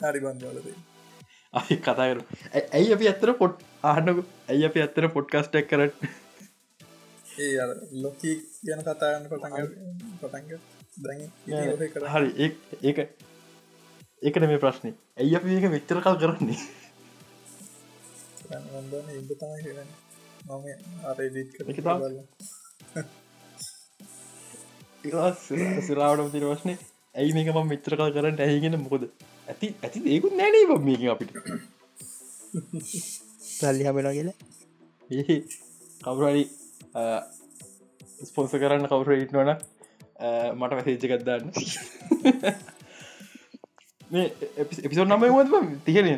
[0.00, 0.68] හරි බන්දලද
[1.54, 2.22] අපි කතාකරු
[2.72, 6.08] ඇයි අපි ඇත්තර පොට් ආහනක ඇයි අපි ඇත්තර පොඩ්කස්ටක් කරට
[7.38, 7.66] ඒ
[8.04, 10.50] ලොකී කියන පටන්ග
[11.04, 12.98] දැ කර හරි ඒක
[14.22, 16.58] ඒකට මේ ප්‍රශ්නය ඇයි අපි ඒක විච්චර කල් කරන්නේ?
[25.88, 26.74] සිරාවට තිර වශ්නය
[27.14, 28.40] ඇයි මේක ම මිත්‍ර කල් කරන්න?
[28.40, 29.04] ඇහිගෙන මොකද
[29.46, 31.32] ඇති ඇති ඒකුත් නැනේ බ මේක අපිට?
[33.50, 34.36] සල්ලි හමෙන කියලා.
[36.02, 36.44] කවුරරි
[38.24, 39.50] ස්පොන්ස කරන්න කවුර ඉටනවන
[40.56, 41.44] මට වැසේච්චකත්දන්න
[44.10, 44.26] මේ
[44.58, 45.24] එපිසෝඩ් නම
[45.60, 46.08] ම තිහෙන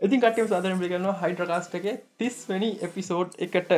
[0.00, 3.72] ඉතින් කටම සාධන පිළිගන්නවා හයිඩ්‍රකාස්ට එක තිස් වැනි එපිසෝඩ් එකට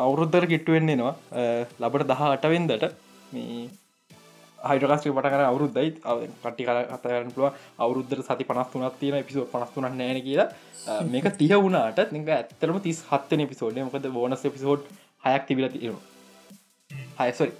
[0.00, 1.14] අවුරුද්ධර කිට්ටුවෙන්නේ නවා
[1.80, 2.88] ලබට දහ අටවෙන්දට
[3.32, 3.68] මේ
[4.70, 5.88] හයිඩකාස්ටේ පටකර අවුරුද්දයි.
[6.44, 10.48] කටි කර කතරන්න පුළුව අවුරුද්ධර සති පනස් තුනත් තියෙන පිසෝඩ් පනස්තුන නෑන කියලා.
[11.06, 14.84] මේක තිය වුණට නික ඇත්තරම තිස් හත්තන පිසෝඩ් මොකද බෝනස් පිසෝඩ්
[15.24, 16.04] හයක් තිබිල තියෙනවා.
[17.20, 17.52] හයසොරි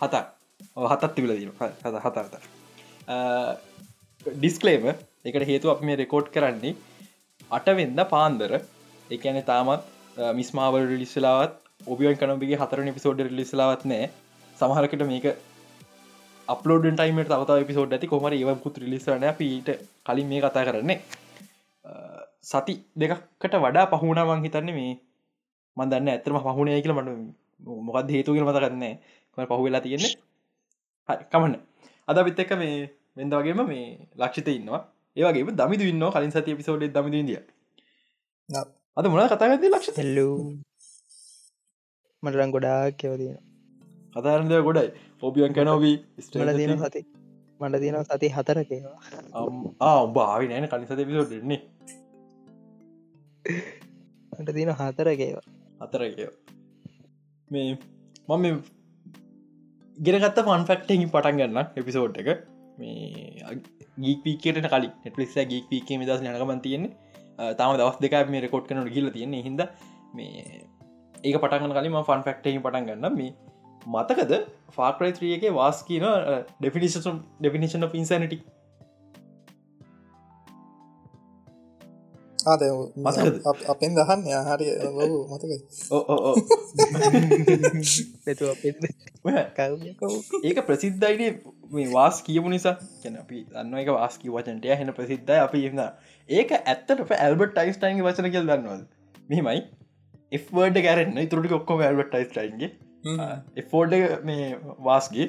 [0.00, 0.24] හතක්.
[0.84, 2.34] හතත් තිබිල දීම හත හතර්ත
[4.26, 6.74] ඩිස්කලේම එකට හේතු අප මේ රෙකෝඩ් කරන්නේ
[7.50, 8.52] අටවෙන්ද පාන්දර.
[9.10, 9.82] එකන තාමත්
[10.34, 11.54] මිස්මාවල් ලිස්සලාවත්
[11.86, 14.10] ඔබියන් කනබගේ හතරන පිසෝඩ් ලිස්සලාවත් නෑ.
[14.58, 15.26] සමහරකට මේක
[16.48, 18.06] අපලෝඩ ටයිම තවත පිසෝඩ් ඇති.
[18.06, 19.68] කොමර ඒවකුත් ලිස්සරන පීට
[20.02, 20.98] කලින් මේ කතා කරන්නේ
[22.42, 24.92] සති දෙකකට වඩා පහුණාවන් හිතන්න මේ
[25.76, 27.10] මන්දන්න ඇතරම පහුණය කියල මට
[27.86, 28.94] මොකද හේතුගෙන මත කරන්නේ
[29.48, 30.12] පහු වෙලා තියෙන්නේ?
[31.26, 31.54] කමන්න.
[32.08, 32.76] අද පිත් එක මේ
[33.16, 34.82] වෙද වගේම මේ ලක්ෂිත ඉන්නවා.
[35.16, 37.40] ඒවගේ දමිදු ඉන්න කලින් සති පිසෝඩ් දමිද ඉදිය
[38.96, 40.28] අද මොන කතාගත ලක්ෂ තෙල්ලු
[42.22, 43.36] මටරං ගොඩා කෙවතින
[44.16, 44.88] කතාරදය ගොඩයි.
[45.22, 46.78] ඔබියන් කැනෝවී ස්ටල තියෙන.
[46.84, 47.02] සති.
[47.60, 51.60] මට තියෙන සති හතරකේවා උබාවි නෑන කලින් සති පිසෝඩ් දෙන්නේ.
[54.32, 55.46] මට තියෙන හතරකේවා
[55.84, 56.26] අතරකය
[57.50, 57.70] මේ
[58.28, 58.44] මම
[59.98, 62.28] ගෙනගත්ත ෆන්ෆක්ටහි පටන් ගන්න එපිසෝඩ් එක.
[62.78, 63.56] මේ
[64.04, 64.92] ගීපීකට කලින්.
[65.04, 66.92] නෙටලික් ගීක් පීකේ දස් නකමන් තියෙන්නේ.
[67.58, 69.42] තම දවස් දෙක මේ රෙකෝඩ් කනට කියල තියෙන්නේ.
[69.46, 69.60] හිද
[70.16, 70.62] මේ
[71.24, 73.32] ඒක පටගන කලින් ෆන් ෆක්ටහි පටන් ගන්න මේ
[73.94, 74.32] මතකද?
[74.76, 76.04] ෆාක්‍රයිත්‍රියගේ වාස් කියන
[76.60, 78.38] ඩෙෆිනිෂන් ඩෙෆිනිෂන් පින්සනටි
[82.50, 82.62] ආද
[83.72, 84.66] අපෙන් දහන්න හරි.
[85.32, 85.52] මතක
[90.48, 91.30] ඒක ප්‍රසිද්ධයිනේ
[91.76, 92.74] මේ වාස් කියපු නිසා.
[93.02, 95.82] කැන අපි දන්න එක වාස්කී වචනටය හෙන ප්‍රසිද්ධ අපි එන්න
[96.28, 98.82] ඒක ඇත්තට ඇල්බට ටයිස්ටයින්ගේ වචන කියල් දන්නවද?
[99.32, 99.60] මෙමයි
[100.32, 102.70] එවර්ඩ ගැරන්න තුරටි ඔක්කොම ඇල්බට ටයිස්ටයින්ගේ
[103.64, 103.94] එෆෝඩ්
[104.30, 104.48] මේ
[104.88, 105.28] වාස්ගේ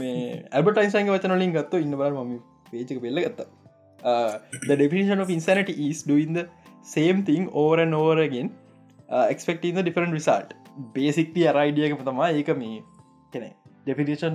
[0.00, 0.16] මේ
[0.56, 2.34] ඇල්බටයින්සන්ගේ වචනලින් ගත්ත ඉන්න බල ම
[2.72, 3.48] පේචක පෙල්ල ගත්තා.
[4.76, 6.46] definition of insanity is doing the
[6.96, 8.50] same thing over and over again.
[9.08, 10.48] uh, expecting the different result.
[10.98, 12.72] Basically අරයිඩියක තමා ඒක මේ
[13.34, 13.48] කෙනෙ
[13.90, 14.32] definition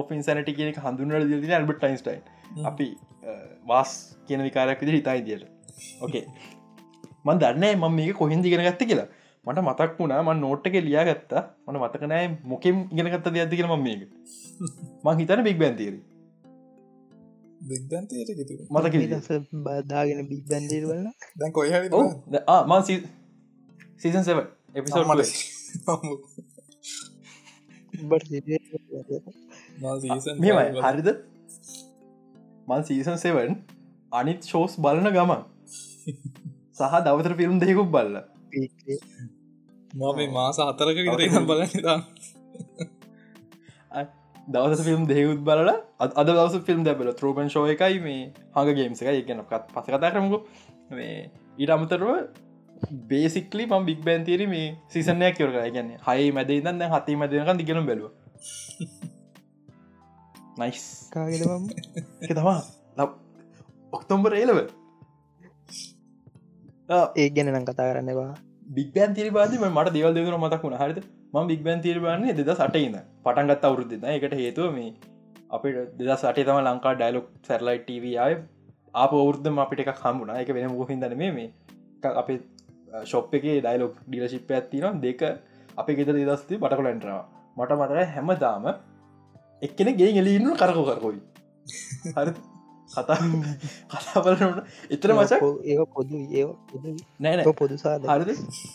[0.00, 2.22] of insanity කියන හඳුනට දින ඇල්බට ටයින්ස්ටයින්
[2.70, 2.88] අපි
[3.72, 3.92] වාස්
[4.28, 5.44] කියන විකාරයක් විදි හිතයි දියට
[6.04, 6.24] ඕකේ
[7.26, 9.08] මන් දන්න ම මේක කොහින්දි ගෙන ගත්ත කියලා
[9.46, 13.82] මට මතක් වුණා ම නෝට්ක ලියා ගත්තා මට මතකනෑ මොකෙම් ගෙන ගත්ත දෙයක්ද කියල ම
[13.82, 14.02] මේක.
[15.04, 16.04] මං හිතන බික් බැන්තේරී
[18.70, 18.94] මතක
[19.60, 21.70] බදාගෙන බික් බැන්දීර වලන්න දැන් කොයි
[22.64, 22.82] මන්
[23.98, 24.38] සීසන් සෙව
[24.74, 25.08] එපිසෝඩ්
[30.40, 31.08] මෙමයි හරිද?
[32.68, 33.52] මන් සීසන් සෙවන්
[34.12, 35.42] අනිත් ෂෝස් බලන ගමන්
[36.78, 38.16] සහ දවතර පිරුම් දෙකුක් බල්ල
[39.96, 42.04] මම මාස හතරක විතර බලන්න
[44.48, 48.20] දවස ෆිල්ම් දෙයුත් බලල අද දවස ෆිල්ම් දැබල ත්‍රෝපන් ශෝය එකයි මේ
[48.54, 50.38] හඟ ගේම්ස එක එකනකත් පස කතා කරමකු.
[50.90, 52.10] මේ ඊට අමතරව
[53.08, 55.60] බේසික්ලි මම් බික් බැන්තේර මේ සිසනයක් කියවර කර.
[55.66, 58.12] ගැන්නේ හයි මැද ඉදන්න හති මැදනක දිගෙන බැලුව.
[60.56, 61.64] නයිස් කාගෙලම
[62.22, 62.60] එක තමා
[63.92, 64.58] ඔක්තොම්බර ඒලව
[67.16, 70.76] ඒ ගැන නම් කතා කරන්නවා බික්බෑන් තිරි බාදම මට දෙවල් දෙවර මතක් වුණ.
[70.76, 70.98] හරිද?
[71.32, 74.90] ම බික්බෑන් තිරබන්නේ දෙද සටඉන්න පටන්ගත් අවුරුද්දන එකට හේතුව මේ
[75.50, 78.34] අපිට දෙද සටේ තම ලංකා ඩයිලොක් සැරලයි ටව අය
[78.94, 80.34] අප අවුද්ධම අපිට එක හම්බුණ.
[80.34, 81.48] එක වෙන මුහිදන මේ මේ
[82.14, 82.38] අපේ
[83.04, 85.22] ශොප් එක ඩයිලොක් ඩිලශිප්ප ඇත්තින දෙක
[85.76, 87.24] අප ගෙත දෙදස්ති පටකොලන්ටනවා
[87.56, 88.68] මට මතර හැම දාම
[89.62, 91.20] එක්කෙන ගේ එලින්න කරකෝ කරකොයි.
[92.12, 92.32] හරි
[92.90, 93.16] කතා
[93.92, 94.58] කතා බලනට
[94.94, 96.44] එතර මචක් ඒ පොදු ඒ
[97.24, 98.30] නෑ පොදුසා හරිද?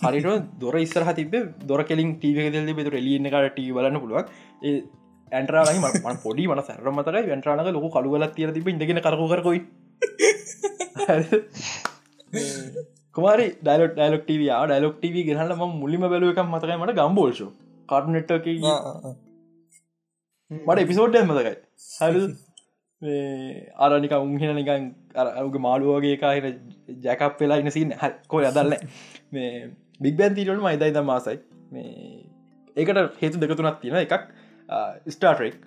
[0.06, 1.36] හරිට දොර ඉස්සරහ තිබ
[1.70, 4.26] දොර කෙලින් ටීව දෙල් බෙතුර එලින්න කට ටී බලන්න පුළුවන්.
[4.64, 4.76] ඒ
[5.32, 7.24] ඇන්ටරාලගේ ම පොඩි මන සැර මතකයි.
[7.32, 9.62] වැන්ටරාලක ලොක කළුගලත් තිර තිබ ඉඳගෙන කරකු කරකොයි
[13.16, 17.42] කුමාරි ඩයිලොක් ඩයිලොක් ටව ඩයිලොක් ටව ගෙනහල ම මුලිම බැලුව එකක් මතකයි මට ගම්බෝල්ෂ
[17.90, 18.48] කාටනෙට්ට
[20.52, 21.54] මට එපිසෝඩ්ඩ මතකයි.
[21.98, 22.22] හරි
[23.02, 24.84] අරනික උන්හෙන නිකන්
[25.16, 26.60] අරගේ මාළුවගේ කාහින
[27.02, 27.94] ජැකප් වෙලා ඉන්න සින්න
[28.28, 28.76] කොය අදල්ල
[29.32, 31.40] මේ බික්බැන් තීරට මයිදයි ද මාසයි.
[31.72, 32.24] මේ
[32.78, 34.30] ඒකට හේතු දෙකතුනක් තියෙන එකක්
[35.08, 35.58] ස්ටාටරෙක්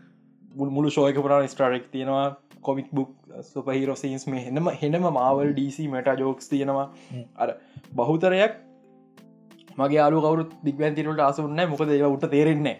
[0.69, 2.37] මුළු ශෝයක පුරාණ ස්ටාරෙක් තියෙනවා.
[2.63, 3.11] කොමික් බුක්
[3.45, 6.87] සුපහිරෝ සීන්ස් මේ හෙනම හෙනම මාවල් ඩීසි මට ජෝක්ස් තියෙනවා.
[7.37, 7.49] අර
[7.95, 8.55] බහුතරයක්
[9.79, 12.77] මගේ අලු කවරු දික්වැන්තිරට අසුන්න මොකද ඒවා උට තේරෙන්නේ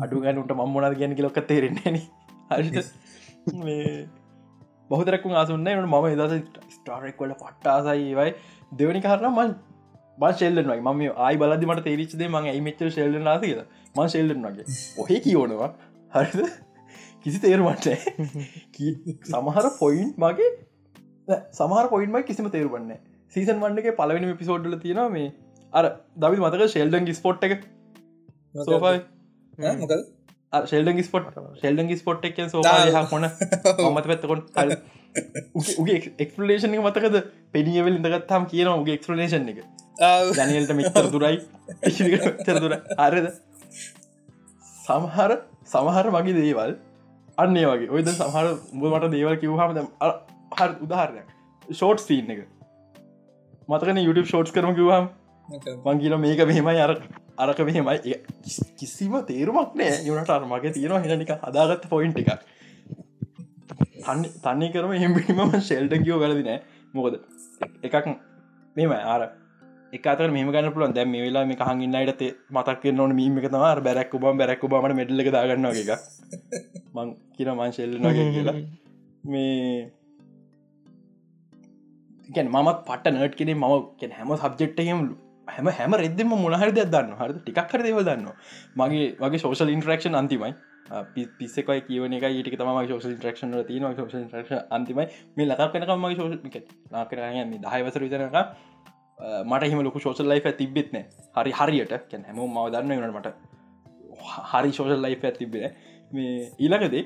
[0.00, 1.92] අඩු ගැනුට මම්මොනද ගැන ලොක තේරෙන්නේ
[2.50, 2.82] හරි
[4.90, 6.36] බහතරක්ු ආසුන්න මම එදස
[6.76, 8.30] ස්ටාරෙක් වල පට්ටාසයි ඒවයි
[8.72, 9.52] දෙවනි කරන මන්
[10.18, 13.60] බ ශෙල්ලනයි ම ආයි බලදි මට තේරිච්දේ මගේ ඇයිමච්ච ශෙල්ලන ලාසිද
[13.94, 14.64] ම ශෙල්ලන වගේ.
[14.98, 15.70] ඔහෙ කියෝනවා
[16.12, 16.40] හරිද?
[17.22, 17.86] කිසි තේරුමට
[19.26, 20.50] සමහර පොයින්් මගේ
[21.52, 22.92] සමහර පොයින්ම කිසිම තේරුවන්න
[23.32, 25.32] සීසන් වන්නගේ පලවෙනි පිසෝඩ්ල තියෙනවා මේ
[25.72, 25.84] අර
[26.16, 27.66] දවි මතක ශෙල්ඩන් ස්පොට් එක?
[28.64, 28.98] සෝෆයි
[30.52, 31.26] ශෙල්ඩ ස්පොට්
[31.60, 32.62] ශෙල්ඩ ස්පොට් එක සෝහ
[33.12, 33.26] මොන
[33.96, 34.46] මත පැත්තකොට
[35.82, 37.20] උගේ එක්ස්පලේෂන එක මතකද?
[37.52, 39.62] පෙනියවල ඉඳගත්තාම් කියන උගේ එක්ස්පලේෂන් එක.
[40.32, 41.40] දැනියල්ට මිතර දුරයි.
[42.64, 43.30] දුර අරද
[44.86, 45.36] සමහර
[45.66, 46.76] සමහර මගේ දේවල්
[47.38, 47.90] අන්නේ වගේ.
[47.92, 49.76] ඔයද සහර උඹමට දේවල් කිවහම
[50.58, 51.28] හර උදාහරණයක්.
[51.68, 52.46] ෂෝට් සීන් එක.
[53.68, 55.12] මතකන YouTube ෂෝට්ස් කරම කිවහම්
[55.86, 56.92] මංගිල මේක මෙහෙමයි අර
[57.38, 58.14] අරක මෙහෙමයි.
[58.78, 59.98] කිසිම තේරුමක් නෑ.
[60.04, 62.42] යනට අර මගේ තියෙනවා හෙනික හදාගත්ත පොයින්් එකක්.
[64.44, 66.60] තන්නේ කරම එම්බිම ශෙල්ට කියෝ වැලදි නෑ.
[66.94, 67.14] මොකද
[67.86, 68.06] එකක්
[68.76, 69.22] මෙම ආර
[69.92, 72.22] එකතර මෙම ගන්න පුලන් දැම මේ වෙලා මේ හඟින්නයට
[72.56, 75.90] මතක් නොන මීම එක තම බැරක් බ බැරක් බමට මෙඩල්ල දාගන්න එක
[76.96, 78.56] මං කියන මං ශෙල්ල නොග කියලා.
[79.32, 79.92] මේ
[82.36, 85.00] ගැන මත් පට නට් කෙනෙ මම හැම සබ්ජෙක්්ටහෙම
[85.48, 88.28] හැම හැම රෙදම මොනහර දෙයක් දන්න හර ටික්කර දේව දන්න
[88.76, 90.54] මගේ වගේ සෝෂල් ඉන්ට්‍රක්ෂන් අන්තිමයි
[91.38, 95.06] පිස්සෙකයි කියවන එක ඊට තම ෝෂල් ට්‍රක්ෂන තින ෝෂ ට්‍රක්ෂ අන්තිමයි.
[95.36, 98.36] මේ ලක පෙනකම මගේ ෝෂ ලාකරයන්න දහයවසර විතරක
[99.44, 100.98] මට හිම ලොක ෝෂල් ලයිෆ තිබෙත්න
[101.36, 101.94] හරි හරියට.
[102.10, 103.28] කැන හැම මව දන්න වනට
[104.52, 105.78] හරි ශෝෂල් ලයිෆ ඇතිබෙන
[106.12, 107.04] මේ ඊලකදේ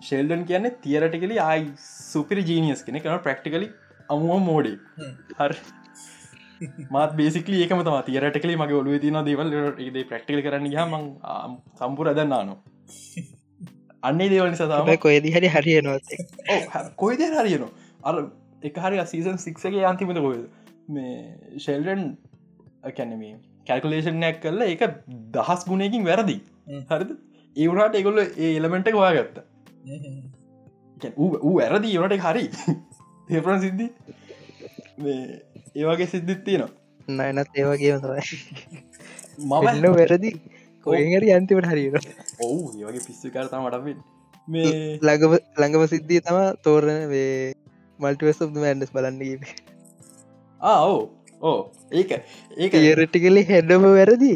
[0.00, 3.70] ශෙල්ඩන් කියන්න තියරටිකලි ආයි සුපිරි ජීනියස් කෙනෙ කන ප්‍රක්ටිකලි
[4.08, 4.76] අමුව මෝඩේ
[5.38, 5.81] හරි
[6.90, 11.06] මාත් බේසිකලි ඒකම තම තියරටකලි මගේ ඔලුව තින දේවල් ඒ ප්‍රක්ටිකල් කරන්න හම
[11.78, 12.56] සම්පුර දන්නානො
[14.02, 16.12] අන්නේ දේවල් සතම කොයද හරි හරියනොත්
[16.96, 17.64] කොයිද හරියන
[18.04, 18.16] අර
[18.62, 20.44] එක හරි සීසන් සික්සගේ අන්තිමත කොයද
[20.90, 21.16] මේ
[21.58, 22.04] ෂෙල්ඩන්
[22.92, 23.34] කැනමේ
[23.66, 24.82] කැල්කුලේෂන්යක් කරලා එක
[25.32, 26.36] දහස් ගුණයකින් වැරදි.
[26.90, 27.10] හරිද?
[27.56, 29.36] ඒවුණට එකොල්ල ඒ එලමෙන්ට වා ගත්ත
[31.18, 32.44] ඌ වැරදි යනට හරි.
[33.28, 33.86] තේපරන් සිද්ධි
[35.74, 36.70] ඒවගේ සිද්ධිත් තියෙනවා.
[37.18, 37.94] නයනත් ඒවගේ
[39.38, 40.30] මම එන්න වැරදි.
[40.86, 41.96] කොහරි අන්තිවට හරිර
[42.46, 43.98] ඔවු ඒවගේ පිස්සි කරතා මටබෙන්
[44.48, 44.70] මේ
[45.06, 47.32] ළඟම ළඟම සිද්ධිය තම තෝරණ වේ
[47.98, 49.44] මල්ටිවස් මෑන්ඩස් බලන්න
[50.60, 51.00] ආෝ
[51.42, 51.60] ඕ
[52.00, 52.10] ඒක
[52.56, 52.74] ඒක.
[52.80, 54.32] ඒරටිකලි හෙඩම වැරදි.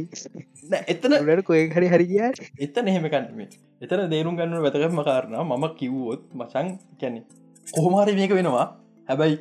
[0.93, 2.23] එතන ට කොය හරි හරි කිය
[2.67, 3.41] එතන එහෙම කන්ීම
[3.85, 7.21] එතන දේරුම් ගන්න වැතකම කාරණ මම කිව්වොත් මචන් කැනෙ
[7.67, 8.67] කොහොමාරි මේක වෙනවා.
[9.09, 9.37] හැබැයි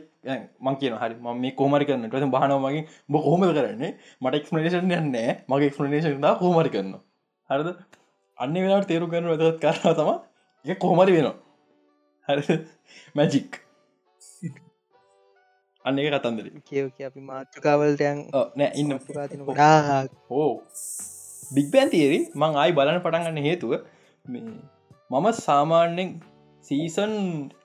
[0.66, 3.92] මං කියන හරි ම මේ කෝමරි කරන්න ට බහනවමගේ බ කොහොම කරන්නේ?
[4.22, 6.96] මට එක්ස්පලේෂන් යන්නේ මගේ එක්ස්පලේෂන් දා කෝමරි කරන්න
[7.50, 7.70] හරිද?
[8.38, 10.12] අන්න වෙලාට තේරු කරන වැදත් කරන තම
[10.66, 11.36] එක කොහොමරි වෙනවා.
[12.28, 12.58] හරි
[13.16, 13.62] මැජික්
[15.86, 16.48] අන්න එක කතන්දර.
[16.70, 18.22] කියව අපි මාතෘකාවලටයන්
[18.60, 19.00] නෑ ඉන්න.
[19.32, 20.54] තින ගොඩා ඕ
[21.56, 23.74] බික්බෑන් තේරි මං ආයි බලන්න පටන්ගන්න හේතුව
[24.26, 26.10] මම සාමාන්‍යෙන්
[26.66, 27.12] සීසන්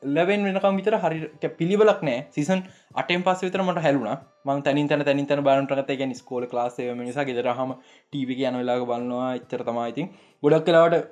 [0.08, 1.18] ලැවෙන් වෙනකම් විතර හරි
[1.52, 2.18] පිළිබලක් නෑ.
[2.30, 2.60] සිසන්
[2.94, 4.12] අටෙන් පස් විතර මට හැලුණ.
[4.44, 9.32] මං තැනින් තැන තැනින් තැන බාරටගත ගැන ස්කෝල ලාසේ නිසා ගෙදරහම ටීවි යන වෙලාග බලන්නවා
[9.34, 10.08] එච්චර තමයිඉතින්
[10.42, 11.10] ගොඩක් කලාවට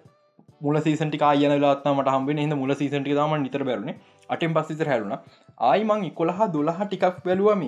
[0.60, 3.94] මුල සීසටි ආයන ලාත්මට හම්බෙන හිද මුල සීසටි තම නිතර බැරුණ
[4.28, 5.14] අටෙන් පස්සිතර හැලුණ.
[5.62, 7.64] ආයිමං ඉකොළහ දොළහ ටිකක් බැලුවම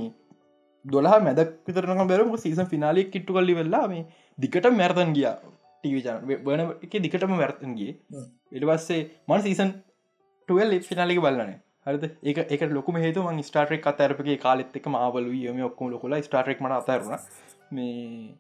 [0.85, 4.05] දොලා මැදක් විතරන බැරම සීසන් ෆිනාලිය කිට්ටු කල්ලි වෙල්ලා මේ
[4.39, 5.27] දිකට මැර්තන් ගිය
[5.85, 7.93] ටීවිචන බන එක දිකටම වැර්තන්ගේ
[8.53, 9.71] එට පස්සේ මන් සීසන්
[10.51, 12.05] ටල් ෆිනාලික බලන හරද?
[12.23, 16.79] ඒක එක ලොකම හේතු මං ස්ටාටරෙක් අතරපගේ කාලෙත් එක මාවලු යම ඔක්කම ලොකොලා ස්ටාටරෙක් මට
[16.81, 17.19] අතරුණ
[17.71, 18.35] මේ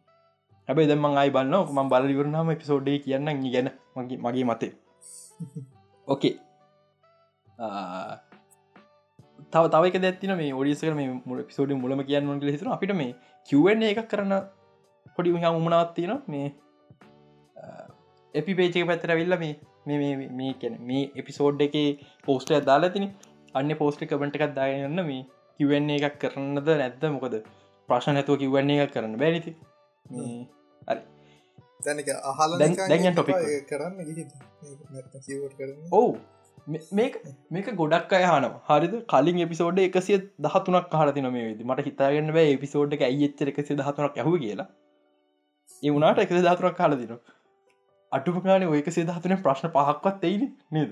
[0.68, 4.72] හැබයි දම අයි බලන්න ම බල ඉවරනාම පිසෝඩ්ඩේ කියන්න ගැන මගේ මගේ මතේ
[6.08, 6.34] ඕකේ
[9.50, 13.14] තව තවක දැත්තින මේ ඔඩියසක මේ මුල පිසෝඩි මුලම කියන්න හිතර අපිට මේ
[13.48, 14.34] කිව්වන්නේ එකක් කරන්න
[15.16, 16.46] පොඩි හා උමනාත්තින මේ
[18.34, 19.54] එපි පේචක පැතර විල්ල මේ
[19.96, 21.76] මේ මේ කැන මේ එපිසෝඩ් එක
[22.24, 23.06] පෝස්ට දාලා තින.
[23.54, 25.20] අන්න පෝස්ට කමට එකක් දායන්න මේ
[25.60, 27.04] කිවන්නේ එකක් කරන්නද නැද්ද?
[27.10, 27.36] මොකද
[27.88, 29.54] ප්‍රශ්න නැතුව කිවන්නේ එකක් කරන්න බැරිති
[31.80, 32.76] තැනක අහල දැන්
[33.12, 33.96] ටොපික් කරන්න
[35.92, 36.12] ඔවු.
[37.50, 38.94] මේක ගොඩක් අයහන හරිද?
[39.06, 44.16] කලින් එපිසෝඩ් එකසිය දහතුනක් හරති නොම වෙද මට හිතාගන්න බෑ එපිසෝඩ් එක අයිච්චර එකසි දහතුනක්
[44.16, 44.68] ඇහු කියලා.
[45.82, 47.14] ඒ වුණට එක දහතුරක් කාල දින
[48.18, 50.90] අටුපකාන ඔයක සේදහතුන ප්‍රශ්න පහක්වත් එයින නද?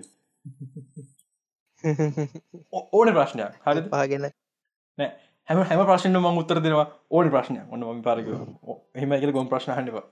[2.99, 3.53] ඕන ප්‍රශ්නයක්.
[3.67, 5.11] හරි පාගෙන නෑ.
[5.49, 6.87] හැම හැම ප්‍රශ්න ම උත්තර දෙනවා.
[7.17, 10.05] ඕන ප්‍රශ්නය ඔන්න ම පාරක එහෙම එක ගොම් ප්‍රශ්න හන්නවා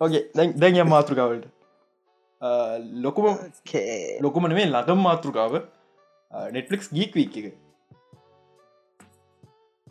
[0.00, 1.46] ඕගේ දැන් දැන් මාතෘකාවලට.
[3.06, 3.26] ලොකුම
[4.26, 5.54] ලොකුමන මේ ලගම් මාතෘකාව.
[6.54, 7.46] නෙට්ලික්ස් ගීක් වීක් එක.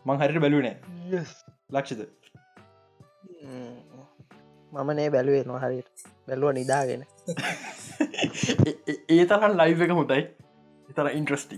[0.05, 0.75] මං හරිට බැලුවනෑ
[1.75, 2.01] ලක්ෂද
[4.71, 7.03] මම නේ බැලුවේ නොහරිට බැලුව නිදාගෙන.
[9.13, 10.21] ඒ තරන් ලයිව එක හොඳයි.
[10.89, 11.57] එතර ඉන්ට්‍රස්ටි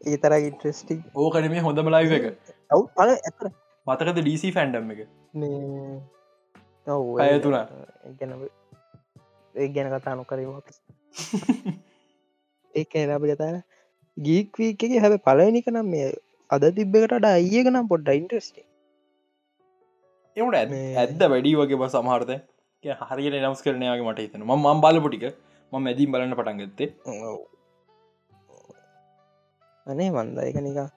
[0.00, 2.24] ඒ තර ඉන්ට්‍රස්ටි ඕකන මේ හොඳම ලයිව එක.
[2.70, 3.50] ඔව් අ ඇතර
[3.86, 5.00] මතකද ඩීසි ෆැන්ඩම් එක?
[6.86, 7.58] ඔව් අය තුන
[8.16, 8.32] ගැන
[9.54, 10.50] ඒ ගැන කතා නොකරීම
[12.74, 13.60] ඒක එනපි කතාන
[14.16, 16.08] ගීක්වීකගේ හැබ පලනික නම් මේ
[16.50, 18.66] අද තිබ්බකට අයියක නම් පොඩ්ඩ ඉන්ට්‍රස්ටේ
[20.36, 20.56] එවට
[20.96, 22.30] ඇත්ද වැඩි වගේ බ සමහරත
[23.04, 25.24] හරියට නම්ස් කරනයාගේ මට හිතන ම ම බලපොටික
[25.72, 26.88] ම මැදිම් බලන්න පටන් ගත්තේ.
[29.86, 30.88] අනේ මන්ද එක නිකා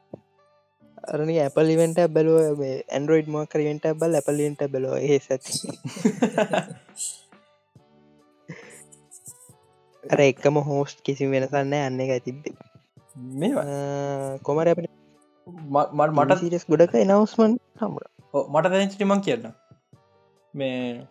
[1.08, 5.52] අරනි ඇපලිවෙන්ට බැලුව ඇන්ඩරෝයිඩ් ම කරීෙන්ට බල් ඇපලින්ට බැලෝ ඒ ඇති
[10.04, 12.56] අර එක්කම හෝස්ට් කිසි වෙනසන්න අන්න එක ඇතිබ්බේ
[13.40, 13.54] මේ
[14.44, 14.84] කොමර අප
[16.14, 19.48] මට සිරස් ගොඩක එනවස්මන් හමුණ මට දැචිටිමං කියන්න
[20.54, 21.08] මේ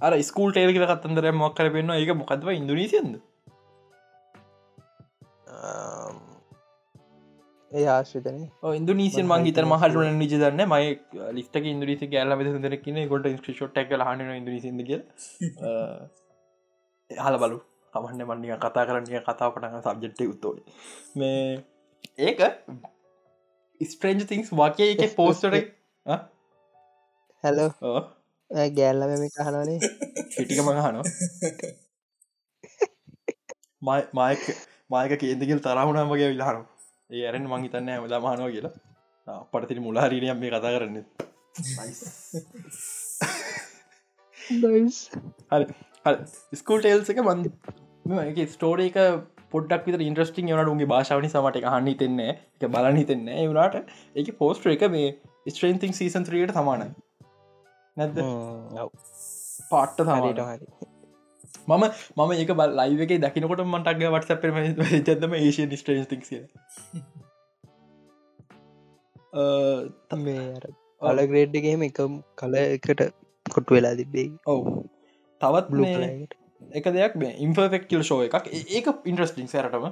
[0.00, 3.16] අර ස්කූල් ටේක කත්තන්දර මොක්කර පෙන්න්න ඒක මොකක්ව ඉන්දුනීසියද
[7.70, 8.42] ඒ ආශ්‍රිතන.
[8.72, 10.90] ඉන්දුනීසියන් මං හිතර මහලන නිජ දන්න මයි
[11.32, 14.92] ලිස්ටක ඉන්දුරීසි ගෑල්ල දරකින ගොට ස්ක්‍රෂෝට් ක් හන ඉදුරීසිද
[17.10, 17.58] හල බලු
[17.94, 20.62] කමන්න මන්නිය කතා කරන්නය කතා පටඟ සබ්ජෙට්ට උත්තෝයි
[21.16, 21.42] මේ
[22.20, 22.40] ඒක
[23.80, 25.62] ස්ප්‍රේන්ජ තිංස් වාකය එක පෝස්ටර
[27.46, 27.96] හැලෝ
[28.74, 31.04] ගෑල්ලම මේ කහනනේ ටිටික මඟ හනවා
[33.82, 34.42] මයක
[34.90, 36.62] මායක කේදකිල් තරහුණම් වගේ විලාහනු
[37.10, 38.74] ඒ ඇරෙන් මං හිතන්න ඇම දමහනවා කියලා.
[39.46, 40.96] පටතිරි මුලාහරීනියම් මේ කතා කරන්න.
[45.52, 45.66] හරි.
[46.54, 47.40] ස්කූල් ටේල්ස එක මන්
[48.48, 48.98] ස්ටෝර එක
[49.52, 54.74] පොඩක් විත ඉන්ට්‍රස්ටිං වනට උගේ භාෂාවනි සමට හන්න හිතෙන්නේ එක බලන්න හිතෙන්නේ වුණට එක පෝස්ට්‍ර
[54.74, 56.90] එක මේ ස්ට්‍රේන්තිං සීසන් ත්‍රියට සමානයි
[57.96, 58.18] නැද්ද?
[59.70, 60.66] පාට්ට තමට හරි.
[61.66, 61.84] මම
[62.16, 64.42] මම ඒක බල් ලයිව එක දකිනකොට මටක් වටසප
[65.02, 66.26] ජතම ඒෂන් ස්ට්‍රේන්තික්
[70.18, 70.44] මේ
[71.10, 72.02] අල ග්‍රේඩ්ගේම එක
[72.36, 73.06] කල එකට
[73.46, 74.82] කොට් වෙලා තිබේ ඔවු.
[75.40, 75.84] තවත් බ්ලු
[76.72, 78.52] එක දෙයක් මේ ඉම්පර්ෆෙක්ටල් ෂෝ එකක්.
[78.70, 79.90] ඒක ඉන්ට්‍රස්ටිං සැරටම.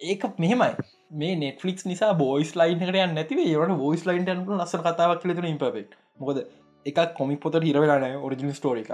[0.00, 0.72] ඒක මෙහෙමයි
[1.10, 6.42] මේ නෙට්ලික් නිසා බෝයිස් ලයින් එකට නැතිව ඒවට බෝයිස් ලයින්ට ලස කතාවක් ලතුන ඉම්පෙක් මොකද
[6.86, 8.90] එකක් කොමික් පොත හිරවෙලානෑ ඔරිජිනල් ස්ටෝර එක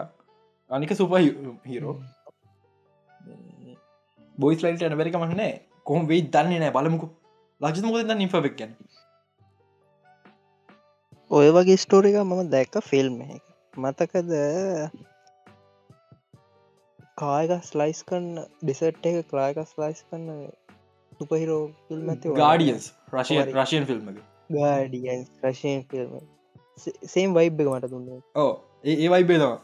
[0.70, 1.16] අනික සුප
[1.64, 1.96] හිරෝ
[4.38, 5.52] බොයිස් ලයිට යන බැරික මන්නෑ
[5.86, 7.08] කොහොම වෙයි දන්නේ නෑ බලමුකු.
[7.60, 8.72] ලජ මොද ඉම්පෙක් ගැන
[11.30, 13.44] ඔය වගේ ස්ටෝර එක මම දැක්ක ෆිල්ම් එක
[13.74, 14.32] මතකද?
[17.16, 20.28] කායක ස්ලයිස් කන්න ඩිසට් එක ක්ලායක ස්ලයිස් කන්න
[21.20, 24.18] සුපහිරෝ ෆිල්ම් ඇති ගාඩියන්ස් රශය රශයන් ෆිල්ම් එක.
[24.56, 26.10] ගාඩියන් රශයෙන් ෆිල්ම්
[27.12, 28.08] සේම් වයිබ් එක මට දුන්න.
[28.42, 28.52] ඕ
[28.84, 29.58] ඒ වයි බේදවා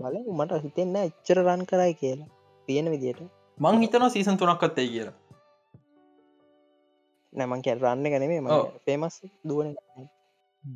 [0.00, 2.28] බල මට හිතෙන්න එච්චර රන් කරයි කියලා.
[2.68, 3.22] තියෙන විදියට.
[3.58, 5.16] මං හිතනවා සීසන් තුනක්කත්තේ කියලා.
[7.32, 8.52] නැමන් කැ රන්න ගැනේ ම
[8.86, 9.16] පේමස්
[9.48, 9.74] දුවන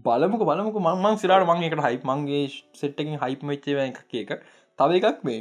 [0.05, 0.77] බලමුක බලමුක.
[0.87, 2.43] මං සිරට මං එකට හයි මන්ගේ
[2.81, 4.31] සෙට්ටකින් හයිප වෙච්චේ එක එක.
[4.79, 5.41] තව එකක් මේ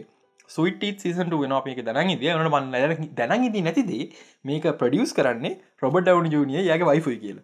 [0.50, 4.06] සුයිට සීසන්ට වෙන අපේ දැන ද නට මන් දැන ඉදි නැතිදේ
[4.46, 7.38] මේක ප්‍රඩියස් කරන්නේ රොබට ඩවන ජනිය යගේ වයිෆයි කියල.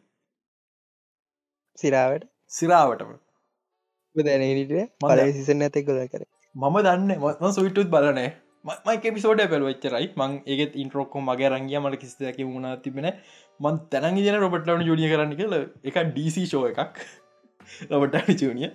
[1.77, 2.25] සිරාවට?
[2.51, 3.11] සිරාවටම.
[4.15, 6.25] දැනට පල සිසන ඇතෙක් ගොද කර.
[6.55, 7.11] මම දන්න.
[7.41, 8.31] ම සුයිටුත් බලනෑ
[8.85, 13.09] මයික පිසෝඩ පැල් වෙච්චරයි මං ඒත් ඉන්ට්‍රෝක්කො මගේ රංගිය මට කිසිදැක වුණ තිබෙන
[13.59, 15.53] මන් තැනග දන රොබට ලවන ජුනිය කරන්න කියල.
[15.83, 17.05] එක ඩීසි ෂෝ එකක්.
[17.91, 18.71] රොබට ජනිය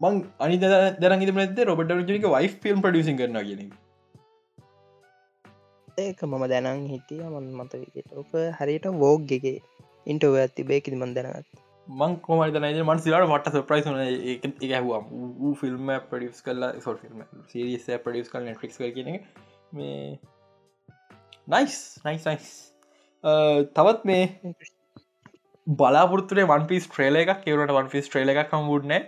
[0.00, 3.72] මං අනි දැන ද රොබට ජනික වයි ෆිල්ම් ප්‍රඩියසින් කරන ගෙන
[5.98, 9.44] ඒක මම දැනන් හිටිය මන් මත විදිට ඕක හරියට වෝග් එක
[10.06, 14.00] ඉන්ටව ඇති බේකිදි මන් දැනගත් මං කොමට නයි මන් සිලාට වට සප්‍රයිස් වන
[14.40, 19.14] එක හැවා වූ ෆිල්ම් පඩිස් කල්ලා සොල් ෆිල්ම් සිරිස පඩිස් කල් නෙට්‍රික් කියන
[19.72, 20.18] මේ
[21.48, 22.50] නයිස් නයිස් නයිස්
[23.74, 24.54] තවත් මේ
[25.66, 29.00] බලාපුරත්තුේ වන් පිස් ට්‍රේල එක කෙවරට වන් පිස් ට්‍රේල එක කම්බුඩ්න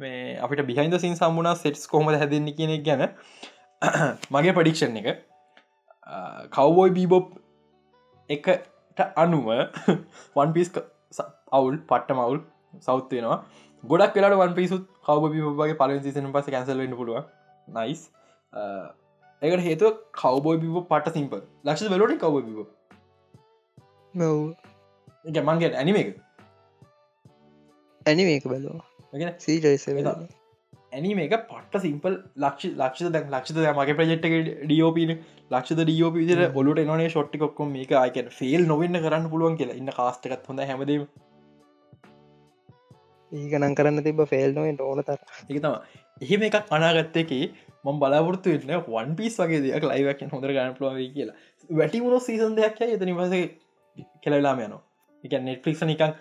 [0.00, 3.04] මේ අපිට බිහින්ද සින් සම්මුණ සෙට්ස් කොහම හැදන්න කියෙනෙක් ගැන
[4.34, 5.08] මගේ පඩික්ෂන් එක.
[6.52, 7.26] කවබෝයි බීබොප්
[8.30, 9.50] එකට අනුව
[10.36, 10.72] වන් පිස්
[11.52, 12.40] අවුල් පට්ට මවුල්
[12.80, 13.38] සෞත්වයෙනවා
[13.84, 17.22] ගොඩක් වෙලාට වන් පිසුත් කව බිබගේ පල සිසන පස කැසල්ලන්න පුළුව
[17.68, 18.02] නයිස්
[19.42, 22.60] එකට හේතුව කවබෝයි බිබ පට සිම්ප ලක්ෂ වෙලෝට කව බිබ
[24.14, 24.38] නොව
[25.24, 26.14] මන්ගේ ඇනිම එක.
[28.06, 29.88] ඇනි මේක බලවා සීජස
[30.92, 34.26] ඇනි මේක පට සිම්පල් ලක්ෂ ලක්ෂ දැ ලක්ෂ මගේ ප්‍රජෙට්
[34.64, 35.12] ඩියෝපීන
[35.50, 39.78] ලක්ෂ ඩියෝප විදිර බොලුට නොන ෂොට්ටිකොක්කොම මේක අයක ෆෙල් නොවන්න කරන්න පුළුවන් කියලා.
[39.80, 41.06] ඉන්න කාස්ටකත් හොඳ හැමදීම.
[43.32, 45.74] ඒකනං කරන්න තිබ ෆෙල් නොෙන්ට ඕන තර එක තම
[46.20, 47.40] එහෙම එකක් අනාගත්තයකි
[47.84, 51.38] මම් බලාපොරත්තු වෙන්න වන් පිස් වගේ දෙයක් ලයිවක් හොඳ ගන්න පුලුව කියලා.
[51.70, 53.34] වැටිමුණ සීසන් දෙයක් එත නිවස
[54.24, 54.82] කෙලලාම යනවා.
[55.24, 56.18] එක නෙට්ලික්ස නිකං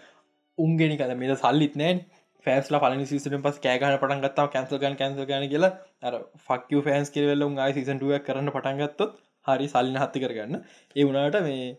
[0.58, 2.08] උන්ගෙනික මේ සල්ලිත් නෑන්
[2.46, 5.72] ෆෑස්ල පල සිසන පස් කෑගන පටන් ගත්තාව කැන්සල්ගන් කැන්සල් ගන කියලා
[6.04, 9.14] අර ෆක්ව ෆෑන්ස් කිරවෙල්ල උන්ගේ සිසන්ටුවක් කරන්න පටන්ගත්තොත්
[9.46, 10.56] හරි සල්ලින හත්ති කරගන්න.
[10.96, 11.70] ඒ වුණට මේ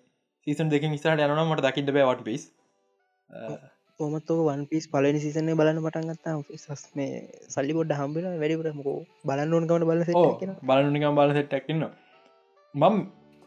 [0.47, 2.45] සීසන් දෙක නිසාට යන මට දකිට බෑවට පිස්
[4.01, 9.57] ඔමත් වන් පිස් පලනි සිසන්නේ බලන්න පටන් ගත්තා සස් මේ සල්ලි පොඩ්ඩ හම්බෙන වැඩිපුරමකෝ බලන්න
[9.57, 11.89] ඕනකමට බල බලනිකම් බල සෙට්ටක්න්න
[12.75, 12.97] මම්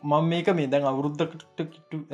[0.03, 1.53] මම මේක මේ දැන් අවුරුද්ධකට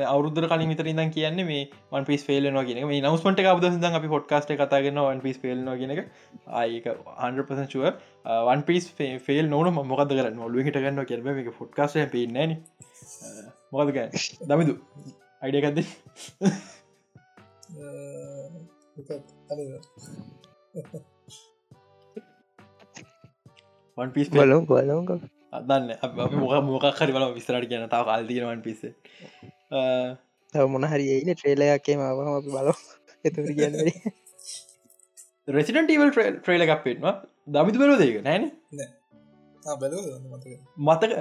[0.06, 4.12] අවුරුද්ධ කලින් විතර ඉදන් කියන්නේ මේ වන් පිස් ෆේලනවා කියන මේ නවස්මට අවද ද අපි
[4.12, 6.02] පොඩ්කාස්ට කතාගෙන වන් පිස් ෆේල්නවා කියනක
[6.56, 7.88] ආයක හන්පසුව
[8.48, 8.90] වන් පිස්
[9.26, 12.54] ෆේල් නොන මොකද කර නොලු හිට ගන්න කියරම මේ ෆොඩ්කාස්ට පේනන
[13.72, 13.98] මොකද
[14.46, 14.78] දමිදු
[15.42, 15.78] අයිඩකක්ද
[23.98, 25.90] වන් පිස් බලෝ බලෝක අදන්න.
[26.06, 26.12] අප
[26.70, 28.82] මොක හරි බල විස්රට කියන තාව කාල්තියනවන් පිස
[30.54, 32.06] තව මොන හරි ඒන ට්‍රේලයක්කේ මම
[32.38, 32.78] අපි බලෝ
[33.26, 33.76] එතු කියන්න.
[35.58, 37.16] රෙසිඩන්ටීවල් ට්‍රේල එකක් පෙන්වා
[37.56, 38.44] දමිතු බැලෝ දෙක නෑන.
[40.88, 41.14] මතක?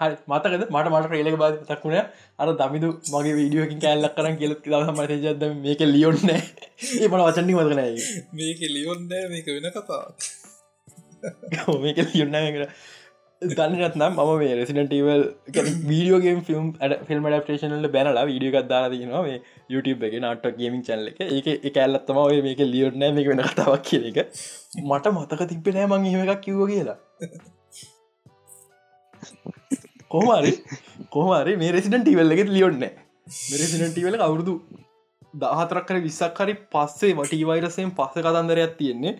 [0.00, 0.16] හරි.
[0.32, 0.64] මතකද?
[0.70, 1.96] මට මට රේලක බා තක්ුණ
[2.38, 8.02] අර දමිදු මගේ වීඩියෝකින් කෑල්ලක් කරන කියලත් දම මතජද මේක ලියොන්න ඒ මට වචන්නි මතකනයි
[8.40, 10.02] මේක ලියොන්න මේක වෙන කතා
[11.84, 12.36] මේක ලියොන්න
[13.58, 15.22] දන්නත් නම් ම මේ Resident Evil
[15.90, 16.66] video game film
[17.08, 19.38] film ඩප්ටේෂනල බැනලා වීඩිය එකක් දාලා තිනවා මේ
[19.74, 21.18] YouTube එක නට ගේමින් චල්ල එක.
[21.36, 24.18] ඒක එක ඇල්ලත්තම ඔය මේක ලියෝනෑ මේක වෙන කතාවක් කිය එක.
[24.90, 26.98] මට මතක තිබෙනෑ මං එහෙම එකක් කිව්ව කියලා.
[30.14, 30.52] කොහමාරි
[31.16, 32.82] කොහමාරි මේ රෙසිඩන්ටීවල් එකෙත් ලියොන්න
[33.60, 34.54] රෙසිඩන්ටීවල අවුරුදු
[35.42, 39.14] දහතරක් කර විස්සක් හරි පස්සේ වටීවයිරසයෙන් පස්ස කතන්දරයක් තියෙන්නේ.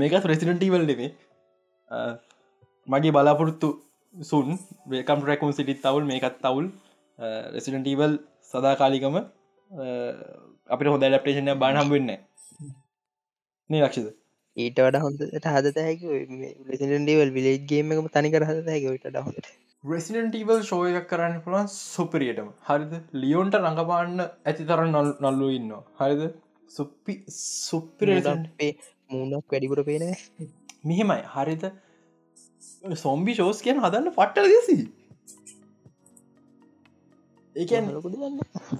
[0.00, 1.10] මේකත් රෙසිඩන්ටීවල් නෙමේ.
[2.88, 3.70] මගේ බලාපොරොත්තු
[4.14, 4.48] සුන්
[4.86, 6.66] වේකම් රැකුම් සිටිත් තවුල් මේකත් තවුල්
[7.54, 8.14] රෙසිඩන්ටීවල්
[8.50, 9.16] සදාකාලිකම
[10.70, 12.10] අපිට හොඳ ඩප්ටේෂනය බානහම් වෙන්න
[13.70, 14.08] නේ ලක්ෂද
[14.56, 16.08] ඊට වඩ හොඳට හදත හැකි
[16.68, 19.48] ලෙසිඩන්ඩවල් විලේගේම එකම තනි කර හද හැක ට හොට
[19.84, 22.48] රෙසිඩන්ටීවල් ශෝය එකක් කරන්න පුළුවන් සුපරියටම.
[22.68, 22.92] හරිද?
[23.14, 26.22] ලියෝන්ට රඟපාන්න ඇති තර නොල් නොල්ලු ඉන්න හරිද?
[26.70, 28.70] සුප්පි සුප්පිරේ
[29.10, 30.04] මූුණක් වැඩිපුර පේන
[30.84, 31.20] මෙහෙමයි.
[31.34, 31.64] හරිත
[32.96, 34.76] සොම්බි ශෝස් කියන හදන්න පට්ට දෙසි.
[37.56, 37.88] ඒකන්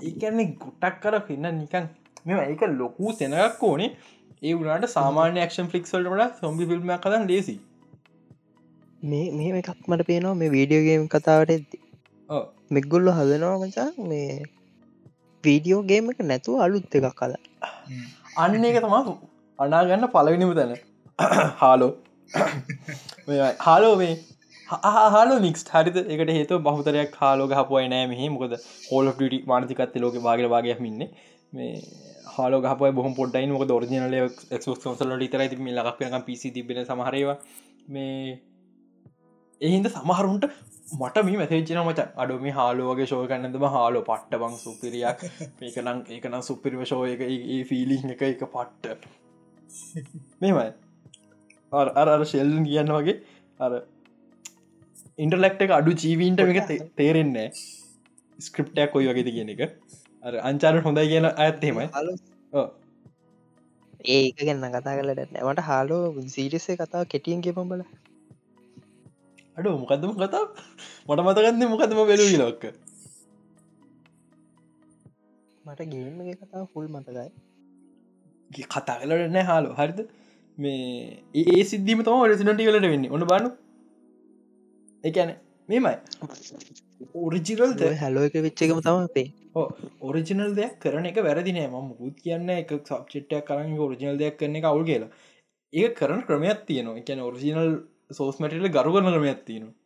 [0.03, 1.89] ඒකන්නේ ගොටක් කර පින්න නිකන්
[2.25, 3.91] මෙම ඒක ලොකූ සෙනගක් ඕනේ.
[4.43, 7.57] ඒ වුණට සාමාන්‍ය ක්ෂන් ෆලික්ස්වල්ට වඩ සොම්බි ෆිල්ම් කදන් ලේසි.
[9.03, 11.79] මේ මේ එකක් මට පේනවා මේ වීඩියෝගේම් කතාවට ඇති
[12.71, 14.29] මෙක්ගොල්ල හදනවා මචා මේ
[15.45, 17.37] වීඩියෝගේම එක නැතුව අලුත් එකක් කල
[18.37, 19.05] අන්න ඒක තමා
[19.59, 20.77] අනාගන්න පලවිනිම තැන.
[21.61, 21.93] හාලෝ
[23.59, 24.17] හාලෝ මේ.
[24.69, 28.29] හාලෝ මික්ස් හරිත එකට හේතු බහතරයක් හාලෝ හපුයි නෑ මෙහි.
[28.29, 28.57] මොකද
[28.91, 31.07] හෝල ට මානතිකත්ත ලෝක වාගේ වගේ මින්න
[31.53, 31.73] මේ
[32.37, 34.17] හාලෝ ගහ බොහ පොටයි මොක ෝර්ජනල
[34.51, 37.37] ක්සල ටර ති ලක් පිසි තිබෙන සමහරවා
[37.89, 38.39] මේ
[39.61, 40.49] එහින්ද සමහරුන්ට
[40.95, 42.09] මට මේ මැතේචන මච.
[42.17, 45.23] අඩුම හාලෝගේ ශෝය කන්නදම හාලෝ පට්ට බං සුපිරියක්.
[45.61, 47.23] මේකනම් ඒකනම් සුපිරිව ශෝය එක.
[47.29, 49.07] ඒ ෆිලිං එක එක පට්ට.
[50.41, 50.86] මෙමයි
[51.73, 53.17] අර ශෙල්ලන් කියන්න වගේ
[53.61, 53.73] අර
[55.19, 57.49] ඉන්ටලෙක්ට එක අඩු ජීවීන්ට එක තේරෙන්නේ
[58.39, 59.63] ස්ක්‍රප්ටයක් කොයි වගේද කියන එක.
[60.23, 61.87] අර අංචාරට හොඳයි කියන ඇත්තේමයි
[64.07, 66.03] ඒක ගන්න කතා කලට නැවට හාලෝ
[66.35, 67.83] සීරිසේ කතාව කෙටියෙන් කියපම් බල
[69.57, 70.45] අඩ මොකදම කතා
[71.09, 72.65] මට මතගන්න මොකදම වෙලු ලොක්ක
[75.65, 77.31] මට ගේම කතා ෆුල් මතකයි.
[78.69, 79.69] කතා කලට නෑ හාලු.
[79.79, 79.99] හරිද
[80.59, 83.13] මේ ඒ සිද්ධීම තම රෙසිනටි වලට වෙන්නේ.
[83.17, 83.49] ඔන්න බානු
[85.05, 85.33] එකන
[85.69, 85.95] මෙමයි.
[87.27, 89.27] ඔරිජිනල් හැලෝ එක වෙච්චකම තම අපේ.
[90.09, 94.69] ඔරිජිනල් දෙයක් කරන එක වැරදිනෑ ම මුකුත් කියන්න එක සබ්චෙට්ටයක් කරන්න ඔරිජිනල් දෙයක් කරන එක
[94.71, 95.11] අවුල් කියලා.
[95.73, 96.97] ඒ කරන ක්‍රමයක් තියනවා.
[97.03, 97.75] එකැන ඔරිජිනල්
[98.21, 99.77] සෝස් මටල ගරු කරන ක්‍රමයක් තියෙනවා.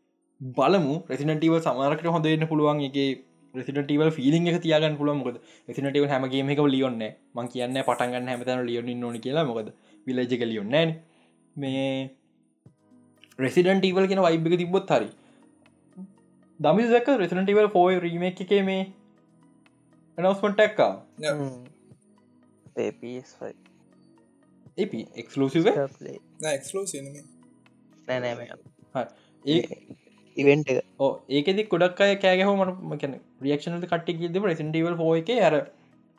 [0.58, 2.86] බලමු රෙසිනටව සමාරකට හොඳන්න පුළුවන්.
[2.88, 2.98] එක
[3.54, 5.36] රෙසිටව ෆිලිං එක තියගන්න පුළ මොකද?
[5.68, 7.00] රෙසිනටව හැමගේම එක ලියොන්න
[7.36, 9.70] මං කියන්න පටන්ගන්න හැමතන ලියොන්න නොන කියලා මොකද
[10.06, 10.94] විලජක ලියොන්න
[11.56, 11.86] මේ
[13.38, 15.10] රෙසිඩන්ටීවල් කියෙන වයිබ්ක තිබොත් හරි.
[16.60, 18.82] දමිසක රෙසිනටිවල් ෆෝයි රීම එක මේ
[20.18, 20.92] නවස්මටක්කා
[25.16, 25.66] එක්ලසිව
[29.44, 29.62] ඒ
[30.36, 30.84] ඉවෙන්ට එක?
[30.98, 35.56] ඕ ඒකෙදි ගොඩක් අය කෑගහෝ මට කැන රියක්ෂනල් කට්ටික ද ප්‍රසින්ටවල් ෝ එක අර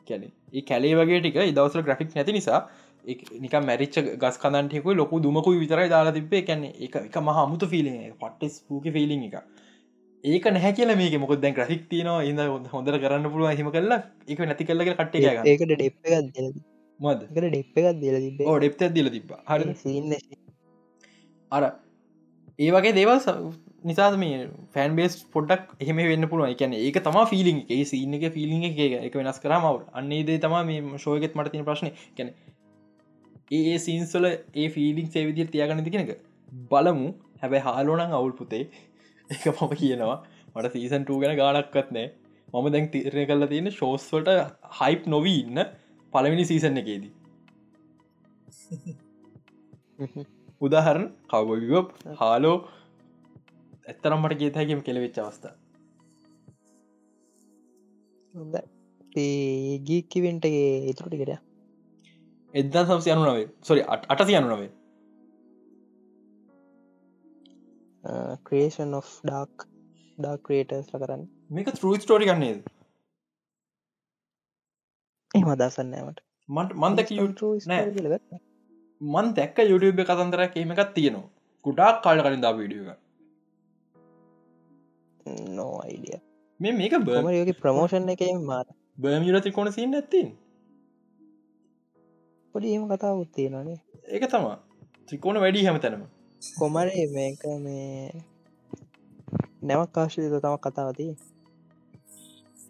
[0.06, 2.60] කැන ඒ කැලේ වගේ ටික ඉදවසල ග්‍රෆික් නැති නිසා
[3.04, 8.56] නික මැරිච් ගස් කදන්ටෙකු ලොකු දුමකු විතරයි දාලා තිබේ කැන එක එක මහමුතු ෆිලි පට්ටස්
[8.68, 9.36] පූක ෆිලි එක
[10.24, 11.16] ඒක නැහැ කියල මේක.
[11.18, 15.66] මොක දැන් ග්‍රෆික් තියන ඉද හොඳර කරන්න පුළුව හිම කරලා එක නැති කල්ලක කට්ට ඒකට
[15.70, 16.60] ඩෙප් එකක්
[17.00, 20.20] මද ඩෙප් එකක් දිල තිබේ ඩෙප්ත දිල තිබ හරි
[21.52, 21.64] අර
[22.58, 23.18] ඒ වගේ දේවල්
[23.84, 24.38] නිසා මේ
[24.74, 28.80] ෆෑන් බේස් පොඩ්ඩක් එහෙම වෙන්න පුළුව එකන ඒක තම ෆිලිං ඒ සින්න එක ෆිලිං එක
[29.00, 31.90] එක වෙනස් කරමව අන්නේ දේ තම මේ ශෝයකෙත් මට තින ප්‍රශ්න.
[32.16, 32.30] කැන
[33.52, 36.10] ඒ සීන්ස්වල ඒ ෆිලිං සේවිදිර තියාගන්න තිකෙනක
[36.70, 37.08] බලමු.
[37.40, 38.64] හැබැයි හාලෝනං අවුල් පුතේ.
[39.30, 40.18] එක මම කියනවා.
[40.54, 42.08] මට සීසන් 2 ගැන ගානක්වත් නෑ.
[42.52, 44.30] මම දැන් තිරණය කල්ලා තියෙන ශෝස්වට
[44.78, 45.64] හයිප් නොවී ඉන්න
[46.12, 47.12] පළවෙනි සීසන් එකේදී.
[50.60, 51.88] උදාහරණ කවබොවිවප්
[52.20, 52.56] හාලෝ.
[53.86, 55.54] ඇත්තරම් මට ගේතැකම කෙළවෙච්ච අවස්ථා.
[59.86, 61.51] ගීකිවෙන්ටගේ ඉතුරටිකට
[62.54, 64.70] එදදා සම්සි අනුනවේ සොරි අටසි අනුනවේ
[68.48, 69.66] ක්‍රේෂන් of ඩක්
[70.18, 71.22] ඩක් ක්‍රේටර්ස් කරන්න.
[71.50, 72.60] මේක ත්‍රූ ස්ටෝරි ගන්නේද
[75.34, 76.70] එම අදසන්නෑමට මට.
[76.82, 77.08] මන්දක
[79.00, 81.30] මන් දැක්ක යුඩියබ කතන්දරක් එහෙම එකක් තියෙනවා.
[81.64, 82.88] කුඩාක් කාල කලින් දා විඩියක
[85.56, 86.20] නෝ අයිඩිය
[86.60, 88.66] මේ මේක බම යෝගේ ප්‍රමෝෂන් එක මාර.
[88.98, 90.28] බර්ම යුරති කොන සින්න ඇත්තින්
[92.54, 94.56] පොඩි ඒම කතා උත්තේනනේ ඒක තමා
[95.06, 96.02] ත්‍රිකෝණ වැඩි හැම තැනම
[96.42, 98.24] කොමරේ මේක මේ
[99.64, 101.14] නැවක් කාශයක තම කතාවතිී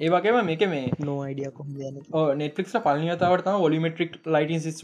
[0.01, 4.83] ඒ වගේම මේක මේ නෝයිඩිය කොහ නෙට්‍රික් පලනිතාවට ොලිමට්‍රික් ලයිට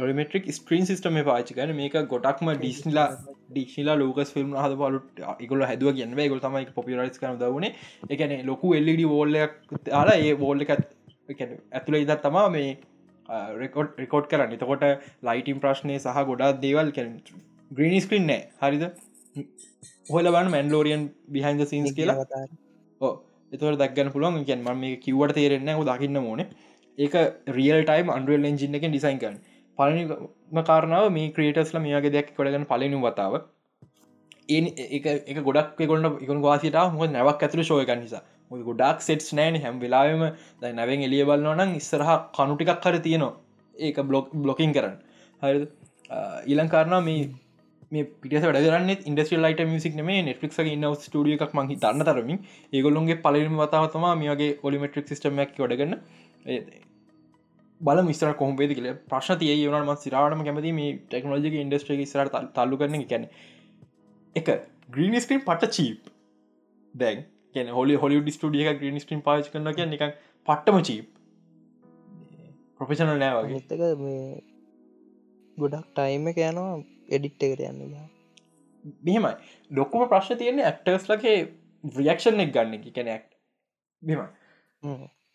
[0.00, 3.08] ොලිමට්‍රික් ස්ක්‍රීන් සිස්ටම පාචිකන මේක ගොටක්ම ඩිස්නිලා
[3.50, 7.72] ඩික්ෂලා ලෝකස් ෆිල්ම් හද පලුට එකගොල හැදුව කියන්න ගොල් තමයි පොපිරයිස් කන දවනේ
[8.10, 9.58] එකන ලොකු එල්ලඩ වෝල්ලයක්
[9.94, 10.86] ආලා ඒ වෝල්ල එකත්
[11.72, 12.70] ඇතුළ ඉදත් තමා මේ
[13.56, 14.54] රෙකෝඩ් රෙකෝඩ් කරන්න.
[14.56, 14.84] එතකොට
[15.22, 16.92] ලයිටම් ප්‍රශ්නය සහ ගොඩක් දේවල්
[17.70, 18.40] ග්‍රීනි ස්ක්‍රීන් නෑ.
[18.62, 18.84] හරිද?
[20.10, 22.26] හොලබන් මැන්ලෝරියන් බිහන්ද සින්ස් කියලා.
[23.52, 24.42] එතුවට දක්ගන්න පුළුවන්.
[24.44, 26.42] කියන් ම මේ කිවට තේරෙන්න දකින්න ඕන.
[26.98, 27.14] ඒක
[27.50, 29.38] රියල් ටයිම් අන්ඩුවල් එජින එක ඩිසයින් කරන
[29.78, 33.40] පලනිම කාරණාව මේ ක්‍රේටස්ල මේගේ දෙයක් කොඩගන්න පලනු වතාව.
[34.48, 34.60] ඒ
[34.98, 40.24] එක ගොඩක් කොන්න එක වාසිට හො නැවක් ඇතුර ශෝයක නිසා ගොඩක් සෙට්ස් නෑන හැම් වෙලාම
[40.62, 43.36] ද නැවෙන් එලිය බලන්නනම් ඉස්සරහ කනුටිකක් කර තියෙනවා.
[43.76, 44.96] ඒක බ්ලොක් බ්ලොකින් කරන්න.
[45.42, 45.68] හරි
[46.46, 47.22] ඊලංකාරනා මේ
[47.92, 52.38] මේ පිට වැඩරන්න ඉන්ඩස්ට්‍රියල් ලයිට මියසික් මේ නෙට්ලික් ඉන්න ටිය එකක් මහි දන්න තරමින්.
[52.72, 55.96] ඒගොල්ලොන්ගේ පලිම වතාවතම මේගේ ඔලිමට්‍රික් සිස්ටමක් ොඩගන්න
[57.80, 58.88] බල මිස්තර කොහොමේද කියල.
[59.10, 63.28] ප්‍රශ්න තිය වනම සිරාටම කැමති මේ ටෙක්නෝජි ඉන්ඩස්ට්‍රේ සර තල්ලු කරන කැන
[64.36, 64.48] එක
[64.94, 66.10] ග්‍රීන් ස්ක්‍රීන් පට චීප්
[66.94, 70.16] දැන් කැන හොලි හොලි ඩිස්ටඩිය ග්‍රීන් ස්ක්‍රීන් පාච් කරන කිය එක
[70.48, 71.08] පට්ටම චීප්
[72.76, 73.60] ප්‍රොෆෙෂනල් නෑවගේ
[75.58, 76.72] ගොඩක් ටයිම යනවා
[77.10, 77.80] එඩිට් එකට යන්න
[79.04, 79.32] මෙහෙමයි.
[79.70, 81.38] ලොක්කුම ප්‍රශ්න තියෙන්නේ ඇක්ටර්ස් ලගේ
[81.84, 82.86] රියක්ෂන් එක් ගන්න එක.
[82.90, 83.26] කැනැක්
[84.02, 84.22] මෙම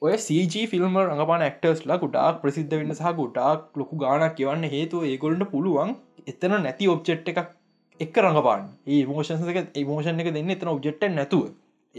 [0.02, 5.46] ඔය සජ ෆිල්ම් රඟපාන ක්ටර්ස්ලා ගුටාක් ප්‍රසිද්ධ වෙන්න සහ ගුටාක් ලොකු ගානක් කියවන්න හේතු ඒගොල්ට
[5.52, 5.94] පුළුවන්
[6.28, 7.44] එතන නැති ඔබ්චෙට් එකක්
[8.00, 11.46] එක් රඟපාන් ඒ මෝෂන්සක ඒමෝෂන් එක දෙන්න එතන ඔබ්ජෙට්ට නැතුව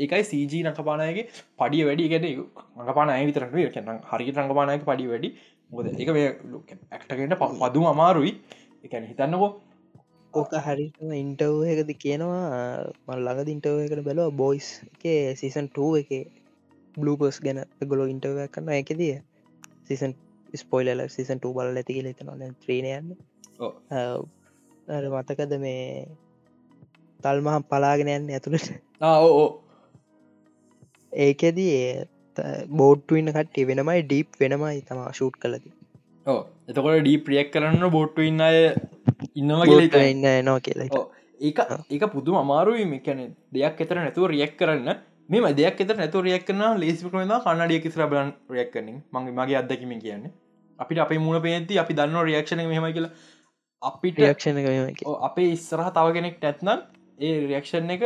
[0.03, 1.27] ඒකයි සජ නකපානයගේ
[1.61, 2.09] පඩිය වැඩි.
[2.13, 2.25] ගැන
[2.79, 5.29] රඟපාන අයවිතරට කියන්න හරි රඟපානයක පඩි වැඩි.
[5.71, 6.09] මොද එක
[6.95, 8.33] ඇක්ටකට පදුම අමාරුයි.
[8.87, 9.51] එකැන හිතන්නකෝ.
[10.35, 12.43] ඕක හරිම ඉන්ටව් එකද කියනවා.
[13.07, 14.37] මල් ළඟ ඉන්ටව එකට බැලවා.
[14.43, 15.05] බොයිස් එක
[15.41, 16.11] සීසන් 2 එක
[16.97, 17.59] බ්ලූපස් ගැන
[17.91, 19.17] ගොලො ඉන්ටව කරන්න එකදිය
[19.89, 20.13] සිසන්
[20.61, 23.09] ස්පොයිලල සිසන් 2 බල ඇති කියල තනවා ත්‍රීණයන්න
[25.15, 26.07] මතකද මේ
[27.21, 28.69] කල්මහම් පලාගෙන යන්න ඇතුළට?
[29.03, 29.47] ඕ
[31.17, 31.75] ඒකෙදී
[32.77, 35.75] බෝඩ්ටු ඉන්න කට්ටේ වෙනමයි ඩීප් වෙනමයි තම ෂූට් කලති
[36.27, 38.59] ඕ එතකොට ඩී ප්‍රියක් කරන්න බොට්ටු ඉන්න අය
[39.35, 39.69] ඉන්නවා
[40.07, 41.07] ඉන්න එනවා කියලා
[41.41, 41.59] ඒක
[41.91, 42.85] ඒක පුදුම අමාරුයි.
[42.87, 44.99] මෙකැන දෙයක් එතර නැතුව රියක් කරන්න.
[45.29, 49.03] මේ දෙයක් එත නැතු රියක් කරන ලේසි කරන කන්නඩිය කිසිර බලන් රියක් කරනින්.
[49.13, 50.31] මගේ මගේ අදකිම කියන්න.
[50.79, 53.13] අපිට අපේ මුණ පේති අපි දන්න රියක්ෂණ මෙහම කියලා.
[53.83, 54.57] අපිට රියක්ෂණ
[55.05, 56.81] ඔව්, අපේ ඉස්සරහ තව කෙනෙක් නැත්නම්
[57.19, 58.03] ඒ රියක්ෂන් එක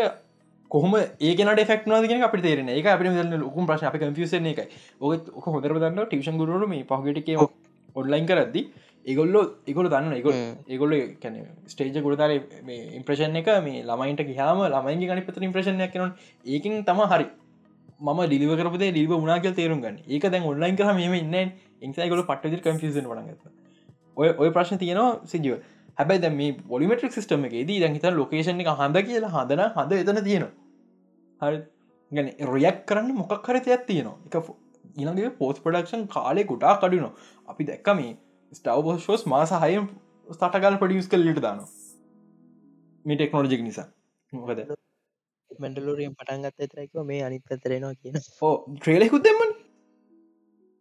[0.70, 4.61] කොහම ඒකනට ෆෙක් න අප තේරන එක අප ලොකුම් ප්‍රශ අප කම්පියසන එක
[5.00, 7.50] ඔක හොඳර දන්න ටිෂන් ගුරුරු මේ පහගටක
[7.96, 8.62] ඔන්ලයින් කරද්දි
[9.04, 10.26] ඒගොල්ලෝ ඒගොල දන්න එක.
[10.68, 12.33] ඒගොල්ල කැන ස්ටේජ ගුරතර
[12.94, 16.12] ඉම්ප්‍රෂන් එක මේ ළමයින්ට ගහම ළමයිගේ ගනි පත ඉම්ප්‍රශණයක් කන
[16.46, 17.26] ඒකින් තම හරි.
[18.00, 19.98] ම ඩිලිව කරපේ ඩිව උනාගල් තේරුම් ගන්න.
[20.06, 23.42] ඒක දැන් ඔන්ලයින් කර මෙම ඉන්න ඉන්සයිගොල පට්ට කම්පියසන් වනගත
[24.16, 25.61] ඔය ඔය ප්‍රශ්න තියනවා සිජුව
[26.00, 30.00] හැබයි දැ මේ බොලිමට්‍රික් සිස්ටම එක දී දැන් හිත ලොකේෂන් එක හඳ කියලා හඳන හඳ
[30.02, 30.52] එතන තියෙනවා.
[31.40, 31.60] හරි.
[32.12, 34.16] ගැන රොයක් කරන්න මොකක් හරිතයක් තියෙනවා.
[34.26, 34.34] එක
[34.96, 37.12] ඉළගේ පෝස් පඩක්ෂන් කාලෙ කුටා කඩුනවා
[37.48, 38.12] අපි දැක්ක මේ
[38.52, 39.88] ස්ටව් ෂෝස් මාස හයම්
[40.28, 41.68] ස්ටටගල් පඩියස් කල්ලට දානවා.
[43.04, 43.88] මේ ටෙක්නෝජික් නිසා.
[44.32, 44.60] මොකද?
[45.50, 48.18] මැඩලෝරියම් පටන්ගත් ඇතරැක මේ අනිත් පතරෙනවා කියන.
[48.78, 49.54] ට්‍රේලෙකුත් දෙමන්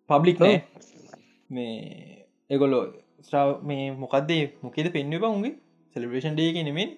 [0.10, 0.58] පබ්ලික් නෑ.
[1.49, 1.75] මේ
[2.49, 2.84] එගොලෝ
[3.27, 5.55] ස්ටාව මේ මොකක්දේ මොකෙද පෙන්ව උන්ගේ?
[5.95, 6.89] සෙලිබ්‍රේෂන් ඩේක නෙමෙන්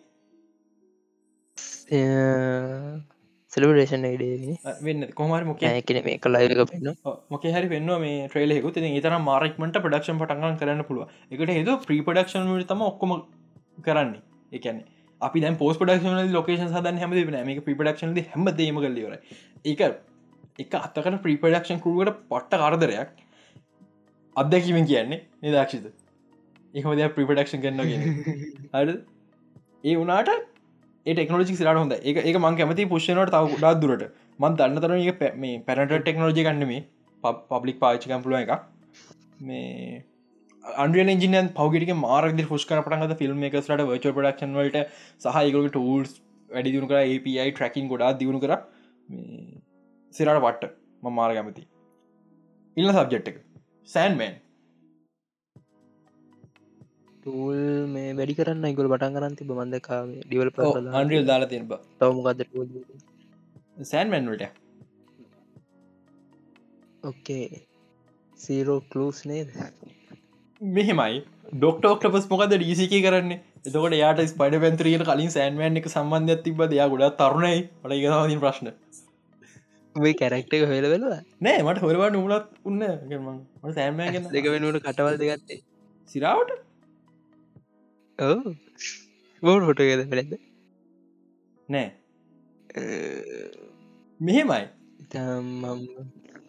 [3.53, 4.55] සෙලබරේෂන් ඩේ
[4.85, 5.01] වෙන්න.
[5.19, 6.89] කොමර මොක ඇකන මේ කලායක පෙන්න්න
[7.33, 12.51] මොක හරි පෙන්ව මේ ට්‍රේලෙකු ති තර මාරක්මට පඩක්ෂන් පටන්ගන් කරන්න පුළුව එකට හෙද ප්‍රීපඩක්ෂන්
[12.69, 13.11] තම ඔක්කොම
[13.87, 14.21] කරන්නේ.
[14.57, 14.77] එකන
[15.21, 17.11] අපි දැ පෝස් පඩක්ෂන ලොකේෂන් සදන් හැම
[17.49, 19.17] මේ ප්‍රීපඩක්ෂන් හැම දේම කල්ලිවර
[19.65, 19.81] එක
[20.63, 23.11] එක අත්තකට ප්‍රීපඩක්ෂන් කරුවට පට්ට කරදරයක්.
[24.35, 25.19] අත්දැකීමෙන් කියන්නේ.
[25.43, 26.00] නිදක්ෂිත
[26.73, 28.01] ඒහම දෙයක් ප්‍රීපඩක්ෂන් කරන්න ගෙන
[28.73, 28.89] හර
[29.83, 30.29] ඒ වනාට
[31.05, 34.03] ටෙක්නෝජි සිරට හොඳ එක එක මං කැමති පුෂ්නට තව ගොඩා දුරට.
[34.41, 36.73] මන් දන්න තර එක මේ පැනට ටෙක්නෝජි ගන්නම
[37.51, 38.51] පබ්ලික් පාච්චිකම් පුළුව එක
[39.47, 40.03] මේ
[40.83, 44.77] අන්ඩියන් ඉජිනයන් පවගට මාරද පුෂ්කර පටන්ගත ෆිල්ම් එක සට වච පඩක්ෂන් වලට
[45.25, 46.13] සහයකට ටූල්ස්
[46.49, 48.53] වැඩි දියුණු කර API ට්‍රකින් ගොඩා දියුණු කර.
[50.13, 50.71] සිරට පට්ට
[51.03, 51.67] ම මාර කැමති
[52.77, 53.37] ඉල්ල සබ්ජෙට් එක.
[53.89, 54.39] සෑන්මන්
[57.23, 57.61] ටූල්
[57.93, 60.49] මේ වැඩි කරන්න ඉගොල් පටන් කරන්න තිබ මන්දකාව ඩිවල්
[61.01, 62.39] අන්ඩියල් දාලා තියන බ තවමකද
[63.91, 64.43] සෑන්මන්වට
[67.03, 67.45] ඔක්කේ
[68.39, 69.49] සීරෝ කලස් නේද?
[70.61, 71.21] මෙහෙමයි.
[71.53, 73.31] ඩොක්ටෝක්ටපස් මොකද ඩීසික කරන්න?
[73.67, 77.61] එතකට යාට ස්පඩ පැන්ත්‍රියට කලින් සෑන්මන් එක සම්බන්ධයක් තිබ දෙයා ගොඩා තරුණයි.
[77.83, 78.71] ට ඉගතින් ප්‍රශ්න.
[79.95, 82.81] මේ කැරක්ට එක හොල වෙලවා නෑ මට හොරවා නුලත් උන්න.
[83.77, 85.61] සෑන්මන් දෙක වෙනුවට කටවල් දෙගත්තේ
[86.09, 86.59] සිරාවට
[88.21, 90.33] බෝඩ හොටගද පෙළෙද
[91.69, 91.87] නෑ.
[94.19, 94.63] මෙහෙමයි.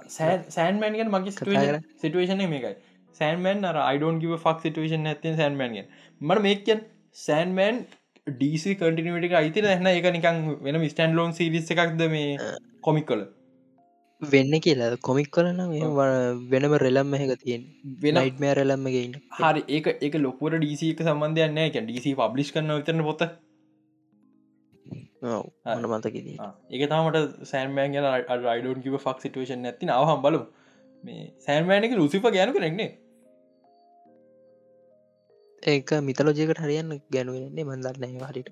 [0.09, 1.35] සෑන්මන්ගෙන් මගේ.
[2.01, 2.75] සිටුවේෂන මේකයි.
[3.21, 6.83] සෑන්මන් අර අයිඩෝන් කිව ෆක් සිටුවේෂන් ඇති සෑන්මන්ගෙන් මට මේකන්
[7.17, 7.85] සෑන්මන්
[8.27, 13.25] ඩීසි කටිනට අයිති නැන එක නිකං වෙන ස්ටන් ලෝන් සිරිස් එකක්ද මේ කොමික් කොල
[14.23, 14.97] වෙන්න කියලා.
[15.01, 15.63] කොමික් කරන
[16.51, 17.63] වෙනම රෙලම් එක තියෙන
[18.01, 23.05] වෙන නයිට්මෑ රෙලම්මගේන්න හරි ඒක ඒක ලොකුවට ඩීසි එක සම්බන්ධයන්න එක ඩීසි පබ්ලිස් කරන විතරන
[23.05, 23.25] පොත.
[25.23, 26.39] මට මතකිදී
[26.71, 28.09] ඒක තමට සෑන්මෑන් ගැන
[28.47, 30.41] අයිඩෝන් කිව ෆක් සිටුවේෂන් ඇති නවහම් බලු
[31.05, 32.91] මේ සෑන්මෑනක ලුසිප ගැනු කරෙන්නේ
[35.63, 38.49] ඒක මිතලෝජයකට හරියන්න ගැනුවන්නේ මන්දරන්න හරිට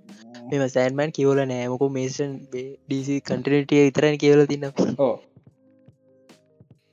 [0.51, 5.15] මෙම සෑන්මන් කියවල නෑමකු මේෂන් ඩීසි කටිනටිය විතරන කියවල තින්න ඕ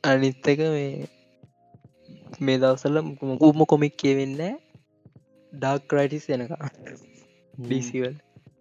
[0.04, 1.08] අනිත්තක මේ
[2.40, 4.36] මේ දවසල මුකුම කොමික් කියවෙන්න
[5.52, 6.52] ඩක් රයිටිස් යනක
[7.54, 8.14] ඩීසිවල්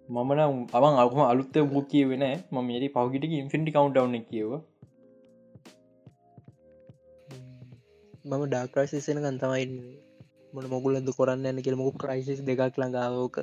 [0.09, 0.41] මමන
[0.73, 4.51] අවන් අකම අලුත්ත මුක් කියවෙන ම මේරි පහගිට ඉන්ෆිටි කවන්ටවන කියව
[8.25, 9.67] මම ඩාක්‍රයිසිසන ගන්තමයි
[10.53, 13.37] මොන මොගුලද කොරන්න යන්න කියල මොකු ක්‍රයිසිස් දෙකක් ළඟාවෝක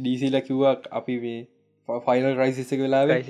[0.00, 1.42] ඩීසිල කිව්වක් අපි වේ
[1.88, 3.20] ෆයිනල් ක්‍රයිසිස වෙලාවේ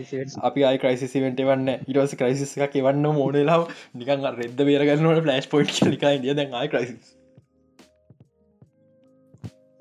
[0.43, 6.35] අපි අයි ක්‍රයිසිවට වන්න ඉරස ක්‍රයිසිස් එක එවන්න මෝඩලාව නිකන් රෙද බේරගන්නවට ෆලස්් පොයිට් ලිකයි
[6.35, 7.17] ද යි ක්‍රයිසිස්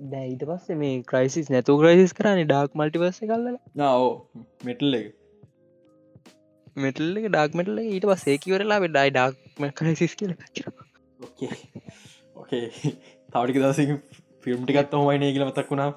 [0.08, 4.12] දැ ඊට පස්සේ මේ ක්‍රයිසිස් නැතු ක්‍රයිසිස් කරන්න ඩාක් මල්ටිවස්ස කල්ල නාෝ
[4.64, 5.08] මෙටල් එක.
[6.78, 10.36] මෙටල් එක ඩක් මෙටල ඊට පස් ඒකිවරලා ඩයි ඩක්ම ක්‍රයිසිස් කියල
[12.38, 12.70] ඕකේ
[13.32, 13.80] තවටික දවස
[14.44, 15.90] ෆිල්ම් ටිකත් හොමයිනය කියල මතක් වුණා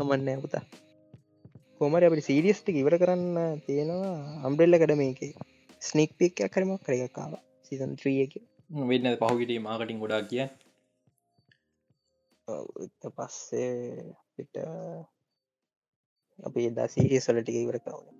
[0.00, 0.64] කමන්න පුතා.
[1.78, 5.20] කොමර අපි සීරියස්ටි ඉවර කරන්න තියෙනවා අම්බ්‍රෙල්ල කඩ මේක
[5.82, 7.32] ස්නික් පික් කරම කරකාව
[7.66, 8.34] සිසන් ත්‍රිය එක.
[8.84, 10.44] වෙන්න පහුගිට මාකටින් ගොඩා කිය
[13.10, 13.70] පස්සේ
[14.34, 14.54] පිට
[16.38, 18.16] අපි එදා සීරියස්වල ටික ඉවර කවුන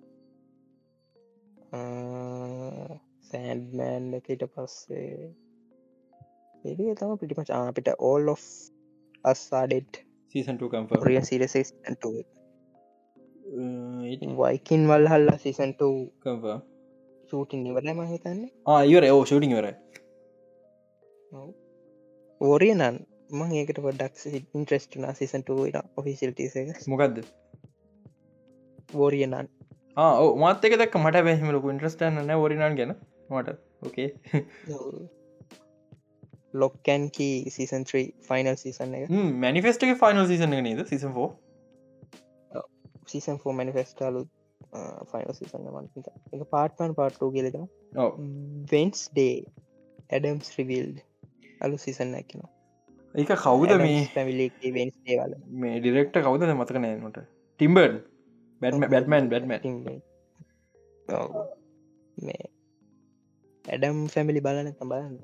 [3.29, 5.07] සෑන්ඩ්මෑන් එකට පස්සේ
[6.65, 8.37] එඩිය තම පිටිපච අපිට ඕල් ඔ්
[9.25, 9.93] අස්සාඩෙට්
[10.31, 11.55] සීසන්ට කම්ප රිය සිරස
[14.37, 15.81] වයිකින් වල් හල්ලා සිසන්ට
[16.21, 16.45] කම්ප
[17.29, 19.67] චූටින් නිවරම හිතන්නේ ආයවර ඕ ෂටිං වර
[22.41, 22.99] ඕරිය නන්
[23.31, 25.51] මං ඒකට පොඩක් ඉන්ට්‍රස්ටනා සිසන්ට
[25.97, 27.23] ඔෆිසිල්ටස මොකක්ද
[28.93, 29.47] වෝරිය නන්
[29.97, 32.93] ඕ මත්තක දක් මට පැහිමලක ඉන්ට්‍රස්ටන්න න ෝරිනන් ගැන
[33.29, 34.09] මට okay
[36.53, 39.09] Locke and Key season 3 final season එක.
[39.39, 40.85] මනිෆෙස්ටගේ ෆයිනල් සිසන නද?
[40.87, 41.29] සිසන් ෝ
[43.07, 44.23] සීසන් ෝ මනිෆෙස්ටලු
[45.11, 47.67] ෆයිනල් සීසන්න මන්ත එක පාට්මන් පාට්ටෝ ගෙලෙන
[48.71, 49.37] වෙන්ස් ඩේ
[50.09, 51.03] ඇඩම්ස් රිවිල්ඩ්
[51.61, 52.47] අලු සිසන්න ඇකින
[53.15, 56.47] ඒක කවුද මේ පැමිලි වෙන්ස් දේවල මේ ඩිරෙක්ට කවුද?
[56.53, 57.99] මතක නෑනට ටිම්බර්න්
[58.61, 59.49] බැටම බැටමන් බැටම
[62.17, 62.43] මේ
[63.65, 65.15] ඇඩම් ෆැමිලි බලන තබන්න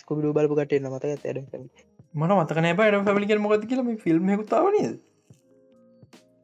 [0.00, 1.68] ස්කුබිඩු බලපු කටේ නමතක ඇඩම් පැමි
[2.16, 5.00] මට මතකන ඇඩම් පැමිලි මොකද කියලම ෆිල්ම් කුත්තාවනද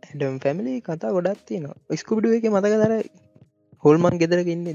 [0.04, 1.96] ඇඩම් පැමිලි කතා ගොඩක් තියනවා.
[2.00, 2.94] ස්කුබිඩුව එක මතක දර
[3.84, 4.68] හොල්මන් ගෙදරක ඉන්න?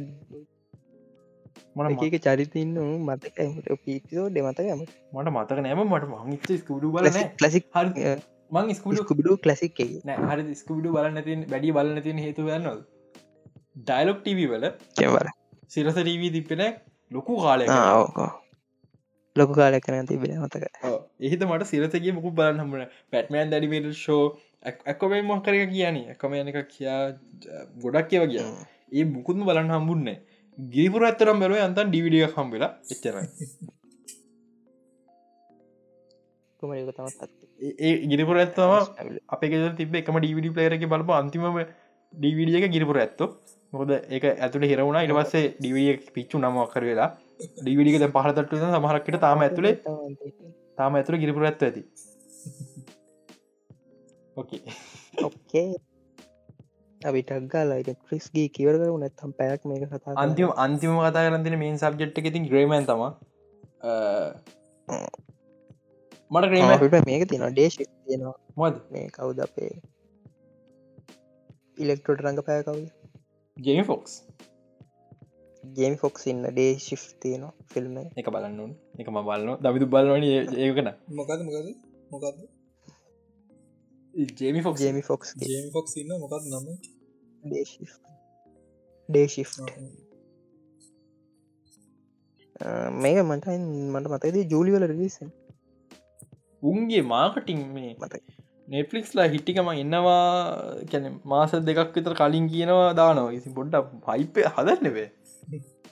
[1.75, 3.37] මට එක චරිතන්න මතක
[3.83, 4.83] පිතෝ ඩ මතකම
[5.13, 8.13] මට මතක නෑම මට මංච ස්කුඩු බලන ලසික් හරි.
[8.51, 12.81] මං ස්කුඩු ස්කුබිඩු ලසික් නෑ හරි ස්කුඩු බලන්න තින් වැඩි බලන්න තින් හේතු ගන්නද
[13.81, 15.27] ඩයිලොක් ටව වල කෙවර
[15.67, 16.63] සිරස ටීවී දිපෙන
[17.11, 18.29] ලොකු කාලය ඕකෝ
[19.35, 20.65] ලොකු කාලයක් කන තිබෙන මතක.
[21.19, 24.23] එහිත මට සිරසගේ මුකු බලන්න හමන පැටමෑන් දැඩිමට ෂෝ
[24.85, 26.07] ඇක්කොමේ මොහකරක කියන්නේ.
[26.11, 27.01] ඇකම යනක කියා
[27.83, 28.43] ගොඩක් කියව කිය
[28.93, 30.17] ඒ මුකුත්ම බලන්න හම්බුන්නේ
[30.57, 33.27] ගිරිපුර ඇත්තරම් බැලුව අන්තන් ඩිවිඩිය හම්බෙලා එච්චරයි.
[37.79, 38.71] ඒ ගිරිපුර ඇත්තම
[39.29, 41.43] අපේ තිබ එකම ඩිවිඩි පලේරක බලප අන්තිම
[42.13, 43.29] ඩිවිඩිය එක ගිරිපුර ඇත්තෝ.
[43.73, 47.09] මොකද ඒක ඇතුළ හිරුණා ඉට පස්සේ ඩිවිය පිච්චු නම කර වෙලා
[47.61, 49.75] ඩිවිඩික පහතට සමහරක්කට තාම ඇතුළේ
[50.79, 51.81] තාම ඇතුළ ගිරිපුර ඇත්ත ඇති.
[55.27, 55.67] ඔක්කේ
[57.01, 62.19] අපිටක් ගාලා ක්‍රිස්ගේ කිවර කරු නැත්තම් පැයක් මේක කතා අන්තිම අන්තිම කතා කරතින මේන් සබ්ජෙට්
[62.21, 63.03] එක ඉතින් ග්‍රේමන් තම
[66.31, 68.37] මට ක්‍රේම අපිට මේක තියෙන ඩේශ තියෙනවා.
[68.61, 69.73] මොද මේ කවුද අපේ
[71.83, 72.85] ඉලෙක්ට්‍රෝට රඟ පෑ කවුද?
[73.57, 74.11] ජෙමි ෆොක්ස්
[75.63, 78.27] ජේමි ෆොක්ස් ඉන්න ඩේ ශි් තියෙනවා ෆිල්ම් එක.
[78.27, 80.23] බලන්න එක ම බලන්න දවිදු බලවන
[80.59, 81.67] ඒකන මොකද මොකද
[82.11, 82.39] මොකක්ද
[84.37, 86.67] ජේමි ෆොක් ජේමි ෆොක්ස් ජේම් ෆොක්ස් ඉන්න මොකක් නම?
[89.09, 89.45] ඩේශි්
[92.97, 93.47] මේක මට
[93.93, 95.31] මට මතද ජූලිවල රිසන්
[96.63, 98.13] උන්ගේ මාකටින් මේ මත
[98.67, 100.21] නෙට්ලික්ස්ලා හිට්ටිකම එන්නවා
[100.91, 103.31] කැන මාස දෙකක් විතර කලින් කියනවා දානවා.
[103.31, 104.45] ඉසි පොඩ්ඩ පයිපය
[105.43, 105.83] හදරනෙවේ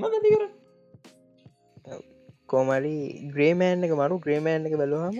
[0.00, 0.44] මගතිකර
[2.50, 2.94] කෝමරි
[3.34, 5.16] ග්‍රේමෑන් එක මරු ග්‍රේමෑන් එක බැලුවහම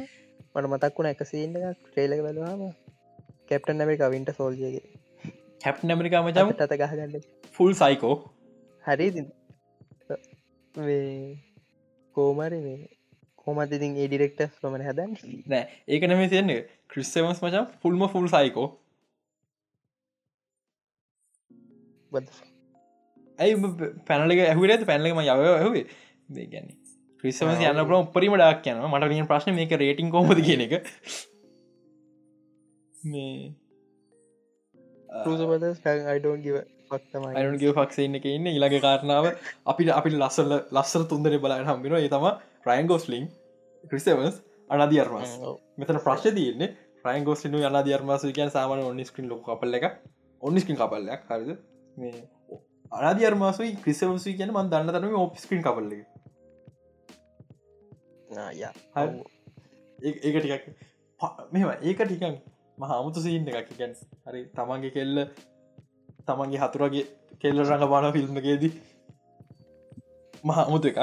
[0.53, 2.63] මට මතක් වුණ එක සීන්න එකක් ට්‍රේලක බැලුවහම
[3.49, 4.85] කැප්ටන් ඇමරික වින්ට සෝල්ජගේ
[5.61, 7.15] හැප් ඇමරිකා මචම තත ගහගන්න.
[7.57, 8.15] ෆුල් සයිකෝ
[8.85, 9.09] හරි
[12.17, 12.81] කෝමරි මේ
[13.43, 15.17] කොමත් ඉතින් ඒ ඩිරෙක්ටස් ලොමන හැදන්න.
[15.47, 15.65] නෑ.
[15.89, 16.61] ඒක නෙමේ තියන්නේ.
[16.91, 18.69] ක්‍රිස්සවස් මචම් ෆුල්ම ෆුල් සයිකෝ
[23.39, 23.55] ඇයි
[24.09, 25.87] පැනලක ඇහුවරත් පැනලකම යව ඇහුවේ.
[26.37, 26.77] දෙගැන්නේ
[27.23, 30.75] ක්‍රිස්සමස් යන්න පුල උපරිම ඩක් යන මට නිය ප්‍රශ්න මේක රේටිං කොමද කියන එක.
[37.41, 38.47] අයුන්ගේ පක්ෂන්න එක ඉන්න.
[38.57, 39.31] ඉළඟ කාරණාව
[39.73, 42.29] අපිට අපි ලස්සල ලස්සර තුන්දර බලන්න හම්බෙන ඒ තම
[42.67, 43.27] ප්‍රයින්ගෝස්ලිං
[43.85, 44.41] ක්‍රිසවස්
[44.71, 45.35] අනධර්මස්
[45.81, 46.71] මෙතන ප්‍රශ්ය තියන්නේ
[47.05, 49.87] ප්‍රයින්ගෝස්ලිනු අනාධර්මස කියන් සාමන ඔන්නිස්කින් ලොක කපල්ල එක
[50.43, 51.55] ඔන්නිස්කින් කපල්ලයක් හරිද?
[51.97, 52.19] මේ
[52.93, 55.93] අනාධර්මාසයි ක්‍රිසවසී කියන මන් දන්න තරම ඔප්ස්ක්‍රීන් කපල්ල
[60.23, 60.65] ඒක ටිකක්
[61.53, 62.35] මෙම ඒක ටිකන්
[62.79, 63.71] මහාමුතු සින්න එකක්.
[63.79, 63.95] ගැන්
[64.27, 65.25] හරි තමන්ගේ කෙල්ල
[66.27, 67.05] තමන්ගේ හතුරගේ
[67.43, 68.73] කෙල්ල රඟ බාන ෆිල්ම්ගේදී
[70.45, 71.01] මහමුතු එකක්.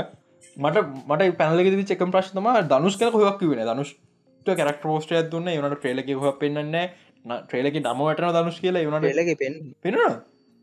[0.57, 6.13] මට මට පැනලෙ චක ප්‍රශ්නම දනුස් කන හොයක් වෙන දනුෂ්ට කැරක් පෝස්ට දුන්න වනට ට්‍රේලක
[6.19, 6.77] හො පෙන්න්න
[7.43, 8.85] ට්‍රේලක නමවටන දනුස් කියලා.
[8.85, 9.99] වනට ලගේ පෙන් පෙන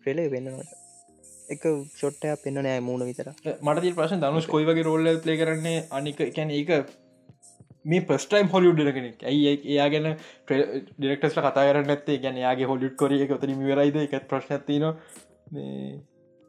[0.06, 0.81] ්‍රේලක පෙන්න්නට
[1.48, 1.62] එක
[1.94, 3.30] චොට්ටය පෙන්න්න නෑ මූුණ විතර
[3.60, 5.86] මට ප්‍රශ්න දනුස් කොයිවගේ රෝල්ල ප්ලේ කරන්නේ?
[5.90, 6.70] අනික එකැන ඒක
[7.84, 9.22] මේ පස්ටයිම් හොලිුඩ් කෙනෙක්.
[9.22, 10.08] ඇයි එයා ගැන
[10.46, 14.88] ඩිරෙක්ටස්ල කතා කරන්න ඇත්තේ ගැන යාගේ හොලිුඩ් කොර එක තන වරයිද එක ප්‍රශ්නතින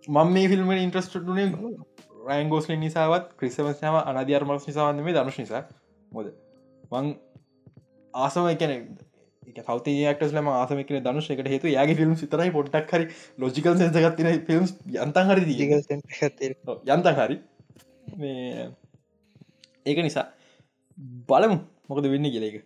[0.08, 1.48] මම මේ ෆිල්ම ඉන්ට්‍රස්ටනේ
[2.24, 5.64] රයින්ගෝස්ල නිසාවත් ක්‍රිසවසාම අනධර්මක් නිසාවන්න මේ දනුශ නිසා.
[6.12, 6.34] මොද
[6.92, 7.16] මං
[8.14, 8.48] ආසම
[9.44, 13.06] එකන සෞතයක්ටස්ලම ආසමකන දනුෂ එකට හේතු යාගේ ෆිල්ම් සිතරයි පොට්ටක් හරි
[13.38, 14.66] ලෝජිකල් සෙන්සගත්තින ෆිල්ම්
[14.98, 15.44] යන්තන් හරි
[16.90, 17.38] යන්තන් හරි.
[19.86, 20.28] ඒක නිසා
[21.28, 22.62] බලමු මොකද වෙන්න කියලක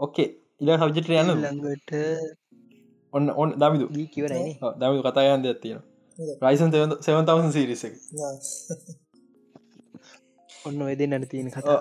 [0.00, 0.28] ඕකේ
[0.60, 1.34] ඉල හවිජට යන්න.
[1.36, 1.92] ළඟට
[3.12, 3.86] ඔන්න ඔන්න දමිදු.
[3.90, 5.84] දී කිවරයි දමිදු කතායන්ද ඇත්තියෙන
[6.40, 7.82] රයිසන් සවන්තවසන් සිරිස
[10.64, 11.80] ඔන්න ඔය දෙන්නට තියෙන කතා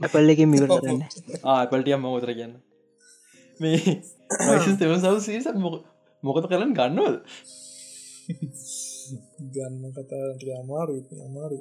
[0.00, 1.02] ඇපල් එක මිවර කරන්න.
[1.46, 2.54] ආපල්ටියම් මෝතර කියන්න?
[3.60, 3.78] මේ
[4.42, 5.46] රයිසන් තෙවන් සව සිරිස
[6.22, 7.16] මොකද කරන්න ගන්නවල්
[9.54, 11.58] ගන්න කතාට අමාරු අමාරු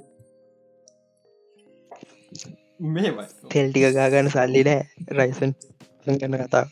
[2.87, 3.11] මෙමයි
[3.49, 4.81] තෙල්ටික ගාගන්න සල්ලි නෑ
[5.19, 5.53] රයිසන්
[6.05, 6.65] ගන්න කතා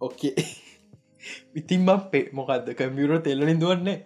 [0.00, 0.46] ඕකේ
[1.54, 3.98] ඉතින් පේ මොකක්ද කම්පියුර තෙල්ලින් දුවන්නේ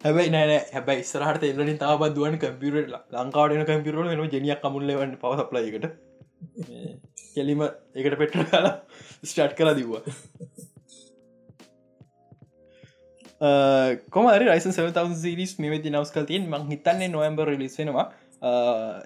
[0.00, 2.76] හැබයි නෑ හැබයි ස්රහට එල්ලින් තාබත් දුවන් කම්පියුර
[3.14, 5.86] ලංකාවටන කම්පියුරල වෙන ජනියක් කමුල්ලවන්න පවසප්ලයකට
[7.34, 8.74] කෙලිම එකට පෙට්‍ර කාලා
[9.24, 10.02] ස්ටාට් කලා දිව්වා.
[14.10, 18.06] කොමරි රයිස 7000 සිරිස් මෙති නවස්කල් තියෙන් මං හිතන්නේ නොවම්බර් ලිස් වෙනවා.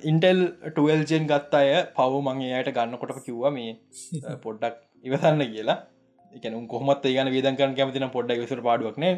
[0.04, 3.72] ඉන්ටෙල් ටල්ජෙන් ගත්ත අය පව මගේ අයට ගන්න කොට කිව්වා මේ
[4.44, 5.78] පොඩ්ඩක් ඉවසන්න කියලා.
[6.34, 9.14] එකන කොහමත් ඒගන වේදකන් කැමතින පොඩ්ඩක් විසර පාඩුවක් නෑ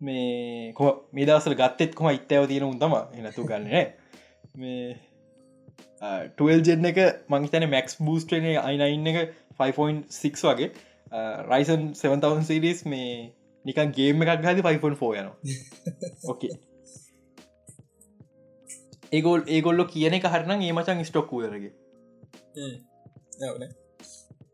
[0.00, 3.66] මේ කො මේ දවසල ගත්තෙත් කොම ඉත්තව තියෙන උන්තම එනතු ගන්න
[4.56, 4.84] මේ
[6.34, 10.70] ටල් ජෙන් එක මංහිතන මැක්ස් බූස්ටනේ අයිනයින්න එක 5.6 වගේ.
[11.48, 13.12] රයිසන් 7000 සිරිස් මේ
[13.64, 15.28] නිකන් ගේම එකක් හදි 5.4 යන
[16.24, 16.54] ඕකේ
[19.12, 21.72] ඒගොල් ඒගොල්ලො කියන එක හරන ඒ මචන් ස්ටොක් වූරගේ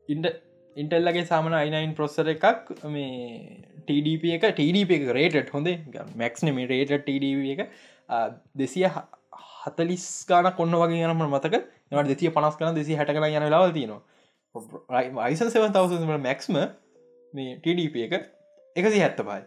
[0.08, 0.26] ඉන්ට
[0.76, 3.10] ඉන්ටල්ලගේ සාමන අයිනයින් ප්‍රොස්සර එකක් මේ
[3.88, 5.68] TDP එක TDP එක රේට හොඳ.
[6.16, 7.68] මැක්ස්නම රේට TDP එක.
[8.56, 8.88] දෙසිය
[9.64, 11.64] හතලිස් ගාන කොන්න වගේ යනම මතක.
[11.92, 14.02] නට දෙසිය පනස් කන දෙසි හැට කන යන ලවල් තිනවා
[15.22, 16.58] අයිසන් 7000 මැක්ස්ම
[17.34, 18.14] මේ TDP එක
[18.76, 19.40] එකසි හැත්ත පයි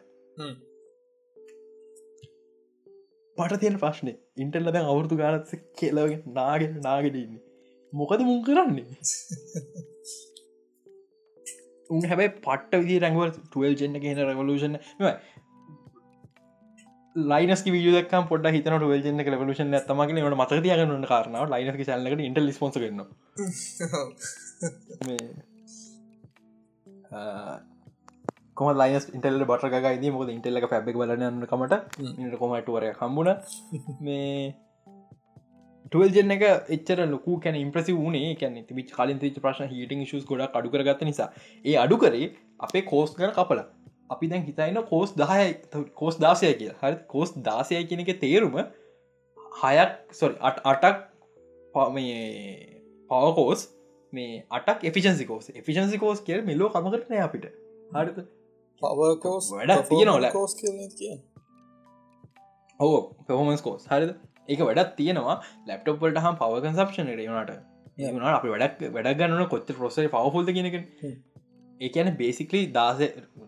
[3.38, 7.44] පට තියෙන ප්‍රශ්නය ඉන්ටල්ල දැන් අවුරදු ගානත්ස කෙලවගෙන නාගෙන නාගෙටඉන්නේ
[7.94, 8.88] මොකද මුන් කරන්නේ
[11.90, 14.80] උන් හැබයි පට්ට විදි රැංගවල් ටල් ජෙන්න්න කියන රවලූෂන්
[17.16, 22.40] ලයිනස් වියදක් පොඩ හිතන ටල් ජෙන්න ලවලෂන් ඇතමක ට මත තියගන්න කාරන ලයිනස් චල්ලකට ඉට
[22.42, 23.02] ලිස්පොස කරන
[28.58, 31.76] කොම ලයිස් ඉටල් බටරගයි මොද ඉටල්ල පැබෙක් බලන්න කමට.
[32.38, 33.36] කොමටුවර කම්බුණ
[34.06, 34.56] මේ
[35.88, 40.26] ටල් ජෙන එක එච්චර ලොකු කැන ඉම්ප්‍රසි වනේ කැන තිබි කාලින් ති ප්‍රශ්න හිටින් ශස්
[40.26, 41.30] ගොඩ අඩු කරගත්ත නිසා.
[41.66, 43.62] ඒ අඩු කරේ අපේ කෝස් ගන කපල.
[44.10, 45.48] අපි දැන් හිතයින්න කෝස් දහය
[45.96, 48.60] කෝස් දාසය කිය හරි කෝස් දාසය කියන එක තේරුම
[49.62, 50.36] හයක් සොරි
[50.66, 51.02] අටක්
[51.74, 53.68] පවකෝස්
[54.14, 57.50] මේ අටක් එෆිෂන්සිකෝස් එෆිෂන්සිකෝස් කිය මෙලෝ කමකරනය අපිට.
[57.94, 58.18] හරිත
[58.82, 61.18] පවකෝස් වැඩක් තියෙනවල කෝස් කිය
[62.80, 62.94] ඔව
[63.28, 64.12] පෙහෝමස් කෝස් හරිද
[64.48, 65.36] ඒක වැඩක් තියෙනවා.
[65.70, 67.26] ලැප්ටොප්පලට හම් පව කන්සප්ෂන ටනට
[68.00, 70.78] ඒනට අප වැඩක් වැඩක් ගන්නන කොච්ච ප්‍රොසේ පවහොල්ද කියනක
[71.82, 73.04] ඒකන බේසිකලි දාස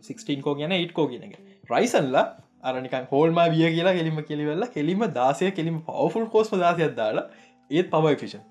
[0.10, 1.36] 16 කෝ කියන 8 කෝ කියන එක.
[1.72, 2.26] රයිසල්ලා
[2.70, 7.28] අරනිකන් හෝල්ම විය කියලා කෙලිම කෙලිවෙල්ල කෙලිම දාසය කෙලිම පවෆුල් කෝස්ම දාසයක් දාලා
[7.70, 8.43] ඒත් පව ෆිෂන්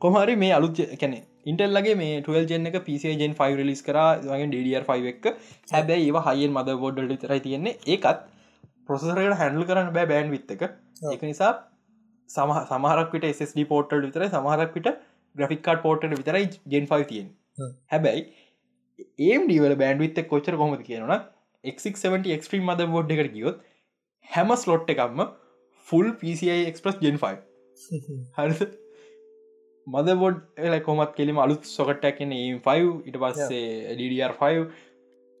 [0.00, 1.18] කොමරි මේ අලුත් කැනෙ
[1.50, 3.98] ඉන්ටල්ලගේ මේ ටල් ජෙන් එක පිසේ ජෙන් 5 ලිස් කර
[4.28, 5.26] වගේ ඩඩර්5 එක.
[5.72, 7.74] හැබැයි ඒවා හයිෙන් මද බොඩ්ඩ විතරයි තියෙන්නේ.
[7.86, 8.20] ඒකත්
[8.88, 10.64] ප්‍රොසසරට හැඩල් කරන්න බෑ බෑන් විත්ත එක
[11.12, 11.52] එක නිසා
[12.30, 14.90] සම සමහරක්විට SSD පෝට්ටල් විතර සමහරක්විට
[15.36, 17.30] ග්‍රෆික්කාට පෝට්ට විතරයි ජෙන් 5 තියෙන්
[17.94, 18.26] හැබැයි
[19.28, 21.20] ඒම් ඩීවල බෑන්ඩ විත්ත කොච්චර කොමද කියනවා
[21.64, 23.60] එක්70 එක්ස්ට්‍රීම් මද බෝඩ් එකට ගියොත්
[24.28, 25.26] හැම ස්ලොට් එකක්ම
[25.88, 27.44] ෆුල් PCI එක්ස්ප්‍රස් ජෙන් 5
[28.38, 28.72] හරි
[29.86, 34.68] මද බොඩ් එල කොමත් කෙලිම අලුත් සොකටක් කියන ඒම්5 ඉට පස්සේ ඩR5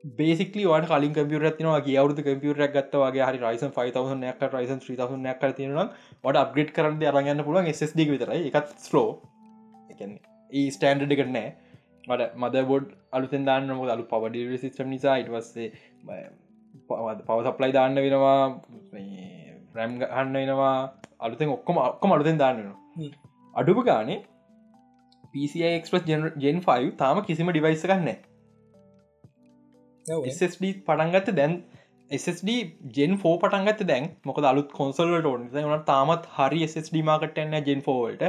[0.04, 5.36] බේසිකලි වට කලින් කම්පියර තිනවා ගේ අවුදු කම්පියරක් ගත්ත වගේ හරි රයිසන් 5000ක් රයිසන් 3000ක්
[5.40, 5.86] කර තියෙනවා
[6.24, 8.42] වට අප්ගේට් කරන්න අරගන්න පුළුවන් SSD විතරයි.
[8.50, 9.08] එකත් ස්ලෝ
[9.90, 11.54] ඒ ස්ටන්ඩ් එකට නෑ.
[12.08, 15.70] මට මද බොඩ් අලුතෙන් දාන්න මො අලු පවඩ සිස්ටම් නිසා ඉටවස්සේ
[16.88, 18.38] පව සප්ලයි දාන්න වෙනවා.
[19.74, 20.76] රැම් හන්න වෙනවා.
[21.20, 23.10] අලුතෙන් ඔක්කොම ඔක්කොම අලුතෙන් දාන්නනවා
[23.54, 24.20] අඩුප ගානේ
[25.32, 25.92] PCIක්ස්
[26.38, 28.33] ජෙන් 5 තාම කිසිම ඩිවයිස කන්න
[30.06, 31.56] SSD පටන්ගත්ත දැන්
[32.10, 32.54] SSD
[32.96, 34.08] ජෙන් ෝ පටන්ගත දැන්.
[34.24, 35.48] මොක අලුත් කොන්සල්ට ඕන.
[35.50, 38.24] වන තාමත් හරි SSD මාකටන්න ජෙන් ෝල්ට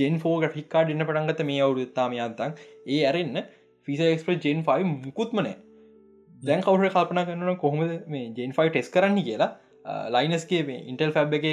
[0.00, 3.40] ජෙන් ෝ ග්‍රික්කා ඩන්න පටන්ගත මේ අවුරුත්තාම යන්තන් ඒ අරන්න
[3.88, 5.56] ෆිසක්ස්ප ජෙන් 5 මුකුත්මනෑ
[6.42, 9.50] දැන් කවුර කල්පන කරන කොහොමද මේ ජෙන් 5 ටෙස් කරන්න කියලා.
[10.14, 11.44] ලයිනස්ගේ ඉන්ටල් ෆැබ් එක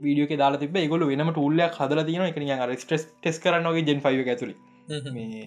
[0.00, 4.56] වීඩියෝ දාලා තිබ ගොල වෙනම ටල්ලයක් හදල තින එක ටෙස් කරන්නගේ ජෙන් ෆයි ඇතුළි
[5.16, 5.42] මේ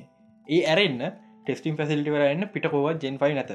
[0.48, 1.06] ඒ ඇරෙන්න්න
[1.46, 3.52] ටෙස්ටිම් පැසිල්ටිවරන්න පිටකෝව ජෙන් ෆයි නැත.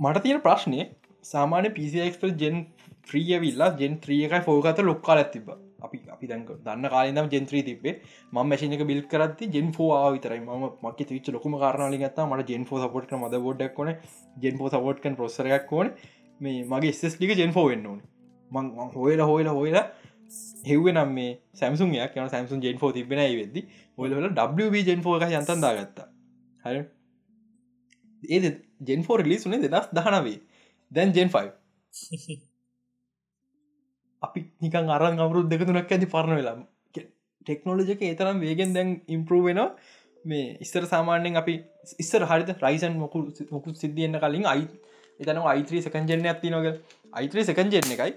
[0.00, 0.80] මට තියෙන ප්‍රශ්නය
[1.24, 2.64] සාමාන්‍ය පිසික්ල් ජෙන්
[3.08, 5.48] ්‍රිය විල්ලා ජෙන් ත්‍රිය එකයි ෆෝගත ලොක්කාල ඇතිබ
[5.84, 7.94] අපි අපි දැක දන්න කාලනම් ජෙන්ත්‍රී තිබේ
[8.32, 10.40] ම මශනක බිල් කරති ජෙන් ෝ විතරයි.
[10.40, 10.50] ම
[10.82, 13.92] මක් විච ලොකම කාරණලි ගත්ත මට ජෙන් ෝ සපොට් මද බොඩ්ඩක් කොන
[14.42, 15.92] ජෙන් පෝ සපොට්කන් පොසරයක් ඕන.
[16.40, 18.00] මේ මගේ ස්ස් ලික ජෙන් ෝ වෙන්න ඕන.
[18.50, 19.86] මං හොයල හොයල හොයලා
[20.70, 23.68] හෙව නම් මේ සැම්සුන්යක් යන සැම්සුන් ජෙන් ෝ තිබෙන වෙදදි.
[23.98, 24.12] ඔොලල
[24.90, 26.13] ජෙන් ෝ එක යන්තන්දා ගත්තා
[26.64, 26.76] හර.
[28.22, 28.38] ඒ
[28.82, 30.38] ජෙන් ෝ රිලිස් වනේ දෙදස් දහනවේ.
[30.92, 31.52] දැන් ජෙන් 5
[34.22, 36.56] අපි නිකන් අරන් අවුරුත් දෙක තුනක් ඇති පරණ වෙලා.
[37.46, 39.60] ටෙක්නෝලජක ඒතරම් වේගෙන් දැන් ඉම්පරූ වෙන
[40.24, 41.54] මේ ඉස්සර සාමාන්‍යෙන් අපි
[41.98, 43.18] ඉස්සර හරිත රයිසන් මොකු
[43.50, 44.64] මොකු සිද්ධියන්න කලින් අයි
[45.20, 46.66] එතන අයිත්‍රී සකන්ජෙන්න්න ඇති නොක
[47.12, 48.12] අයිත්‍රී සකන්ජෙන්න එකයි.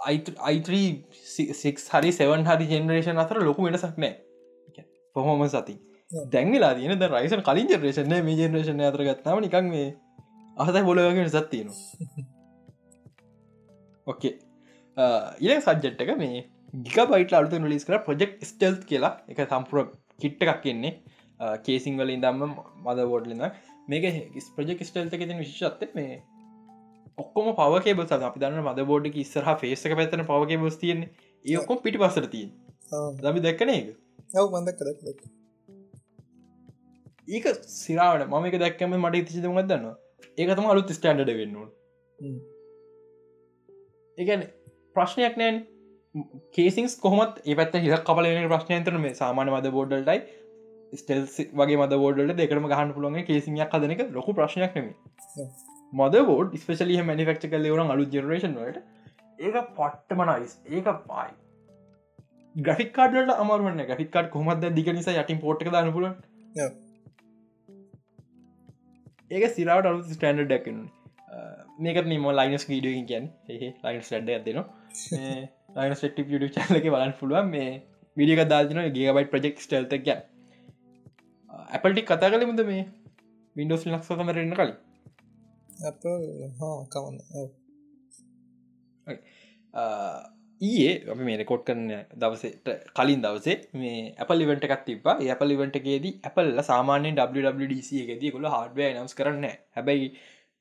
[0.00, 4.84] අයිත්‍රීක් හරි සෙවන් හරි ජෙනරේෂන් අතර ලොකු වෙනසක් නෑ
[5.16, 5.74] පොහොම සති
[6.32, 9.88] දැන්වෙලා තියන ද රයිසන් කලින් ජෙනරේෂන මේ ජෙනරේෂන අතර ගත්තාව නිකන් මේ
[10.56, 12.26] අහතයි බොලගෙන සත්තියනවා
[14.06, 14.34] ඕකේ
[15.40, 16.44] ඉල සජ්ජට් එක මේ
[16.86, 19.12] ගිකබයිට අලුත ලිස් කර ප්‍රජෙක්් ස්ටෙල් කියලා.
[19.28, 20.92] එක සම්පුර කිට්ට එකක් කියන්නේ
[21.60, 22.52] කේසිං වලින් දම්ම
[22.84, 23.46] මද බෝඩ්ලින්න
[23.88, 24.04] මේක
[24.56, 26.20] ප්‍රජෙක් ස්ටෙල්ත එකති විශෂත්ත මේ
[27.18, 31.10] ඔක්කොම පවකේබ ස අපි දන්න මද බෝඩ් ඉස්සරහ ෆේසක පැතන පවගේ බස් තියන්නේ.
[31.44, 32.50] ඒකොම් පිටි පසර තියෙන්
[33.20, 33.88] දමි දැක්කන එක
[34.36, 34.88] ඔව මන්දක් කර
[37.28, 39.96] ඒක සිරාවට මම එක දැක්කම මට ඉතිසිදමත් දන්නවා
[40.38, 41.68] ඒකතම අලුත් ස්ටන්ඩ වෙන්නවා
[44.18, 44.44] ඒගැන
[44.96, 45.58] ප්‍රශ්නයක් නෑන්
[46.54, 50.20] කේසිංස් කොහොමත් ඒපත් හිද කපල ප්‍රශ්නයන්තර මේ සාමාන මද බෝඩල්ටයි
[50.92, 51.24] ස්ටෙල්
[51.54, 54.88] වගේ මද බෝඩල දෙකරම ගහන්න පුළොන්ගේ කේසියක් කදනක ලොකු ප්‍රශ්නයක් නෙම
[55.92, 58.82] මද බෝඩ් ස්පේශලිය මනිෆක්ච කල වරන් අලු ජෙනරේෂන් වලට
[59.38, 61.30] ඒක පට්ටම නයිස් ඒක පයි
[62.54, 66.12] ග්‍රෆික් කාඩට අමරුවන්න ග්‍රික් කාඩ් කොමත් දිග නිසා යටින් පෝට් දාන්න පුල
[69.30, 70.84] ඒක සිරාවට අලු ස්ටන්ඩ ඩැක්කනු
[71.84, 74.60] මේකත් නිම ලයිනස් වීඩියෝ කියන් ඒ ලයින්ස් ඩ ඇදෙන
[75.76, 77.46] ලයින ට ිය චලක බලන් පුළුවන්.
[77.54, 77.70] මේ
[78.16, 80.18] විඩියක දාතින ගේබයිට ප්‍රජෙක්් ටල්ත ගැ
[81.68, 82.84] ඇපල්ටි කතා කලමුද මේ
[83.56, 84.74] විඩෝස් ලක්ස තමරන්න කලින්?
[86.92, 87.16] කවන්න
[90.60, 91.84] ඊයේ අප මේ රෙකෝඩ් කරන
[92.22, 98.50] දවසට කලින් දවසේ මේ ඇපල් ඉවට එකත් තිබා ඇපල් ඉවටගේදී ඇපල්ල සාමාන්‍යෙන් WWDC එකදී කොළ
[98.54, 99.46] හඩුව නම්ස් කරන්න
[99.76, 100.10] හැබැයි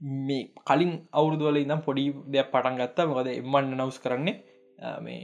[0.02, 3.08] මේ කලින් අවුරුදුවල ඉදම් පොඩි දෙයක් පටන් ගත්තා.
[3.08, 4.36] මොකද එමන්න නවස් කරන්නේ
[5.02, 5.22] මේ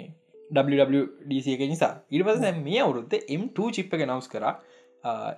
[0.51, 1.93] WWDC එක නිසා.
[2.11, 4.45] ඉරිපස මේ අවුරුද්ද M2 චිප් එක නවස් කර.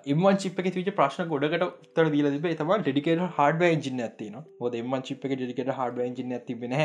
[0.05, 4.75] එමන් චිප් එක විච ප්‍රශ්න ගොඩකට උත්තර දීල තිබ තම ඩිකට හඩ ජින ඇතින ොද
[4.81, 6.75] එමන් චිප් එක ඩිකට හඩ ජින ඇතිබෙන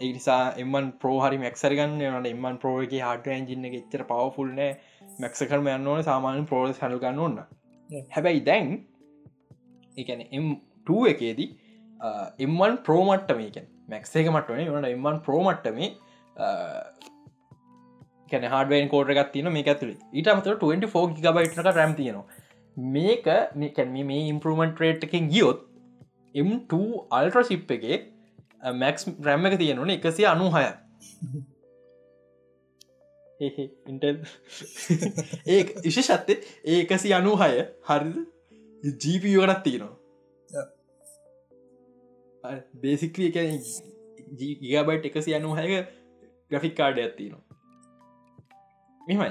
[0.00, 4.70] ඒනිසා එමන් ප්‍රෝහරි මැක්සරගන්න නට එමන් ප්‍රෝ එක හඩ ජින එක එච්චර පවෆුල්නෑ
[5.18, 7.40] මැක්සකරම යන්න ඕන සාමාන පෝස් හලගන්න ඕන්න
[8.10, 8.70] හැබැයි දැන්
[9.96, 11.48] එකන M2 එකේදී
[12.38, 15.90] එම්වන් ප්‍රෝමට්ටමේකෙන් මැක්සේක මටවනේ වනට එම්වන් ප්‍රෝමට්ටමේ
[18.30, 22.26] කැන හඩුවෙන් එකක් තින මේ ඇතුළි ඊට අමතර 24 ගබයිට්ක රැම් තියෙනවා.
[22.76, 25.66] මේක මේකැන් මේ ඉම්පරමන්ට රේට් එකින් ගියොත්
[26.34, 26.80] M2
[27.10, 27.98] අල්ට්‍ර සිප් එකේ
[28.62, 30.64] මැක්ස් රැම්ම එක තියෙනවන එකසිය අනු හය
[33.40, 34.18] ඉන්ටල්
[35.46, 37.52] ඒ විශෂත්තේ ඒ එකසි අනු හය
[37.88, 38.16] හරිද
[38.98, 39.96] ජීපියෝටත් තියෙනවා
[42.82, 43.38] බේසික්ලිය එක
[44.38, 45.72] ගිගබයිට් එකසි අනු හැක
[46.50, 47.44] ග්‍රෆික් කාඩ ඇත්තිනවා
[49.00, 49.30] මෙමයි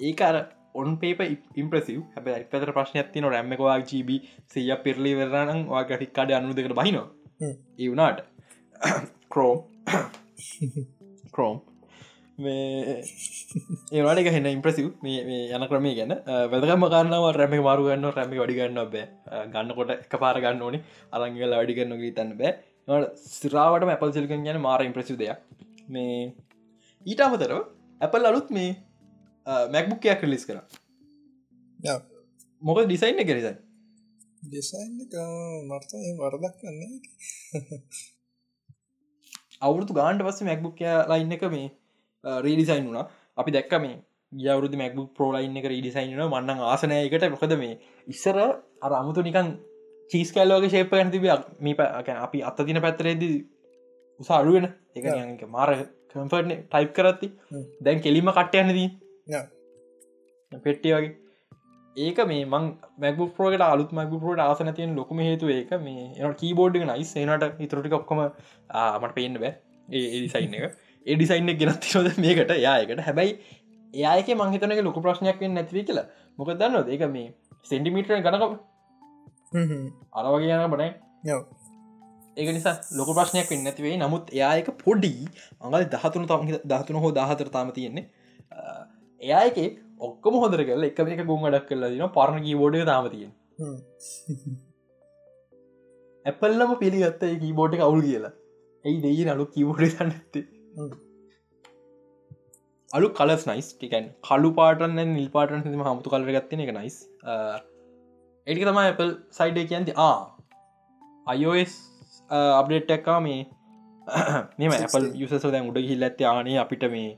[0.00, 0.36] ඒක අර
[0.74, 1.20] ඔන් පේප
[1.56, 4.10] ඉම්ප්‍රසිව් හැබ පැතර ප්‍රශ්න ඇතින රැම්මකවා ජීබ
[4.46, 7.08] සය පෙරලි වෙරනම් වා ග්‍රෆික් කාඩ අනු දෙකට බහිනවා.
[7.78, 8.20] ඒ වනාට
[9.32, 9.58] කරෝම්
[11.34, 11.56] කරෝම්
[13.92, 16.12] ඒවාට හෙන ඉම්ප්‍රසිව් මේ යන ක්‍රමේ ගැන.
[16.52, 19.06] වැදකම කාරනාව රැම මාරු ගන්න රැමි වඩිගන්න බෑ.
[19.52, 22.52] ගන්න කොට එක පාර ගන්න ඕනි අරංගල වැඩිගන්න තන්න බෑ
[23.30, 25.38] සිරාවට මැපල් සිල්කන් ගැන මාර ඉම්ප්‍රසිව් දෙයක්.
[25.88, 26.32] මේ
[27.06, 27.52] ඊට අමතර
[28.00, 28.70] ඇපල් අලුත් මේ
[29.46, 30.58] මැක්බුක්කයක් ලිස් කර
[32.62, 33.54] මොක ඩිසයින්න කෙරෙසයි
[34.42, 34.92] ඩිසයින්
[35.68, 36.96] මර්ත වරදක් කන්නේ
[39.62, 41.66] අවුරුතු ගාන්ට පස්ස මැක්බුක්කයා ලයින්න එක මේ
[42.40, 43.06] රීඩිසයින් වුණා.
[43.36, 43.96] අපි දැක්ක මේ
[44.32, 48.36] ගවරුදු මැක්බු ප්‍රෝලයින් එක රීඩිසයින් මන්න ආසනයකට මොකද මේ ඉස්සර
[48.82, 49.48] අර අමුතු නිකන්
[50.10, 51.26] චීස් කැල්ලෝගේ ශේප ගැන තිබ
[51.60, 51.88] මේ
[52.18, 53.24] අපි අත්ත තින පැත්තරේද
[54.20, 55.70] උසා අඩුවෙන එක මාර
[56.10, 57.28] කම්ෆර්ට් ටයිප් කරත්ති
[57.80, 58.88] දැන් කෙලිම කට්ටයන්නදී
[60.62, 61.12] පෙට්ටිය වගේ
[61.96, 62.68] ඒක මේ මං
[62.98, 65.70] මැගු පෝට අලුත් මැගු පෝට ආසන තියෙන් ලොකම හේතු ඒක.
[65.80, 67.14] මේ එන කීබෝඩ් නයිස්.
[67.16, 69.54] එනට ඉතුරටි ඔක්කොම මට පේන්න බෑ.
[69.88, 70.76] ඒ ඩිසයින් එක.
[71.06, 73.32] ඒ ඩිසයින්න ගෙනත් නොද මේකට යායකට හැබැයි
[73.94, 76.06] ඒයක මංහිතනක ලොක ප්‍රශ්නයක් වෙන්න නැතිවී කියලා.
[76.38, 77.32] මොක දන්න ඒක මේ
[77.64, 78.44] සෙන්ටිමීටර ගනක
[80.12, 80.90] අරවගේ යන බනයි
[82.36, 85.12] ඒක නිසා ලොක ප්‍රශ්නයක් වෙන්න නැතිවේ නමුත් එයායක පොඩි
[85.60, 88.06] අඟල් දහතුන තම දහතුන හෝ දාහතර තාම තියෙන්නේ.
[89.20, 89.58] එයායක
[90.06, 93.32] ඔක්කම හොදර කල එක එක ගුම් අඩක් කරලා දින පරණ කීබෝඩ තාම තියෙන්
[96.26, 98.32] ඇපල්ලම පිළිගත්ත කීබෝඩ් අවුල් කියලා.
[98.84, 100.44] ඇයි දෙයි අලු කිවෝඩ නැත්තේ.
[102.96, 106.96] අලු කලස් නයිස් ටිකන් කලු පාටන නිල් පාටන ම හමුතු කලර ගත්තින එක නයිස්
[108.46, 110.18] එඩි තම ඇපල් සයිඩ කියන්ති ආ.
[111.32, 111.72] අයෝස්
[112.58, 113.42] අප්ඩේට්ටක්කා මේ.
[114.60, 117.10] මෙම ඇපල් යුසස දැන් උඩ හිල් ඇත්ත ආනේ අපිට මේ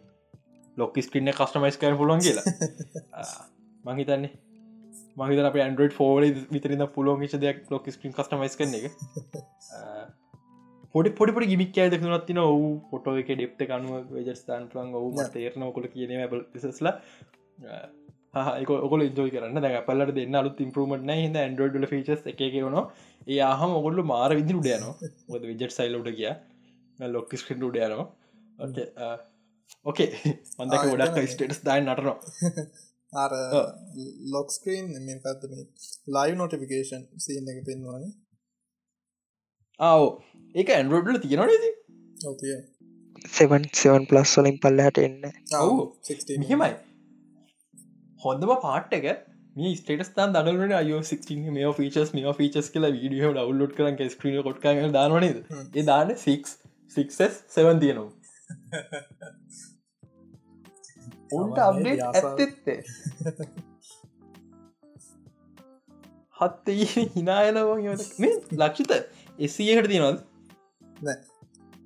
[0.76, 2.44] ලොක් ස්ක්‍රීන්න කස්ටමයිස් කරන පුලොන් කියලා.
[3.88, 4.32] මහිතන්නේ
[5.16, 8.92] මහිත අප ඇන්ඩරෝඩ් ෆෝල විතරන්න පුලොන් ෂ දෙයක් ලොක් ස්ක්‍රීන් කස්ටමයිස් කරන එක.
[10.94, 16.10] පොඩි පොඩි ගිමික් ඇද නත්තින ඔහු පොටෝ එක ඩෙප්ත කනුව වජස්ථාන්ටලන් ඔහු තේරන කොල කියන
[16.70, 16.88] සල
[18.78, 19.60] ඔකොල ඉජෝයි කරන්න.
[19.60, 22.78] දැ පල්ලට දෙන්න අලුත් ඉම්පරමට හිද ඇන්ඩරෝඩ් ෆිචස් එක වන
[23.26, 24.94] ඒ ආහම ඔගොල්ල මාර විදි උඩයනවා
[25.28, 26.32] ොද විජට සයිල්ලට කිය
[26.98, 28.08] ලොක් ස්ක්‍රීන් උඩයනවා
[29.84, 30.08] ඕකේ
[30.58, 32.16] මන්දක ගොඩක් ස්ටේටස් දායි නටනවා.
[33.22, 33.32] අර
[34.34, 35.64] ලොක්ස්ක්‍රීන් මේකත්ත මේ
[36.16, 38.12] ලයිව් නොටිෆිකේෂන් සීන් එක පෙන්වානේ
[39.80, 40.04] ආව
[40.54, 41.66] ඒක ඇන්ඩරෝඩ්ල තියෙනවානේද
[42.26, 42.56] ඔතිය
[43.30, 45.20] සෙවන් සෙවන් පලස් වලින් පල්ලහට එන්න.
[45.58, 45.76] ඔවු.
[46.38, 46.72] මෙහෙමයි.
[48.20, 49.06] හොඳම පාට් එක
[49.56, 54.42] මේ ස්ටේටස් තන් දනලට අයෝ 16 මේ ෆීචස් මේ ෆීචස් කියලා වීඩියෝ ඩවලෝඩ් කරන් ස්ක්‍රීන
[54.42, 55.38] කොට් දානවනේද
[55.76, 56.56] ඒ දාන 6
[56.96, 58.10] 6 7 තියෙනවා
[61.32, 62.78] උන්ට අප්ඩේට් ඇත්තෙත්තේ
[66.36, 67.76] හත්තයි හිනායනවා
[68.18, 68.92] මේ ලක්ෂිත
[69.38, 70.18] එසකට තියෙනවද
[71.00, 71.18] නෑ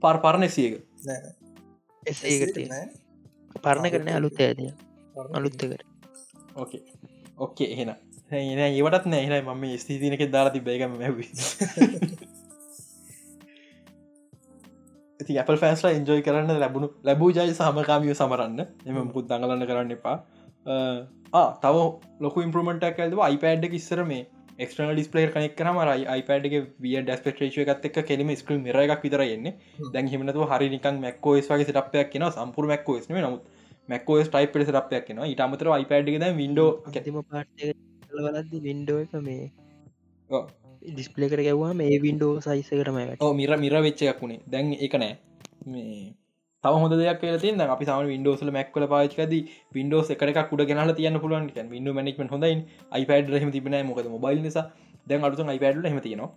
[0.02, 0.74] පර් පරණ එසියක
[2.02, 2.58] එසේකට
[3.62, 4.72] පරණ කරන අලුත් ඇතිය
[5.32, 5.72] අලුත්තකට
[6.56, 6.82] ඕකේ
[7.38, 7.94] ඕකේ එහෙන
[8.30, 11.30] ඒවටත් නෑහෙන මම ස්තිතිනක දාලා තිබේගම මැවි
[15.20, 18.60] ඇති අපල් ෆෑස්ලා එන්ජෝයි කරන්න ලැබුණු ලැබූ ජයි සහමකාමිය සමරන්න.
[18.86, 20.16] එම මුකුත් දඟලන්න කරන්න එපා.
[21.62, 21.76] තව
[22.20, 24.22] ලොක ඉම්පරමටක් ඇද iPad ඉස්සර මේ
[24.58, 26.48] එක්ටන ඩිස්පලේ කනෙක් කරම රයි iPad
[26.80, 29.54] විය ඩස්පේට්‍රේෂය එකත් එක් කෙලීම ස්ක්‍රීම් මිර එකක් විතරයන්නේ
[29.92, 33.48] දැන් හිමනතු හරි නිකන් මැක්කෝස් වගේ සිටපයක් කියෙන සම්පුර මැක්කෝස් නමුත්
[33.88, 39.42] මැක්කෝස් ටයිප් පෙ සිටපයක් කියෙන ඉට අමතර iPad ද විඩෝ ඇතිම පාටලවලද වින්ඩෝ එක මේ
[40.88, 45.14] ඩිස්පලේ කර ගැවවා මේ වින්ඩෝ සයිස කරම ඕ මිර මිර වෙච්චයක් වුණේ දැන් එක නෑ.
[45.66, 46.00] මේ
[46.64, 49.34] තව හොඳ දෙයක් තින අපි සම වින්ඩෝසල මැක්කල පාචකද
[49.72, 51.46] වින්ඩෝස් එක කුඩ ගෙනල තියන්න පුළුවන්.
[51.70, 52.52] විඩ මනෙක්ම හොඳයි.
[52.94, 54.66] iPad රහම තිබන මොකද මොබයිල් නිසා.
[55.06, 56.30] දැන් අඩුතු iPad හම තියනවා.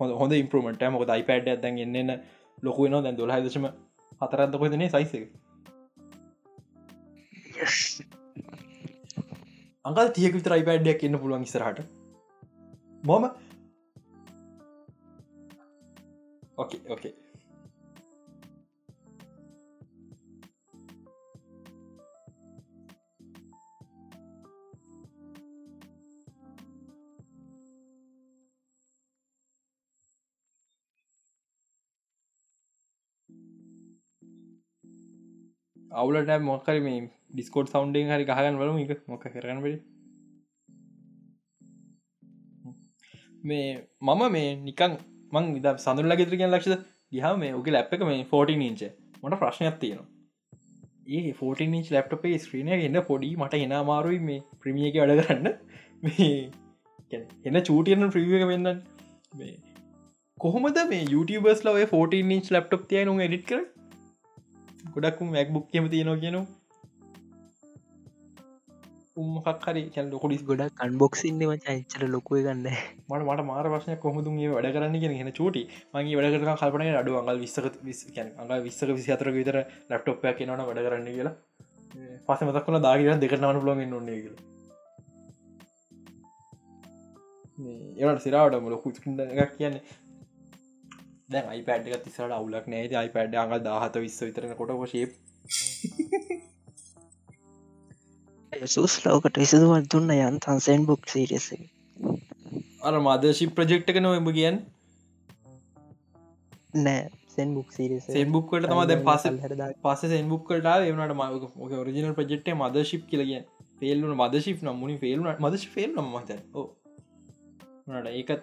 [0.00, 2.16] හොඳ හොඳ ඉම්පරමට මොක iPad දැන් එන්න
[2.62, 3.66] ලොකුවන දැන් දොල දශම
[4.20, 5.12] හතරත්ද කොදනේ සයිස
[9.84, 11.78] අංකල් තියක විතර iPadයක් එන්න පුළුවන් ඉසරහට
[13.02, 13.28] මොම
[16.58, 17.14] ඕකේ ඕකේ
[35.98, 36.98] අවුලට මොක්කර මේ
[37.28, 39.78] ඩිස්කෝට් සෞන්්ඩෙන් හරි ගහගන්න වලම එක මොක කරන බඩි
[43.44, 43.70] මේ
[44.02, 44.98] මම මේ නිකන්
[45.32, 48.82] මං විද සඳර ලගෙතර කිය ලක්ෂද ගහ මේ ඔගේ ලැප් එක මේ 14 ඉංච
[49.22, 50.08] මට ප්‍රශ්නයක් තියෙනවා.
[51.08, 55.48] ඒ 14 ඉංච් ලැප්ටපේ ස්ක්‍රීනය එන්න පොඩි මට එන මාරුයි මේ ප්‍රමිය එක වැඩ කරන්න.
[56.02, 56.30] මේ
[57.44, 58.70] එන්න චූටියන ප්‍රවිය එක වෙන්න
[59.34, 59.56] මේ
[60.40, 63.62] කොහොමද මේ YouTubeබස් ලවේ 14 ඉංච් ලප්ටප් තියනු එඩිට කර
[64.94, 66.42] ගොඩක්ම මැක්බුක් කියම තියෙනවා කියනු
[69.18, 72.66] උම්මක් හරි කැල් ලොකොඩිස් ගොඩක් අන්බොක්සින්න මචා එච්චර ලොකුව ගන්න
[73.08, 75.62] මට මට මාර වශය කොහොදුන් වැඩ කරන්න කියෙන හෙන චුටි.
[75.92, 79.56] මගේ වැඩ කර කල්පන අඩු අඟල් විස්සක විස් අඟ විස්සක විසි අතර විතර
[79.90, 81.34] ලප්ටොප්යක් නවන වැඩ කරන්න කියලා.
[82.26, 84.18] පස මතක්වන දාගර දෙකරනවන ලොග නොන්නේ
[87.98, 89.82] ඒවට සිරාවට ලොකු එකක් කියන්නේ.
[91.28, 95.06] දැන් අයිපඩ් එක තිසට අවුලක් නෑද අයිපඩ් අඟ දාහත විස්ස විතරන කොට ශේ
[98.66, 101.46] සුස් ලෝකට විසදුවත් දුන්න යන් තන්සෙන් බුක් සිරිස
[102.82, 104.58] අර මදශි ප්‍රජෙක්්ක නොවබ කියන්
[106.78, 109.24] නෑ සෙන් බුක් සිරිස සෙන්බුක්කට තම දැ පස
[109.82, 113.42] පස සෙන්බුක්කට එවනට මක ඔරිජිනල් ප්‍රජෙක්්ේ මදශිප් කියලගිය
[113.80, 116.30] ෆෙල්ලුන මද ශිප් නම් මුණනි ෆෙල්ුන මද ෆෙල් නම මත
[117.88, 118.42] නට ඒකත්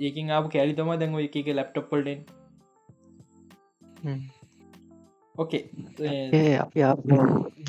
[0.00, 2.18] ඒකින් ආපු කෑලි තම දැන්ව එක ලැප්ටප්පල්ටෙන්
[5.38, 5.62] ඕකේ
[6.58, 6.80] අපි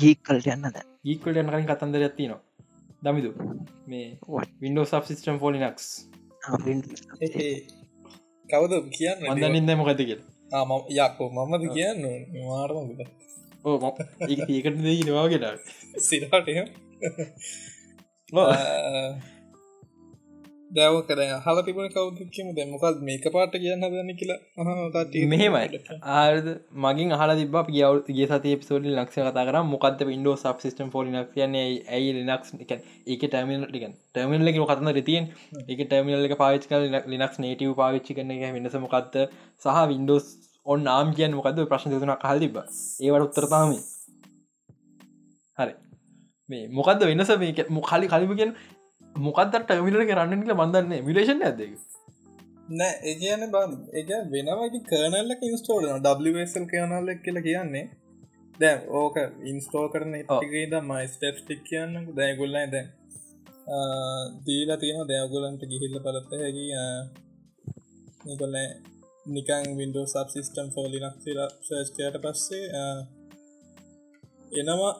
[0.00, 2.40] ගීක් කල්ට යන්න දැ ගීකට යන කලින් කතන්දර ඇත්තිනවා
[3.04, 3.30] දමිදු
[3.86, 4.06] මේ
[4.62, 5.86] විඩෝ සබ් සිිස්ටම් ෆෝලිනක්ස්
[8.48, 10.18] කවද කියන්න අඳනින්ද මොකද කිය
[10.98, 12.02] යක්කෝ මමද කියන්න?
[12.42, 13.00] මාරමද
[13.64, 13.76] ඕ
[14.28, 15.44] ඒකට දී නවාගෙට
[20.68, 21.10] සිරට දැවක
[21.44, 24.38] හල තිබන කවදක්කම දැ මොකල් මේක පාට කියන්න දන්න කියලා?
[25.32, 25.80] මෙහෙමයි.
[26.02, 26.46] ආරද
[26.84, 29.62] මගින් හල තිබ ගියවගේ සති පිසෝඩි ලක්ෂ කතා කර.
[29.64, 31.82] මොකද විඩෝ සබ් සිස්ටම් ෆෝලි කියන්නේ?
[31.88, 32.72] ඇයි ලිනක්ස් එක
[33.06, 35.24] ඒක ටමිල් ටික ටමිල් එක කතන්න රතියෙන්
[35.68, 38.44] එක ටමිල් එක පාවිච් කල ලිනක්ස් නේටව පාවිච්චි කරන එක.
[38.56, 39.14] වෙනස මොකක්ද
[39.62, 40.26] සහ වින්ඩෝස්
[40.66, 43.76] ඔන්න නාම් කියන්න මොකද ප්‍රශ්න තුන කල් තිබ ඒවට උත්තරතාම
[45.58, 45.74] හරි.
[46.48, 47.30] මේ මොකක්ද වෙනස?
[47.42, 48.52] මේ මොකලි කලිපගෙන්
[49.18, 51.98] මොකක්ද ටමිලට කරන්න කියල බඳන්න මිලේෂන් ඇදක
[52.70, 56.28] නෑ ඒ කියන බන් එක වෙනවයි කරනල්ලක ඉන්ස්ටෝල් ඩල්
[56.72, 57.86] කනල්ල කියල කියන්නේ.
[58.60, 59.16] දැ ඕක
[59.50, 60.14] ඉන්ස්ටෝ කරන
[60.72, 61.94] ද මයි ස්ටප් ටික් කියන්න.
[62.16, 62.88] දැයගුල්ලයි දැන්
[64.46, 66.66] දීලා තියෙන දෙයගුලන්ට ගිහිල්ල පලත්ත හැකි
[68.26, 68.56] නිකොල්ල
[69.26, 71.16] නිකං විඩෝ සබ් සිිස්ටම් ෆෝලිනක්
[71.66, 72.66] සර්ස්කයට පස්සේ
[74.52, 74.92] එනවා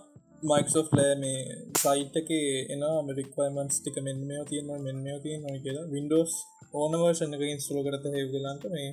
[0.43, 1.39] මයික්සෝ් ලෑ මේ
[1.83, 2.31] සයිට් එක
[2.75, 3.03] එනවා.
[3.07, 5.87] මරික්වයිමන්ස් ටික මෙන්මෝ තියෙන මෙන්මෝ තිය නොයි කියලා.
[5.95, 6.33] වින්ඩෝස්
[6.81, 8.91] ඕනවර්ෂණ එක ඉන්ස්ටලෝ කරත හෙවගලන්ට මේ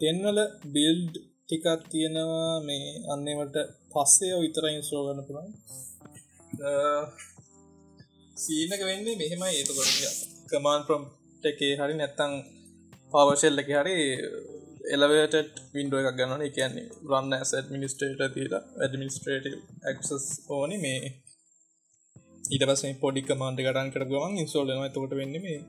[0.00, 0.38] තෙන්වල
[0.74, 1.14] බිල්ඩ්
[1.46, 2.54] ටිකත් තියෙනවා.
[2.68, 3.56] මේ අන්නේවට
[3.92, 5.50] පස්සේ විතර ඉන්ස්ටෝ කරන පුළන්
[8.36, 9.54] සීනක වෙන්නේ මෙහෙමයි.
[9.58, 9.92] ඒතකොට
[10.50, 11.04] කමාන් ප්‍රම්
[11.44, 12.32] එකේ හරි නැත්තං
[13.12, 13.96] පවශෙල්ල එක හරි
[14.88, 15.36] එලවේට
[15.74, 21.00] වින්ඩුව එකක් ගන්න කියන්නේ රන්න ඇස් ඇඩමිනිස්ට්‍රේට දීල ඇඩමිනිස්ට්‍රේටව ඇක්සස් ඕන මේ
[22.48, 25.60] ඊට පස පොඩි කමාන්ට කරන් කර ගමන් ඉස්ෝලන තකොට වෙන්න මේ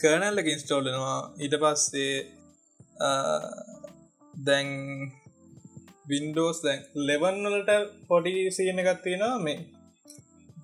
[0.00, 2.14] කරනල්ලක ඉස්ටෝල්ලනවා ඊට පස්සේ
[4.34, 4.68] දැන්
[6.08, 7.72] වින්ඩෝස් දැන් ලෙවන්නලට
[8.08, 9.58] පොඩි සියන එකත්තියෙනවා මේ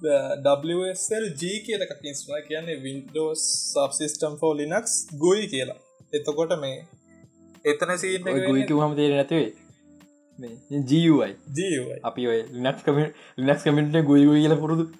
[0.02, 3.42] WSL G කියලක ඉස්ම කියන්නේ Windows
[3.72, 5.78] subsystem for Linux GUI කියලා.
[6.12, 6.76] එතකොට මේ
[7.64, 9.52] එතන සීන ගුයිතු හම තේර නැතුවේ.
[10.88, 12.98] ජයි ජීවයි අපි ඔය ලිනක්ස් කම
[13.38, 14.84] ලිනක්ස් කමෙන්ට ගුයි කියල පුරුදු.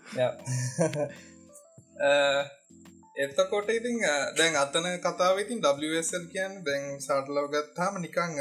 [3.17, 4.01] එතකොට ඉතින්
[4.37, 8.37] දැන් අතන කතාව ඉතින් WSL කියන්න දැන් සාටලව ගත්තාම නිකං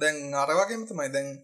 [0.00, 1.38] දැන් අරවගේම තමයි දැන්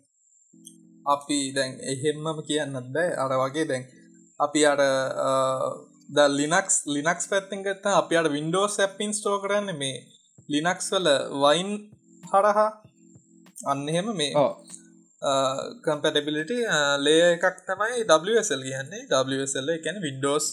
[1.06, 3.14] අපි දැන් එහෙම්මම කියන්නත් බෑ.
[3.14, 3.84] අර වගේ දැන්
[4.40, 4.80] අපි අට
[6.08, 10.13] ද ලිනක්ස් ලිනක්ස් පැත්තිෙන් ගත්ත අපි අට වින්ඩෝ සැප්පින් ස්ටෝ කරන්න මේ
[10.48, 11.08] ලිනක්ස් වල
[11.42, 11.70] වයින්
[12.24, 12.70] හරහා
[13.66, 14.32] අන්න එහෙම මේ
[15.84, 16.52] කම්පැටබිලිට
[16.98, 19.02] ලේ එකක් තමයි WSL කියන්නේ.
[19.30, 20.46] WSL එකැන විඩෝස්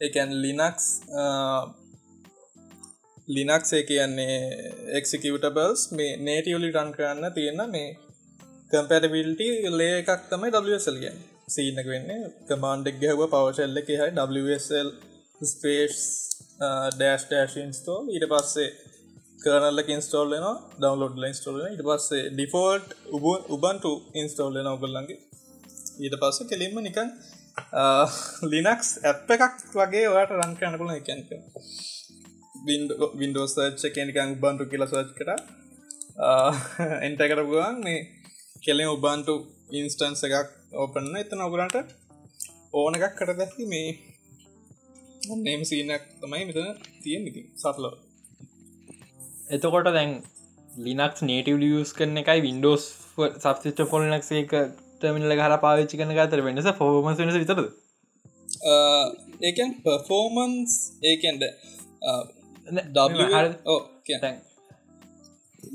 [0.00, 0.86] එකැන් ලිනක්ස්
[3.28, 4.36] ලිනක්ස් ඒ කියන්නේ
[4.98, 7.88] එක්සිකටබල්ස් මේ නේටියලි රන් කරන්න තියෙන මේ
[8.70, 11.18] කම්පැටබිලිට ලේ එකක් තමයි WSL ගැන්
[11.48, 14.88] සීනක වෙන්නේ කමාන්ඩෙක් ගැහව පවශල්ල එක හයි WSL
[15.44, 15.98] ස්පේස්
[16.96, 18.68] ඩෑස් ඩෑශන්ස්තෝ ඊට පස්සේ
[19.42, 20.46] කරනල්ලක ඉන්ස්ටෝල් වෙන
[20.80, 23.26] ඩවන්ලෝඩ් ඉන්ස්ටෝල් ඉට පස්සේ ඩිෆෝල්ට් උබ
[23.56, 25.18] උබන්ටු ඉන්ස්ටෝල් වෙන ඔගල්ලන්ගේ
[26.04, 27.10] ඊට පස්ස කෙලින්ම නිකන්
[28.52, 31.30] ලිනක්ස් ඇප් එකක් වගේ ඔයාට රන් කරන්න පුල එකැක
[33.20, 35.30] වින්ඩෝ සර්ච් එකනිකං බන්ටු කියල සර්ච් කර.
[37.06, 38.00] එන්ට කරපුුවන් මේ
[38.64, 39.34] කෙලෙ උබන්ටු
[39.78, 40.50] ඉන්ස්ටන්ස එකක්
[40.82, 41.94] ඕපන්න එතන ඔගරන්ට
[42.78, 43.88] ඕන එකක් කර දැැති මේ
[45.46, 46.68] නේම සීනක් තමයි මෙතන
[47.02, 47.94] තියෙන් ඉති සටලෝ
[49.56, 50.10] එතකොට දැන්
[50.86, 52.84] ලිනක්ස් නේටව ියස් කරන එකයි වින්ඩෝස්
[53.44, 54.52] සබ්සිට ෆොල්නක් එක
[55.00, 57.62] ටමිනල හර පාවිච්චි කන අතර වෙනස ෆෝමස් වෙනස විතරද?
[59.48, 60.74] ඒකන් පෆෝමන්ස්
[61.12, 61.42] ඒකන්ද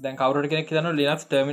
[0.03, 1.49] දැන් කවර කෙනෙක් තන ලිනක්ස් ටම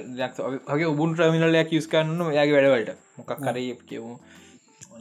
[0.79, 2.91] ගේ උබුන් ටමිනලයක් යස් කන්න යාගේ වැඩවලට.
[3.17, 3.57] මොකක් කර
[3.89, 4.11] කියවු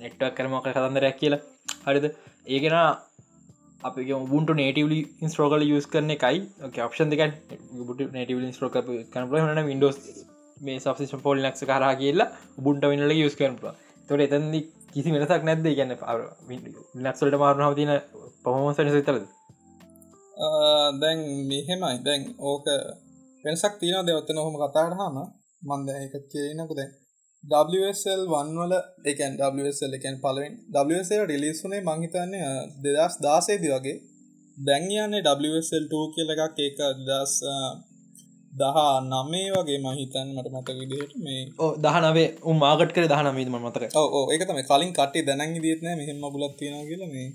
[0.02, 1.42] නෙට්වක් කරමක කතන්දරයක් කියලා.
[1.88, 2.06] හරිද?
[2.48, 2.76] ඒගෙන
[3.84, 4.02] අපි
[4.32, 6.38] බුන්ට නේටවලි ඉස්ට්‍රෝකල යස් කරන එකයි.
[6.80, 7.22] ඔප්ෂන් දෙක
[7.82, 8.76] බුට නටව ස්ට්‍රෝක
[9.12, 9.98] කනපල හන විඩෝස්
[10.58, 13.76] මේ සබසිට පොල් නක්ස කරා කියලා බුන්ට විනල යස් කරනපුල
[14.10, 14.60] තොට එතන්දි
[14.94, 15.68] කිසි වෙනසක් නැද්ද?
[15.72, 15.94] ගැන්න
[17.04, 17.92] නක්සල්ට මාරුණාව තින
[18.44, 19.26] පහමසන සිතරද
[21.02, 21.96] දැන් මෙහෙමයි.
[22.06, 22.66] දැන් ඕක
[23.44, 25.18] වෙනසක් තියෙන දෙවත්තන හොම කතාට හම
[25.62, 26.92] මන්ද එක කියනකු දැන්
[27.44, 28.74] WSL වන්වල
[29.06, 32.50] එකන් WSL එකන් පලවෙන් WSL රිලිස්සුනේ මංහිතන්නේ
[32.86, 33.98] දෙදස් දාසේදි වගේ.
[34.58, 37.34] දැන්යන්නේ WSL2 කියල එකක් ඒක දස්
[38.54, 41.42] දහ නමේ වගේ මහිතන් මට මතක විදිහට මේ
[41.86, 42.28] දහනවේ.
[42.52, 47.30] උමාගට කර දහනමීම මතක ඕ ඒකතම කලින් කටේ දැනන් දිත්න මෙහෙම බුලත් තියෙන කියල මේ.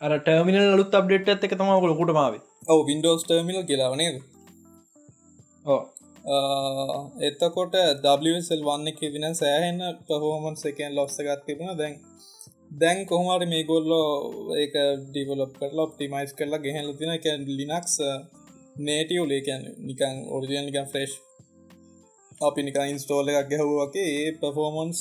[0.00, 4.18] අර ටර්මිනල් ලුත් අප්ඩේට් ඇත එක තම ලොකුට මාවේ ඔව වින්ඩෝස් ටර්මිල් කියලාවනේද
[5.66, 5.80] ඕ
[6.28, 7.74] එතකොට
[8.22, 11.76] WSල් වන්න කිදින සෑහෙන්න පහෝමන් සකෙන් ලොස්ස ගත් තිබුණ.
[11.78, 11.94] දැන්
[12.72, 14.08] දැන් කොහමට මේ ගොල්ලෝ
[14.54, 14.74] ඒක
[15.04, 17.94] ඩිවලොප් කරලා ඔප්ටිමයිස් කරලා ගෙහල තින එක ලිනක්ස්
[18.78, 21.12] නේටියෝ ලේකැන් නිකං ඔරිජියන් නිකන් ෆ්‍රෙස්්
[22.40, 24.98] අපි නික ඉන්ස්ටෝල එකක් ගැහුවගේ ඒ පෆෝමන්ස්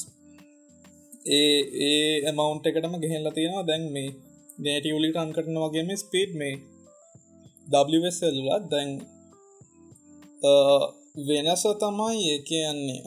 [1.32, 3.68] ඒ ඒ ඇමවුන්ට එකටම ගෙහෙල්ලා තියෙනවා.
[3.70, 4.10] දැන් මේ
[4.60, 6.56] නේටියුලි රන් කරන වගේම ස්පීඩ් මේ
[7.92, 8.90] WSල්ලත් දැන්
[11.18, 13.02] වෙනස තමයි ඒ කියන්නේ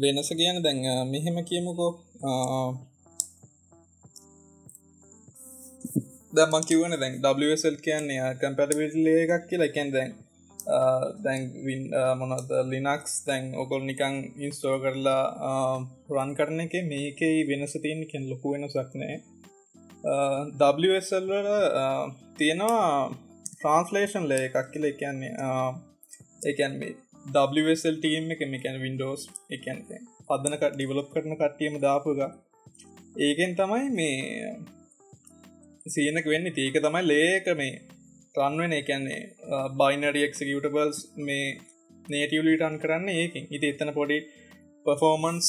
[0.00, 0.78] වෙනස කියන දැන්
[1.10, 1.92] මෙහෙම කියමුකෝ
[6.34, 9.68] දම කිවන දැන් WSල් කියන්නේ කම්පැටබිටලේ එකක් කියලා.
[9.68, 10.10] එකැන් දැන්
[11.24, 11.42] දැන්
[12.20, 15.24] මොනද ලිනක්ස් දැන් ඔකොල් නිකං ඉන්ස්ටෝ කරලා
[16.14, 19.16] රන් කරන එක මේකයි වෙනස තියන් කෙන් ලොකු වෙනසක් නෑ
[20.82, 21.48] WSල්වල
[22.38, 23.25] තියෙනවා
[23.58, 25.32] ට්‍රන්ස්ලේෂන් ලේ එකක් කියල එකන්නේ
[26.50, 26.94] එකන් මේ
[27.54, 29.78] WSL ටීම් එක මේකැන වින්ඩෝස් එකන්
[30.28, 32.20] පදනක ඩිවලොප් කරන කට්ටියම දාපුග
[33.18, 34.50] ඒකෙන් තමයි මේ
[35.86, 36.46] සීනක වෙන්න.
[36.54, 37.74] ඒක තමයි ලේක මේ
[38.36, 39.20] රන්වෙන එකන්නේ
[39.80, 41.46] බයිනඩියක්සිකටබල්ස් මේ
[42.06, 43.44] නේටවලිටන් කරන්න ඒකින්.
[43.50, 44.18] ඉති එතන පොඩි
[44.86, 45.48] පෆෝමන්ස්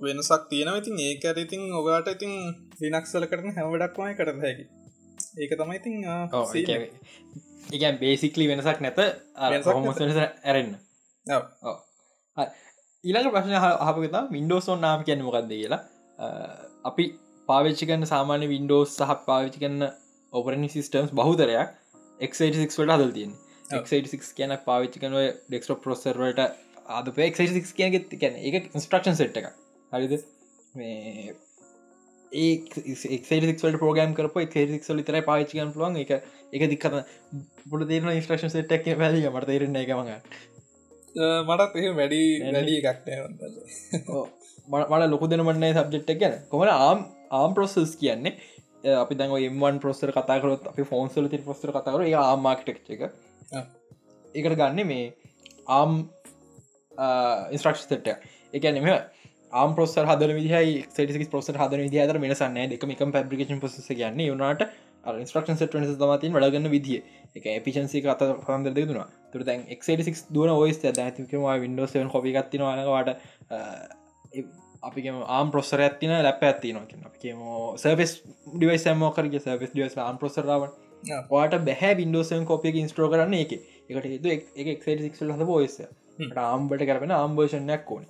[0.00, 2.32] වෙනසක් තියෙන ඉතින් ඒක ඉතින් ඔගාට ඉතින්
[2.82, 4.66] ලිනක්සල කරන හැමඩක්මයි කර හැකි
[5.36, 5.94] ඒක තමයි ඉතින්
[7.70, 9.00] ඒකන් බේසිකලි වෙනසක් නැත.
[9.66, 10.72] හොමස් වෙනස ඇරෙන්න්න
[13.04, 13.54] ඊළඟ ප්‍රශ්න
[13.88, 15.82] හපකතා වින්ඩෝසෝන් නාම කියන්න මොකක්ද කියලා.
[16.84, 17.04] අපි
[17.48, 19.86] පාවිච්චි කන්න සාමාන්‍ය වින්ඩෝස් සහ පාවිච්චි කන්න
[20.32, 21.70] ඔපරනි සිස්ටම්ස් බහුතරයක්
[22.20, 22.42] එක්ට
[22.96, 23.32] හදල් තියෙන්
[23.70, 23.86] එක්
[24.36, 26.40] කියන පාවිච්චි කනුව ඩෙක්ස්ටෝ පොසර්වට
[26.98, 27.38] අද පෙක්
[27.78, 29.46] කියන ගැන එක ඉන්ස්ට්‍රක්ෂන් සෙට් එක
[29.92, 30.12] හරිද?
[30.74, 31.34] මේ
[32.32, 36.12] ඒක්ට පෝගම් කරප එක්ල තර පාච්චිකන් පුලුවන් එක
[36.52, 36.94] එක දික්කත
[37.70, 40.14] පුල තේරන ඉස්ට්‍රක්ෂන් සෙට්ක් වැලිය මට තේරෙන එක මඟ
[41.14, 45.10] මටත් එහ වැඩි වැඩි එකක්නෑ මට.
[45.10, 46.38] ලොකු දෙනමන්නේ සබ්ජෙට් ගැන.
[46.48, 48.34] කොමට ආම් ආම් ප්‍රොසස් කියන්නේ?
[48.84, 53.02] අපි දැන් එම්වන් ප්‍රොස්සර කතාකරොත් අපි ෆෝන්සල ති පොස්තර කතාකර ආමාක්ටෙක් එක.
[54.34, 55.14] එකට ගන්න මේ
[55.68, 55.98] ආම්
[57.50, 58.08] ඉස්ට්‍රක්ෂ සෙට්ට
[58.52, 58.62] එක.
[58.64, 58.86] නෙම
[59.52, 64.62] ආම් පොස්සර හදර විදිහයි සටික පොසට හදර විදිහතර වෙනසන්න දෙක එක පැබ්‍රිකේෂන් පොස ගන්න යුනාට
[65.16, 67.02] ඉස්ට්‍රක්ෂන් සට තමතින් වඩගන්න විදිිය.
[67.34, 69.80] එක එපිචන්සි කත පන්දර දෙදුනා තුර දැන් එක්
[70.30, 73.16] දුවන ඔයිස් දැතිකවා විඩෝ සවන් කොපි ගත්තිනවාට
[74.82, 77.40] අපිම ආම් ප්‍රොස්සර ඇතින ලැප ඇති නොක අපිම
[77.76, 78.12] සර්ස්
[78.54, 80.70] ඩිවයි සමෝකරගේ සර්ස් ඩියස් ආම් ප්‍රොසරාවන්
[81.30, 83.52] වාට බැහැ වින්ඩෝසන් කොපිය ඉන්ස්ට්‍රෝ කරන්න එක.
[83.88, 85.76] එකට එක්ල හද පොයිස
[86.38, 88.04] ආම්බට කරන ආම්බර්ෂණයක් ඕන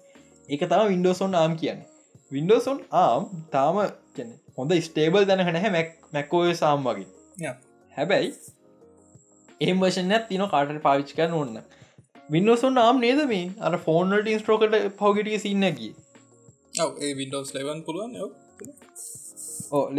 [0.51, 1.81] එක තම වින්ඩෝසොන් ආම් කියන්න.
[2.33, 3.81] වින්ඩෝසොන් ආම් තාම
[4.57, 7.55] හොඳ ස්ටේබල් දැනහන හැ මැක්කෝය සාම් වගේ.
[7.93, 8.33] හැබැයි
[9.61, 11.57] ඒම්වර්ෂණ තින කාට පාවිච්චි කරන්න ඔන්න
[12.29, 15.91] වින්ඩෝසොන් ආම් නේද මේ අර ෆෝනට ඉන්ස්ට්‍රෝකට පවගටිය සින්නකි
[16.79, 18.13] ඒ විඩෝස් ලවන් පුළුවන්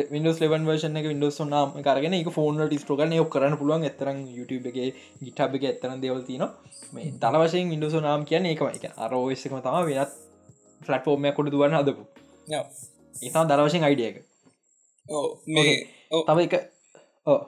[0.10, 3.84] විඩස් ලවන් වර්ෂන එක විඩස් නාම කරගෙන එක ෆෝන ටිස්ටෝකන යොක් කරන්න පුළුවන්.
[3.84, 4.78] එතරම් YouTube එක
[5.22, 6.44] ගිටබ් එක එතරන දෙවල්තින
[6.94, 10.12] මේ තල වශයෙන් විඩස නාම් කියන එක එක අරෝස්සකම තම වෙනත්
[10.82, 12.04] ෆලට්ෆෝර්මයක් කොට දුවන්න හදපු.
[13.24, 14.18] ඒතා දරවශයෙන් අයිඩිය එක.
[15.48, 15.74] මේ
[16.28, 16.54] තව එක
[17.28, 17.40] ඕ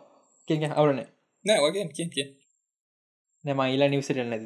[0.47, 0.99] කිය අවුරන
[1.45, 2.27] නෑ වගේ කිය
[3.45, 4.45] නැම ඊලා නිවසට නැද?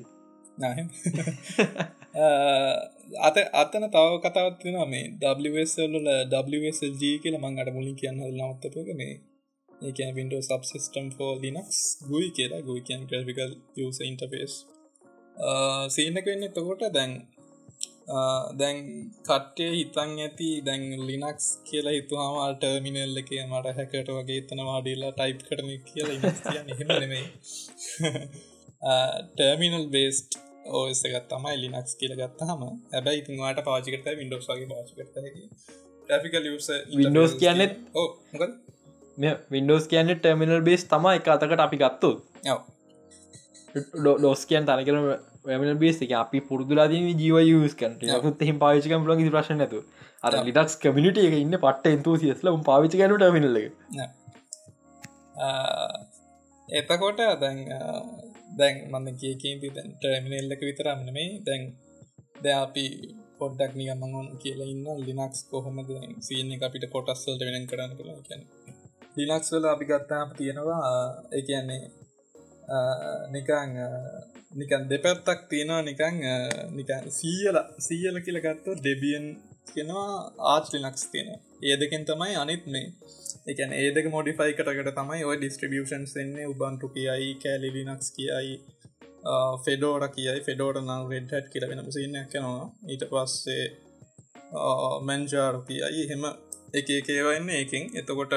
[3.28, 5.06] අත අතන තව කතාවත්වෙන මේ
[5.46, 5.96] WSල්ල
[6.52, 9.14] WSLG කියල මං අට මුලින් කියන්න නවත්තපක මේ
[9.82, 11.80] ඒක විඩෝ සබ්සිස්ටම් ෝ ලිනක්ස්
[12.10, 12.62] ගුයි කියලා.
[12.62, 14.54] ගුයි කියන් ග්‍රෆිකල් යස ඉන්ටපේස්
[15.96, 17.12] සීනක වෙන්න තකොට දැන්
[18.60, 18.78] දැන්
[19.28, 25.42] කට්ටේ හිතන් ඇති දැන් ලිනක්ස් කියලා හිතුහම ටර්මිනල් එක මට හැකට වගේ තන වාඩිල්ලා ටයිප්
[25.48, 27.26] කරන කියලා නෙමේ
[29.36, 30.40] ටර්මිනල් බේස්ට්
[30.74, 35.16] ඕස එකත් තමයි ලිනක්ස් කියල ගත්තහම හැබැයි ඉතින්වාට පාචිකට විඩෝස් වගේ පාච කරත.
[36.10, 36.50] ්‍රිකල්
[36.96, 38.08] විඩෝස් කියන්නෙත් ඕ
[39.52, 42.12] වින්ඩෝස් කියන්න ටර්මිනල් බේස් තම එක අතකට අපි ගත්තු
[43.96, 44.98] ඩෝස් කියන් තනකර
[45.48, 49.82] වැමන බේස් එක අපි පුරදුලාදී ජීව යස් කට ත් පාවිචිකම් ලොග ප්‍රශන ඇතු
[50.24, 53.60] අර ලිටක්ස් කමිනිට එක ඉන්න පට්ට එන්තු සිස්ල පාවිචි කනු ටමිනල
[56.70, 57.60] එතකොට දැන්
[58.58, 61.64] දැන් මන්න කියකේති දැන් ටර්මිනල්ලක විතරම්න මේ දැන්
[62.44, 62.86] ද අපි
[63.40, 65.90] පොඩ්ඩක් නිගමගන් කියලා ඉන්න ලිනක්ස් කොහොමද
[66.22, 68.44] සීන අපිට කොටස්සල්ට වෙන කරන්න කළ කියන්න.
[69.18, 70.92] ලිනක්ස් වල අපි ගත්තාම තියෙනවා
[71.32, 71.82] ඒ කියන්නේ
[73.32, 73.76] නිකං
[74.54, 76.24] නිකන් දෙපැත්තක් තියෙනවා නිකං
[76.78, 79.26] නිකන් සීයල සීයල කියල ගත්තු ඩෙබියන්
[79.70, 80.12] කෙනවා
[80.54, 81.30] ආච් ලිනක්ස් තියෙන
[81.62, 82.88] ඒ දෙකෙන් තමයි අනිත් මේ
[83.52, 86.48] එකන ඒදක මොඩිෆයි කරකට තමයි ඔය ඩිස්ට්‍රිබියෂන්ස් එන්නේ.
[86.54, 88.54] උබන්ටු කියයි කෑලි ලිනක්ස් කියයි
[89.66, 90.40] ෆෙඩෝර කියයි.
[90.48, 93.66] ෆෙඩෝට නම් රෙඩ්හට් කියල වෙන සින්න කනවා ඊට පස්සේ
[95.08, 96.04] මැන්ජාර් කියයි.
[96.12, 96.24] හෙම
[96.74, 98.34] එක එකේවන්න එකින් එතකොට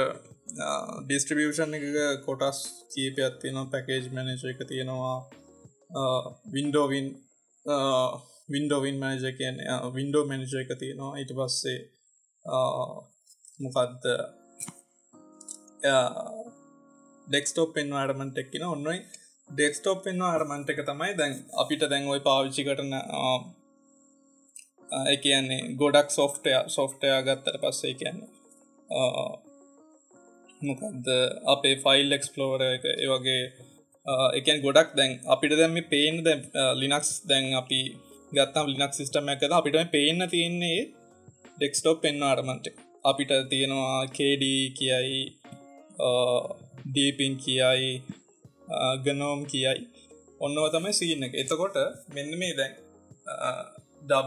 [1.04, 1.84] ඩිස්ට්‍රිබියෂන් එක
[2.26, 2.58] කොටස්
[2.92, 3.70] කීපයක් තියෙනවා.
[3.72, 5.16] පැකේජ් මැනජ එක තියෙනවා.
[6.52, 7.06] වින්ඩෝවින්
[8.48, 9.56] වින්ඩෝවින් මැනජ කියන
[9.94, 11.12] වින්ඩෝ මැනජ එක තියෙනවා.
[11.18, 11.78] ඊට පස්සේ
[13.60, 14.04] මොකක්ද
[17.28, 18.98] ඩෙක්ස්ටෝප් පෙන් අඩමන්ට එක්කින ඔන්නයි
[19.48, 21.32] ඩෙක්ස්ටෝප් පෙන්වා අරමන්ට එක තමයි දැන්
[21.62, 23.38] අපිට දැන් ඔයි පාවිච්චි කරන uh,
[24.88, 28.28] uh, එකන්නේ ගොඩක් සොෆ්ටය සොෆ්ටය ගත්තට පස්සේ කියන්නේ
[28.90, 29.32] uh,
[30.60, 31.08] මොකක්ද
[31.54, 33.42] අපේ ෆයිල් එක්ස්පලෝර එක ඒවගේ
[34.38, 36.36] එකන් ගොඩක් දැන් අපිට දැම පේන දැ
[36.74, 37.80] ලිනක්ස් දැන් අපි
[38.32, 40.80] ගත්තම් ලිනක් සිිටම එකද අපිට පේන්න තියෙන්නේ
[41.56, 42.66] ඩෙක්ස්ටෝප් පෙන්න්න අරමන්ට
[43.04, 44.44] අපිට තියෙනවා කේඩ
[44.78, 45.20] කියයි
[46.86, 47.92] ඩීපින් කියයි
[49.04, 49.80] ගනෝම් කියයි.
[50.40, 51.34] ඔන්නව තමයි සීන එක.
[51.34, 51.76] එතකොට
[52.14, 52.74] මෙන්න මේ දැන්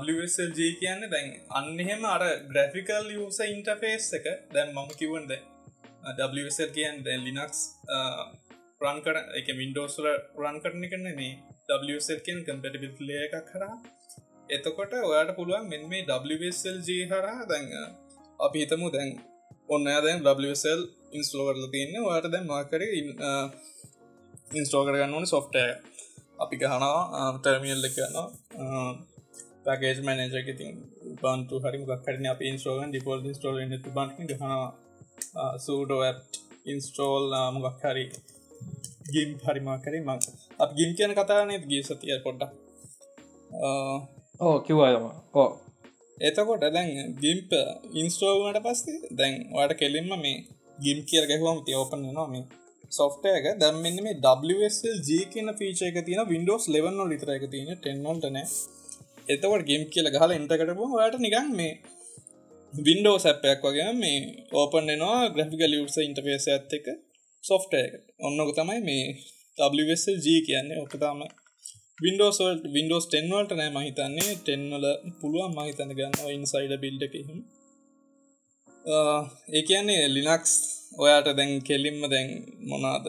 [0.08, 4.26] WSLG කියන්න දැන් අන්නහෙම අර ග්‍රෆිකල් යස ඉන්ටෆේස් එක.
[4.54, 5.32] දැන් මම කිවන්ද
[6.30, 7.60] WSL කියන් දැන් ලිනක්ස්
[8.82, 10.08] රන් කර එක වින්ඩෝස්ල
[10.42, 11.34] රන් කරන කරන මේ
[11.88, 13.76] WSL කියෙන් කම්පටිබිලය එකක් කරා
[14.50, 17.66] එතකොට ඔයාට පුළුවන් මෙන් මේ WSLG හරා දැන්
[18.40, 19.10] අපි හිතමු දැන්
[19.70, 20.82] ඔන්න දැන් WSL
[21.14, 21.96] ඉන්ස්ලෝවරල තියන්න.
[22.02, 22.82] ඔයාට දැන් මාකර
[24.54, 25.64] ඉන්ස්ටෝ කරගන්න ඕන සොෆ්ටය
[26.44, 28.18] අපි ගහනවා ටර්මියල් එකන්න
[29.66, 30.66] පැකේජ් මනජක ති
[31.22, 34.72] බන්තු හරි ගක්කරන අප ඉන්ස්ටෝගන් ඩිපෝල් ස්ටෝල් තු බන්ට ගහනවා.
[35.60, 36.20] සූඩෝ ඇප්
[36.66, 37.26] ඉන්ස්ටෝල්
[37.56, 38.06] මොගක් හරි
[39.14, 40.20] ගිම් හරිමාකරේ මං.
[40.60, 42.42] අප ගිම් කියන කතානේ ගී සතිය පොඩ්ඩ
[44.40, 45.06] ඕ කිවවාම
[45.36, 45.50] ඕ
[46.22, 47.52] එතකොට දැන් ගිම්ප
[47.94, 50.36] ඉන්ස්ටෝවනට පස්සේ දැන් වාට කෙලින්ම මේ
[50.80, 52.46] ගිම් කියර ගැහවම ති ඕපන් නවා මේ
[52.92, 54.16] සොෆ්ටයක දැම්මන්න මේ
[54.50, 58.40] WSLG කියන ෆීච එක තියෙන වින්ඩෝස් ලෙවන්න ලිතර එක තියෙන ටෙන්නොල්ටන
[59.28, 61.74] එතවට ගේම් කියල ගහල එන්ටකටපු ට නිගන් මේ
[62.74, 64.18] වින්ඩෝ සැපයක් වගේ මේ
[64.54, 66.86] ඕපන් එනවා ග්‍රෆිකල් ලියස ඉන්ටපේස ඇත් එක
[67.44, 69.06] සොෆ්ටය එක ඔන්නක තමයි මේ
[69.58, 70.78] WSLG කියන්නේ.
[70.78, 71.20] ඔකතාම
[72.04, 74.86] වින්ඩෝස්වල්ට වින්ඩෝස් ටෙන්වල්ට නෑ මහිතන්නේ ටෙන්වල
[75.20, 77.40] පුළුවන් මහිතන්න ගන්න ඉන්සයිඩ බිල්ඩ එකහිම
[79.52, 80.54] ඒ කියන්නේ ලිනක්ස්
[80.98, 82.30] ඔයාට දැන් කෙලින්ම දැන්
[82.70, 83.06] මොනාද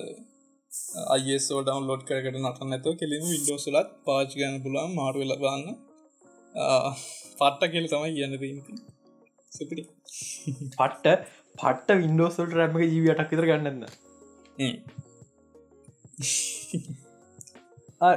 [1.14, 5.64] අයසෝ ඩවන්ලෝඩ් කරකට නට නැතුව කෙලිම විඩෝසලත් පාච් ගන්න පුළන් මාරුවෙල බන්න
[7.38, 8.93] පට්ට කෙල තමයි කියන්න දීති
[9.54, 9.84] සුපිටි
[10.72, 11.26] පට්ට
[11.58, 13.82] පට්ට වින්ඩෝසල්ට රැම්ම ජීවියටක් විතර ගන්නන්න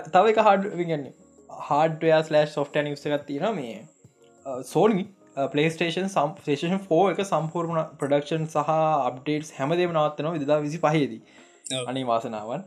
[0.08, 1.14] තව එක හඩ ගන්නේ
[1.66, 3.78] හාඩයා ස්ලස් සොෆ්ටන් යුසකත් තියෙන මේ
[4.66, 5.06] සෝනි
[5.48, 6.78] පලේස්ටේෂන් සම්ේෂන්
[7.12, 11.22] එක සම්පූර්ණ ප්‍රඩක්ෂන් සහ අප්ඩේටස් හැමදේම නවත්තනවා විදා විසි පහේදී
[11.86, 12.64] අනේ වාසනාවන්.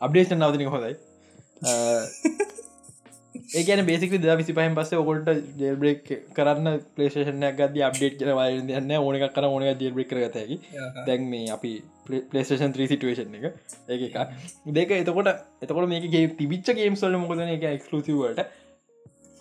[0.00, 0.94] අප්ඩේෂන් නවතිනක හොදයි
[3.48, 9.24] ඒකන බේසික ද විසි පහන් පස්ස ඔකොට ජෙල්බ්‍රෙක් කරන්න පලේෂන ගද අප්ඩේට් කරවා යන්න ඕනක
[9.30, 10.58] කර ඕනක ජෙල්බ්‍රෙක් කරගතැකි
[11.06, 11.72] දැන් මේ අපි
[12.06, 13.46] පලේෂන් 3 සිටුවේෂන් එක.
[13.88, 14.18] ඒ එකක්.
[14.70, 15.32] දෙක එතකොට
[15.62, 18.44] එතකොට මේක ගේ තිබිච්ච ගේම්ස්වල මොකදන එක එක්ස්කලසිවට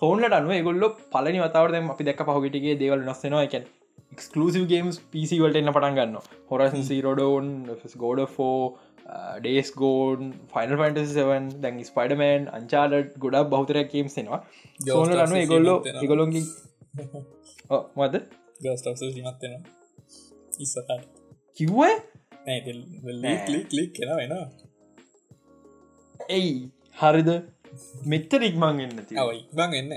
[0.02, 3.68] සෝනට අනුව ගොල්ල පලනි වතාවට අපි දැක් පහගටිගේ දේවල් නොස්සෙනවා එකැන්
[4.14, 6.18] එක්ස්කලසිව ගේම්ස් පිසි වලට එන්න පටන් ගන්න
[6.50, 7.50] හොරසන් සිරෝඩෝන්
[7.98, 8.58] ගෝඩ ෆෝ
[9.38, 14.42] ඩේස් ගෝඩන් ෆයිනල් ෆන්ටසවන් දැන් ස්පයිඩමෑන් අංචාලට ගොඩක් බෞතරයක් කේම්සෙනවා
[14.88, 16.44] සෝන අනුව ගොල්ලො ගොලොන්ගි
[17.98, 18.16] මද
[18.62, 19.56] ගස්ටන
[20.60, 20.92] ඉස්සට
[21.58, 21.82] කිව්ව
[23.70, 24.36] කලික් කෙන වෙන
[26.32, 26.54] එයි
[26.98, 27.30] හරිද
[28.06, 29.02] මෙත්තර ඉක්මං එන්න
[29.54, 29.94] බං එන්න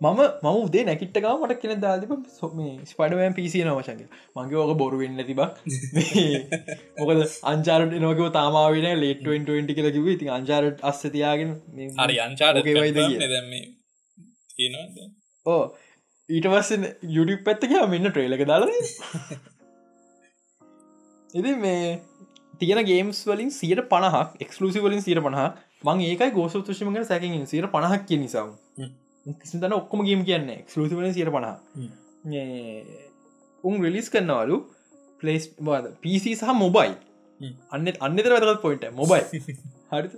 [0.00, 4.00] මම මම උදේ නැකිට්ටකා මට කෙන දාතිප සොම ස්පඩමෑන් පිසිය නවශක
[4.36, 5.40] මගේ ඕක බොරු වෙන්න තිබක්
[6.98, 11.54] මොකද අංචාරට නොකව තාමාවෙන ලේට්ට කියල කිව ඉතින් අංචාරට අස්සතියාගෙන
[11.98, 13.00] හරි අංචාර වයිද
[15.46, 15.62] ඕ
[16.28, 16.70] ඊට පස්ස
[17.12, 18.66] යුඩි පැත්තක මෙන්න ට්‍රේලක දාල
[21.34, 21.86] ඉති මේ
[22.58, 25.54] තියෙන ගේම්ස් වලින් සියට පණහක් එක්ස්ලුසි වලින් සියට පණහක්.
[25.84, 28.52] මං ඒකයි ගෝස තුෂිමක සැකින් සියට පණහක් කිය නිසාම්
[29.26, 31.56] කිසිතන ඔක්කොම ගේම් කියන්න එක්ස්ලුසි වලින් සියට පණහ
[33.64, 34.60] උන් රිලිස් කරන්නවලු
[35.20, 35.48] පලේස්
[36.02, 36.94] පිසි සහ මොබයි
[37.70, 39.42] අන්න අන්නතර වැදගත් පොයින්ට මොබයි
[39.90, 40.08] හරි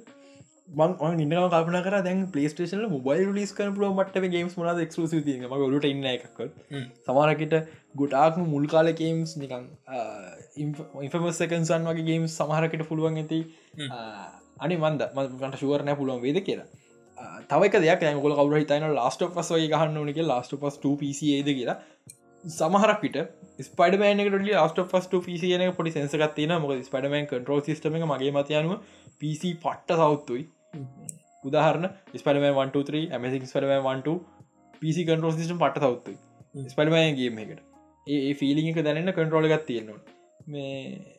[0.76, 5.36] මං ඉන්න කල්පන කර දැන් පලේස්ටේෂන මොබයිල් ලිස් කන පුල මට ගේම්ස් මන එක්ලස ති
[5.40, 6.40] ම ලට ඉන්න එකක්
[7.04, 7.54] සමාරකට
[7.94, 9.68] ගොටාක්ම මුල් කාල ගේම්ස් නිකං
[10.56, 13.40] ඉන්ෆමසකන්සන් වගේ ගේම් සමහරකට පුළුවන් ඇති.
[14.58, 16.68] අනි මන්ද මට ශුවරණය පුළුවන් වේද කියලා
[17.50, 21.76] තවක දෙයක් ඇකොල කවර හිතන ලාස්ට පස් වගේ ගහන්න ඕනක ලාස්ට පස් පේද කියලා.
[22.44, 23.16] සමහරක් පිට
[23.60, 28.74] ස්පඩමෑනකට ලාස්ට පස් පිසියන පොඩි සැසකත්තින මොක ස්පඩමන් කටරෝ සිස්ටම මගේ මතයනුව
[29.20, 30.44] පිසි පට්ට සෞත්තුයි.
[31.44, 34.18] උදාහරන ස්පඩමන් 1 ඇමසික් ස්පඩමන් 1
[34.82, 36.18] පිසි කටරෝ සිටම් පට සෞත්තුයි.
[36.66, 37.60] ස්පඩමයන්ගේම එකට
[38.06, 40.00] ඒ ෆිලික දැනන්න කටරෝල එකක් තියෙනවා
[40.46, 41.16] මේ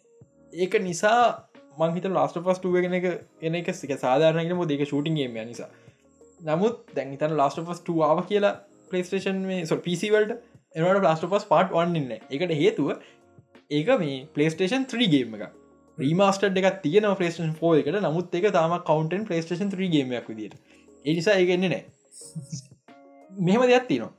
[0.56, 1.22] ඒක නිසා
[1.80, 3.08] මංහිත ලාස්ට පස් ටුව එක
[3.42, 5.70] එන එක සික සාධාරනගෙන ම දෙක ෂූටින්ගේම නිසා.
[6.40, 8.54] නමුත් දැන්හිතන ලාස්ට පස් ටුවාව කියලා
[8.92, 10.36] පලේස්ටේෂන් මේ සො පිසිවල්ට
[10.76, 12.94] එනට ලාස්ට පස් පාට් වන්නන්න එකට හේතුව
[13.72, 15.50] ඒක මේ පලේස්ටේෂන් 3ගේම එක
[15.98, 18.00] රීමස්ට එකක් තියන පලේස්ටන් ෝ එකට.
[18.06, 20.56] නමුත් එක තම කවන්ටන් පලේස්ටේෂන් 3ගේමයක් විදිට
[21.06, 21.84] එනිසා ඒගන්නේ නෑ
[23.32, 24.14] මෙහෙම දෙයක් තිනවා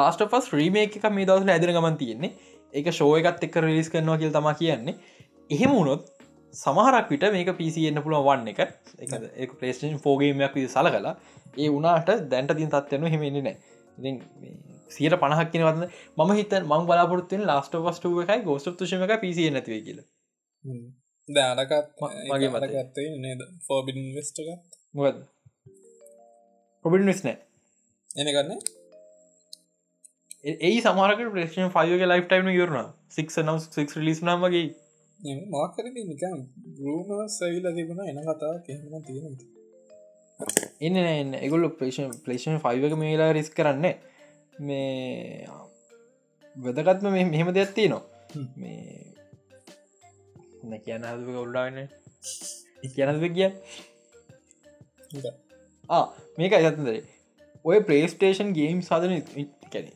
[0.00, 2.32] ලාස්ට පස් රීම එක මේ දවසල ඇදර ගමන් තියෙන්නේ.
[2.72, 4.94] එක ශෝ එකත් එක්ක රිලිස් කරනවා කියල් තම කියන්නේ.
[5.50, 6.08] එහෙම වුණොත්
[6.56, 8.60] සමහරක් විට මේක පිසින්න පුළුව වන්න එක.
[9.36, 11.14] එක පලේස්ටන් ෆෝගේමයක් විදි සල කලා
[11.56, 13.56] ඒ වනාට දැන්ට තින් තත්වයනු හෙමෙන්නේ නෑ
[14.90, 15.88] සියට පණහක් කියනවන්න
[16.18, 20.00] ම හිත මං බලාපොරත්තුවෙන් ලාස්ට වස්ටුව එකයි ගෝස්ට තුෂම එක පිසිය නැතිවේ කියල.
[21.28, 21.74] දානකත්
[22.30, 23.42] මගේ මත ගත්තේ නේද?
[23.66, 24.48] ෆෝබින් වෙස්ටගත්
[24.94, 25.22] මොකද
[26.84, 27.36] පොබින් විස් නෑ.
[28.16, 28.60] එන ගන්න
[30.46, 34.66] ඒ සමාරක ප්‍රේෂන් ෆයගේ ලයිෆ් ටයිම යුරන සික් නව සික් ලිස් නමගේ
[35.20, 36.46] මාකර නිකම්
[36.78, 39.38] රූම සැවිල තිබුණ එන කතා කෙම තියෙන
[40.80, 43.94] එන්න එන්න එගොල්ල ප්‍රේෂන් පලේෂන් ෆයිවක මේලා රිස් කරන්න.
[44.58, 45.46] මේ
[46.56, 48.02] වැදගත්ම මෙහෙම දෙයක් තිය නවා
[48.56, 49.14] මේ
[50.84, 51.88] කියන්න හදක ගොල්ඩාන්න
[52.94, 53.50] කියනද කිය
[56.38, 57.02] මේක අයතදරේ
[57.64, 59.22] ඔය ප්‍රේස්ටේෂන් ගේම් සාධන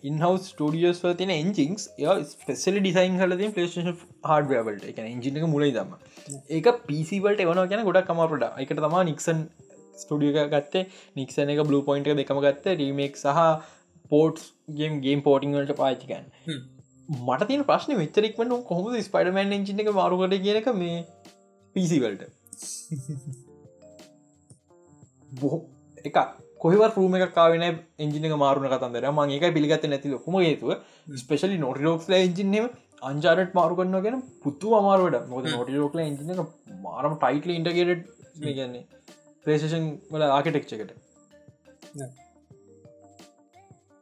[0.04, 1.88] ඉන්හවස් ටඩියස් තින එන්ජිංස්
[2.32, 5.96] ස්පෙසල ඩිසයින් හලති පලේෂන් හඩවලට එක එජිනක මුලයි දම
[6.50, 9.44] ඒක පිසිවලට එවන කියන ගොඩක් කමරට එකට තම නික්සන්
[9.96, 10.86] ස්ටඩිය ගත්තේ.
[11.16, 12.76] නික්සන එක බ්ලු පොයින්ට දෙකම ගත්ත.
[12.76, 13.40] රීමෙක් සහ
[14.10, 14.44] පෝට්ස්
[14.76, 16.24] ගේම් ගේම් පෝටිංවලට පාචිකන්
[17.08, 20.98] මට තින ප්‍රශ්න වෙච්චරෙක්මට කොහොම ස්පඩමන් එජින එක මාරුකට කියනක මේ
[21.76, 22.22] පිසිවලට
[25.32, 25.60] බොහෝ
[26.04, 26.18] එකක්
[26.62, 27.64] කොහව රූම එක කාවන
[28.04, 29.04] එජින මාරුණ කතන්දර.
[29.16, 30.70] ම ඒක පිළිගත නැති ලොකුම හේතුව.
[31.22, 32.66] ස්පෙශලි නොටිලෝක්ල එජිනම
[33.10, 36.42] අංචාරට මාරු කරන්න ගෙන පුත්තු අමාරුවට මොද නොටිලෝකල එජින
[36.86, 38.02] මාරම ටයිටල ඉන්ටගේට
[38.40, 38.84] ගන්නේ
[39.44, 40.92] ප්‍රේෂන් වල ආකිටෙක්්ච එකට.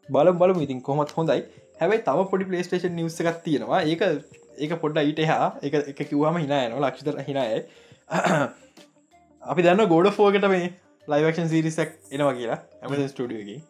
[0.08, 1.40] බල බල ඉතින් කොමත් හොඳයි.
[1.80, 3.80] හැබයි තම පොඩි පලේස්ටේෂන් නිවස එකක් තියෙනවා.
[3.90, 4.02] ඒක
[4.64, 7.62] ඒක පොඩ්ඩ ඊට හා එක එක කිව්වාම හිනායන ලක්ෂතර හිනාය
[9.42, 10.66] අපි දන්න ගෝඩ ෆෝකට මේ
[11.08, 12.60] ලයිවක්ෂන් සිරිසක් එනවා කියලා.
[12.82, 13.60] ඇම ස්ටඩියගේ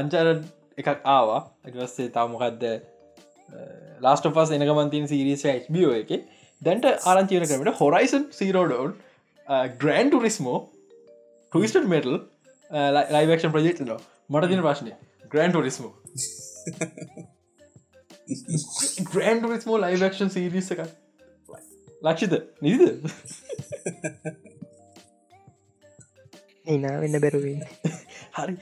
[0.00, 0.32] අංචර
[0.80, 1.40] එකක් ආවා.
[1.64, 2.64] ඇටවස්සේ තාමොකක්ද
[4.00, 6.10] ලාස්ට පස් එනකමන්තින් සිරිස HBෝ එක
[6.62, 8.94] දැන්ට ආරංචීන කරමට Horizon zero dawn
[9.82, 10.58] Gran Turismo
[11.52, 12.18] twisted metal
[13.16, 14.94] live action project නවා මට තින ප්‍රශ්නය
[15.32, 15.92] ග්‍රන්් ටරිස්මෝ
[19.08, 20.84] ග්‍රන්් රිස්මෝ ලයිවක්ෂන් සිරිස එක
[22.02, 22.34] ලක්ෂිත.
[22.60, 22.80] නිද
[26.68, 27.64] එනා වෙන්න බැරුවෙන්
[28.36, 28.54] හරි.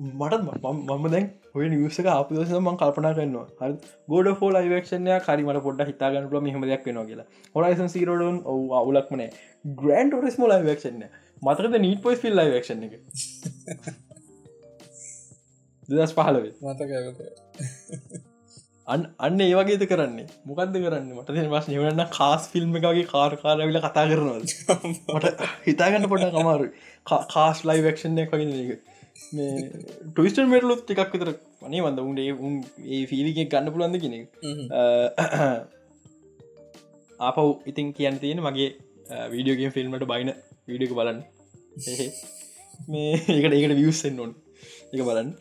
[0.00, 3.46] මට මම දැන් ඔය නිවසක අපදස ම කල්පනා කරනවා.
[3.60, 3.74] හරි.
[4.08, 7.28] ගෝඩ ෆෝල් අයිවක්ෂණය කරිමට පොඩ හිතාගන්න ල මෙහම දෙයක් වෙනවා කියලා.
[7.54, 9.22] හොරයිසන් සීරෝඩන් ඔව අවුලක්මන
[9.78, 11.06] ග්‍රන්ඩ ොරස් මෝල අයිවක්ෂන්න
[11.42, 12.94] මතරද නීට පොයිස් ෆිල් අයිවක්ෂණ එක?
[15.88, 16.90] දස් පහලවේ මතක
[18.86, 20.26] අන් අන්න ඒවගේද කරන්නේ.
[20.44, 21.10] මොකක්ද කරන්න?
[21.14, 24.38] මට වස් නිවන්න කාස් ෆිල්ම් එකගේ කාරකාරවිල කතා කරනවා
[25.14, 26.66] මට හිතාගන්න පොට කමාරු
[27.06, 28.70] කාස් ලයි වක්ෂණය කගෙන එක
[29.32, 29.52] මේ
[30.08, 31.30] ටවිස්ටර් මෙටලුත් එකක් විතර
[31.66, 32.54] අනේ වන්ද උන්ේ උන්
[32.88, 34.18] ඒ ෆිලිගෙ ගන්න පුළන්ද කෙනෙ
[37.20, 38.70] ආපව් ඉතින් කියන්න තියෙන මගේ
[39.32, 40.30] වීඩියෝගෙන් ෆිල්ම්මට බයින
[40.68, 41.20] වීඩියක බලන්න.
[42.88, 44.32] මේ ඒකට ඒකට වියස්සෙන් නොන්
[44.92, 45.34] එක බලන්න.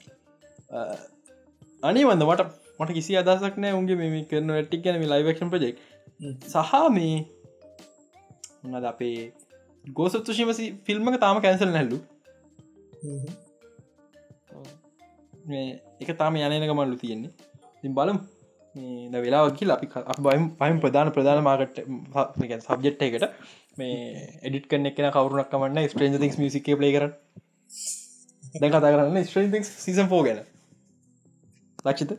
[1.83, 5.77] අනේ වන්ද මට මට කිසි අදසක් නෑ උන්ගේ මේ කරන වැට්ටික් ගැන ලයිවක්ෂන් ප්‍රජෙක්
[6.47, 7.15] සහ මේ
[8.65, 9.15] උනද අපේ
[9.85, 10.51] ගෝසත්තුශීම
[10.85, 11.97] ෆිල්ම්ම තාම කැන්සල් නැල්ලු
[15.45, 17.31] මේ එක තාම යනක මල්ලු තියෙන්නේ.
[17.81, 18.19] තින් බලම්.
[19.11, 19.87] ද වෙලාවකිල් අපි
[20.19, 21.81] බයිම් පයිම් ප්‍රධාන ප්‍රධාන මාකට
[22.61, 23.25] සබ්ජෙට් එකට
[23.77, 23.95] මේ
[24.41, 27.05] එඩිට කන එකන කවරුණක් කමන්න ස්ට්‍රේජ තික් මිසික ප්ලේ කර
[28.55, 30.39] දැ කතා කරන්න ස්ට්‍රේන් සිසන් ෆෝ ගැන.
[31.85, 32.11] ලක්ෂිත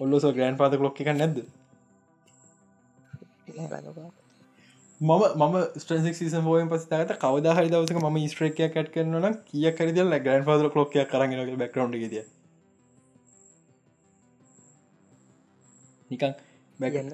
[0.00, 1.38] කොල්ලොස ග්‍රන්් පාත ලොක් එක නැද්ද
[5.00, 9.70] මම මම ස්ට්‍රන්සික් සිසන් බෝයෙන් පස් තත කවද හරි දවසක ම ස්ට්‍රේකය කට් කරන කිය
[9.72, 12.24] කරදල ග්‍රන් පද ලොක්කය කරගෙන බැක්රවන්් ගෙතිය
[16.10, 16.34] නිකන්
[16.78, 17.12] බැගන්න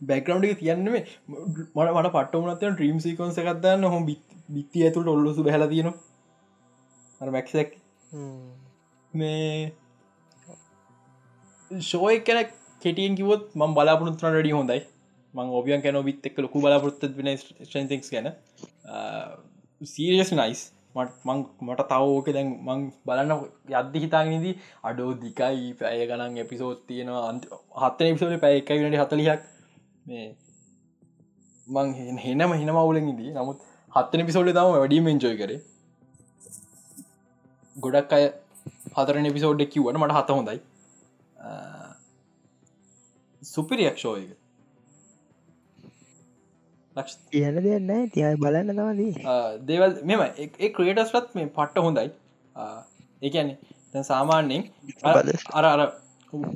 [0.00, 5.44] බැකරවන්් එක තියන්න මේ මට මට පට වනත ්‍රීම් සිකොන්ස එකක්දන්න හොම බිත්ති ඇතුට ඔල්ලොසු
[5.44, 5.92] බැහල තියෙන
[7.20, 7.76] මැක්සක්
[9.12, 9.72] මේ
[11.70, 12.44] ෂෝය කැන
[12.82, 14.82] කෙටියෙන් කිවොත් ම බලාපපුරත්න රඩි හොඳයි
[15.34, 18.30] මං ඔබියන් කැන බිත් එක් ලොකු බලාපොරත්ත වෙන ස්ටන්තික්ස් ගැන.
[19.80, 20.62] සීරියස් නයිස්
[20.94, 23.32] මට මං මට තවෝක දැන් මං බලන්න
[23.72, 27.24] යද්දි හිතාගෙනදී අඩෝ දිකයි පැය ගනන් එපිසෝත් තියෙනවා.
[27.30, 27.48] අන්ත
[27.82, 29.42] හත්තන එපිසෝට පැය එකයි වනට හතලියක්
[30.06, 30.26] මේ
[31.68, 35.60] මං හෙනම හිනම අවුලෙන්දී නමුත් හත්තන පිසෝඩ් තම වැඩීම එන්ජෝයි කරේ.
[37.76, 38.30] ගොඩක් අය
[38.94, 40.58] හතරන එපිසෝඩ් කිවට මට හත හොඳයි.
[43.42, 44.43] සුපිරියක්ෂෝයක
[46.96, 52.08] ලක්ෂ කියන දෙන්න තිය බලන්න තමදී දේවල් මෙම ඒ ක්‍රේටස්ලත් මේ පට්ට හොඳයි.
[53.22, 53.56] ඒකන්නේ
[53.92, 54.62] දැන් සාමාන්‍යෙන්
[55.52, 55.80] අර අර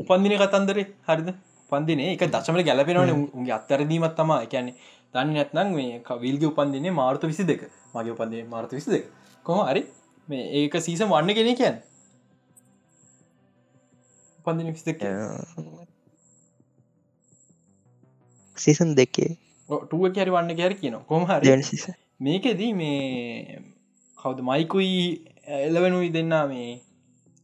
[0.02, 1.30] උපන්දින කතන්දරේ හරිද?
[1.72, 4.74] පන්දිනේ එක දශමට ගැලපෙනවන උගේ අත්තරදීමත් තමා එකන්නේ
[5.14, 9.04] දන්න නැත්නම් මේ විල්ග උපන්දිනේ මාර්ත විසි දෙක මගේ උපන්දේ මාර්ත විසි දෙක
[9.46, 9.82] කොම හරි
[10.28, 11.76] මේ ඒක සීසම් වන්න කෙනෙ කියන්
[14.38, 15.04] උපන්දින විසි දෙක
[18.58, 19.30] සීසන් දෙකේ
[19.68, 21.48] ටුව කැරි වන්න කැර කියන කොම හරි.
[21.48, 21.86] ජන්සිස
[22.20, 23.58] මේකෙදී මේ
[24.18, 24.94] කවද මයිකුයි
[25.66, 26.70] එලවෙනුයි දෙන්න මේ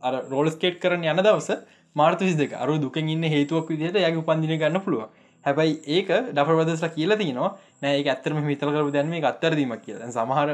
[0.02, 1.50] අර රෝල්ස්කේට් කරන යන දවස
[1.96, 5.04] මාර්ත විස් දෙක අරු දුකෙන් ඉන්න හේතුවක් විදිහට යගේ උපන්දින ගන්න පුළුව
[5.44, 7.50] හැබයි ඒක ඩපරදස්ලා කියලා තිනවා.
[7.82, 10.52] නෑ ඇත්තරම හිතල කර දැන්ම අත්තරදීමක් කිය සමහර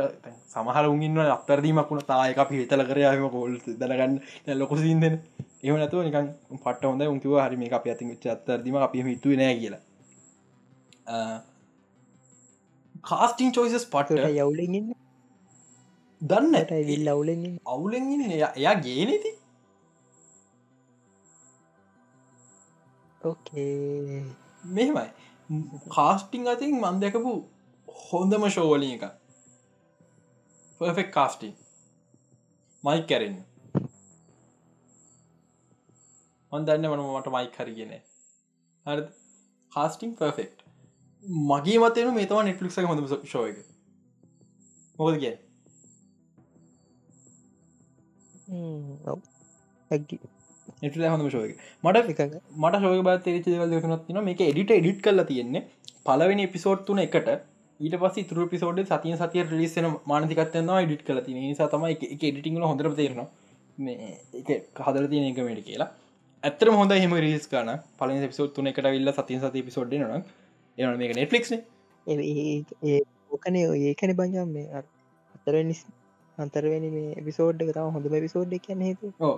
[0.55, 2.03] සමහර උගන්න අත්තරදීමක් වුණ.
[2.11, 4.17] තායක අපි හිතල කරයාම කොල් දරගන්න
[4.63, 5.15] ලොකුසින්දෙන
[5.63, 6.27] එම නතු නිකන්
[6.65, 9.83] පට හොඳ උන්කිව හරි මේ අප ඇති අත්තරදීම අපි හිතුව නෑ කියලා
[13.05, 14.94] කාස්ටිං චෝයිසස් පට යවුලෙන්
[16.20, 16.55] දන්න.
[16.86, 19.32] විල් අවුලෙන් අවුලෙන් එයා ගේනෙති
[23.20, 24.24] ඕකේ
[24.64, 25.09] මෙහෙමයි.
[25.90, 27.32] කාස්ටිං අතින් මන් දැකපු
[28.02, 29.05] හොඳම ශෝවලිය එක
[30.81, 31.55] පෆෙක් කාස්ටිං
[32.85, 33.36] මයි කැරෙන්
[36.52, 37.93] මන් දන්න මන මට මයි හරිගෙන
[38.86, 39.02] හරි
[39.72, 40.70] කාස්ටිං පර්ෆෙක්්
[41.25, 43.59] මගේ මතන මේ තම නෙටලික් හොඳ ශෝ එක.
[44.99, 45.37] මොකද කිය
[51.09, 51.51] හොඳම ශෝක
[51.85, 52.07] මට
[52.57, 55.63] මට ශෝක බා තේරිච දෙවල් දෙකනත් න මේ එඩිට එඩිට් කල තියෙන්නේ.
[56.05, 57.31] පලවෙනි පිසෝට් තුන එකට.
[57.81, 62.65] ඊට පස් තුර පිසෝඩ් සතිය සතිය ලිස්සන මානතිකත්වයනවා ඩිට් කල තින නිසා තම එක එඩිටිංල
[62.65, 63.29] හොඳර තේරනවා.
[63.79, 64.49] මේ එක
[64.81, 65.91] හදර තියෙන එක මට කියලා.
[66.43, 70.25] ඇත්තර හොඳ හෙම රිස් කන පල පිසෝත් තුන එකට විල්ල සතිය සති පිසෝඩ් න
[70.81, 71.55] එන මේක නෙට්ලික්න
[73.31, 74.82] ඕකනේ ඒකන බංජම් මේ
[75.35, 75.78] අතරනි
[76.39, 79.35] අන්තරවෙනි මේ එපිසෝඩ් එක තම හොඳ පිසෝඩ් කියන්න හේතු ඕ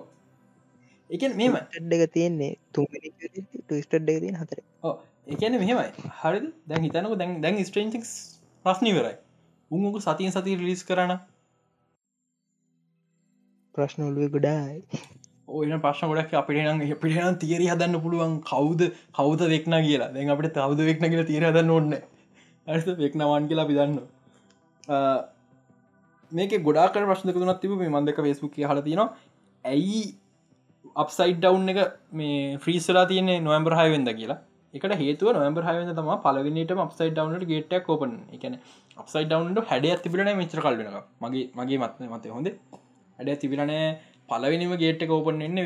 [1.10, 3.82] එක මෙම ටඩ්ඩක තියෙන්නේ එක.
[3.90, 4.58] තියෙන් හතර.
[5.26, 5.90] එකන මෙහෙමයි.
[6.20, 6.40] හරි.
[6.66, 8.06] දැන් හිතනක දැන් දැන් ස්ට්‍රේන්ටික්
[8.64, 9.16] ප්‍රශ්නිවරයි
[9.70, 11.12] උන්ක සතිය සති රිලිස් කරන
[13.74, 14.80] ප්‍රශ්න ඔලුව ගොඩායි
[15.52, 18.80] ඔයන ප්‍රශ්න ගොඩක් අපිට නම් පිටිනම් තීරි හදන්න පුළුවන් කවුද?
[19.12, 20.10] කවුද වෙක්න කියලා.
[20.10, 21.92] දැන් අපිට තවද වෙක්න කියලා තීර හදන්න ඕන්න
[22.66, 23.94] ඇස වෙක්නවාන් කියලා පිදන්න
[26.32, 29.08] මේක ගොඩාක ප්‍රශ්නක තුනත් තිබ මේ මන්දක වේස්බුක් හල තිනවා
[29.64, 30.00] ඇයි
[30.96, 34.38] අප්සයිඩ් ඩව් එක මේ ෆ්‍රීස්ලා තියන්නේ නොවම්බර් හයවෙද කියලා?
[34.74, 38.56] එකට හේතුව නොවම්බර් හයවෙද තම පලවිනිට අප්සයිඩ් ඩවන්ට ගේට කෝපන් එකන
[38.96, 42.48] අප්සයිඩ් ඩවන්ට හැඩ තිබිලන මෙචර කල්වෙන මගේ මගේ මත්න මත හොඳ
[43.18, 43.84] හැඩ තිබිලනෑ
[44.32, 45.60] පලවිනිම ගේට්ට කෝපන් එන්න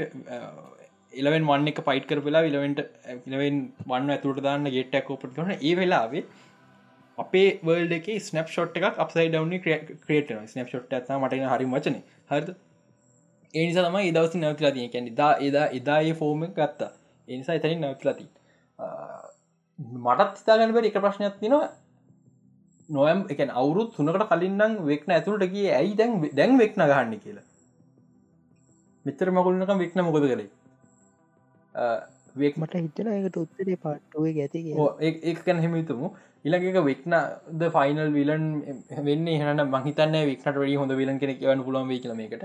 [1.14, 2.82] එලවෙන් වන්න එක පයිට කරපලා ඉලවෙන්ට
[3.26, 6.24] ඉලවෙන් වන්න ඇතුට දාන්න ගේට්ටක් කෝපට කරන ඒ වෙලාවේ
[7.18, 9.54] අපේ වර්ල්ඩ එක ස්නප් ෂොට් එකක් අපසයි ඩවන
[10.04, 11.96] ක්‍රේට ස්නප් ෂොට් ඇත මටන හරි වචන.
[12.30, 12.48] හරද?
[13.54, 16.92] ඒනිසා තම ඉදවස නැවතිලා තිය කැන දා එදා එදා ඒ ෆෝර්ම ගත්තා.
[17.28, 18.28] එනිසා එතනින් නැවතිලති
[19.78, 21.66] මටත් ස්ථාගන බර එක ප්‍රශ්නයක් තිනවා
[22.88, 27.46] නොයම් එක අවුරුත් තුනකට කලින්නම් වෙක්න ඇතුළට කිය ඇයි දැන් දැන් වෙක්න ගහන්න කියලා?
[29.06, 30.48] මෙතර මකුලනකම් වෙක්න මොකද කරේ?
[32.36, 34.62] වෙක් මට හිතන එකට උත්තරේ පාට්ටුවේ ඇති
[35.00, 36.12] ඒක කැන හෙමිතුමු
[36.44, 37.16] ඉලක වෙක්න
[37.60, 38.46] ද ෆයිනල් විලන්
[39.08, 42.44] වෙන්න හන මහිතන්න වෙක්නට වැඩි හොඳ විලන් කෙනෙ වන්න පුලුවන් වේ කියලමකට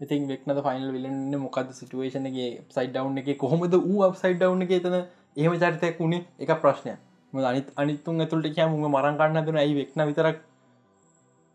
[0.00, 4.96] ඉතින් වෙක්නද ෆයිනල් විලන්න මොකද සිටුවේෂනගේ සයිඩ් ඩව් එක කොහොමද වූ අප්සයිඩ් ඩව් එක තන
[5.36, 6.24] එහෙම චරිතයක් වුණේ?
[6.38, 6.96] එක ප්‍රශ්නය
[7.32, 10.36] අනිත් අනිත්තුන් ඇතුළට කිය මුම මරංකන්න දුන ඇයි වෙක්න විතරක්?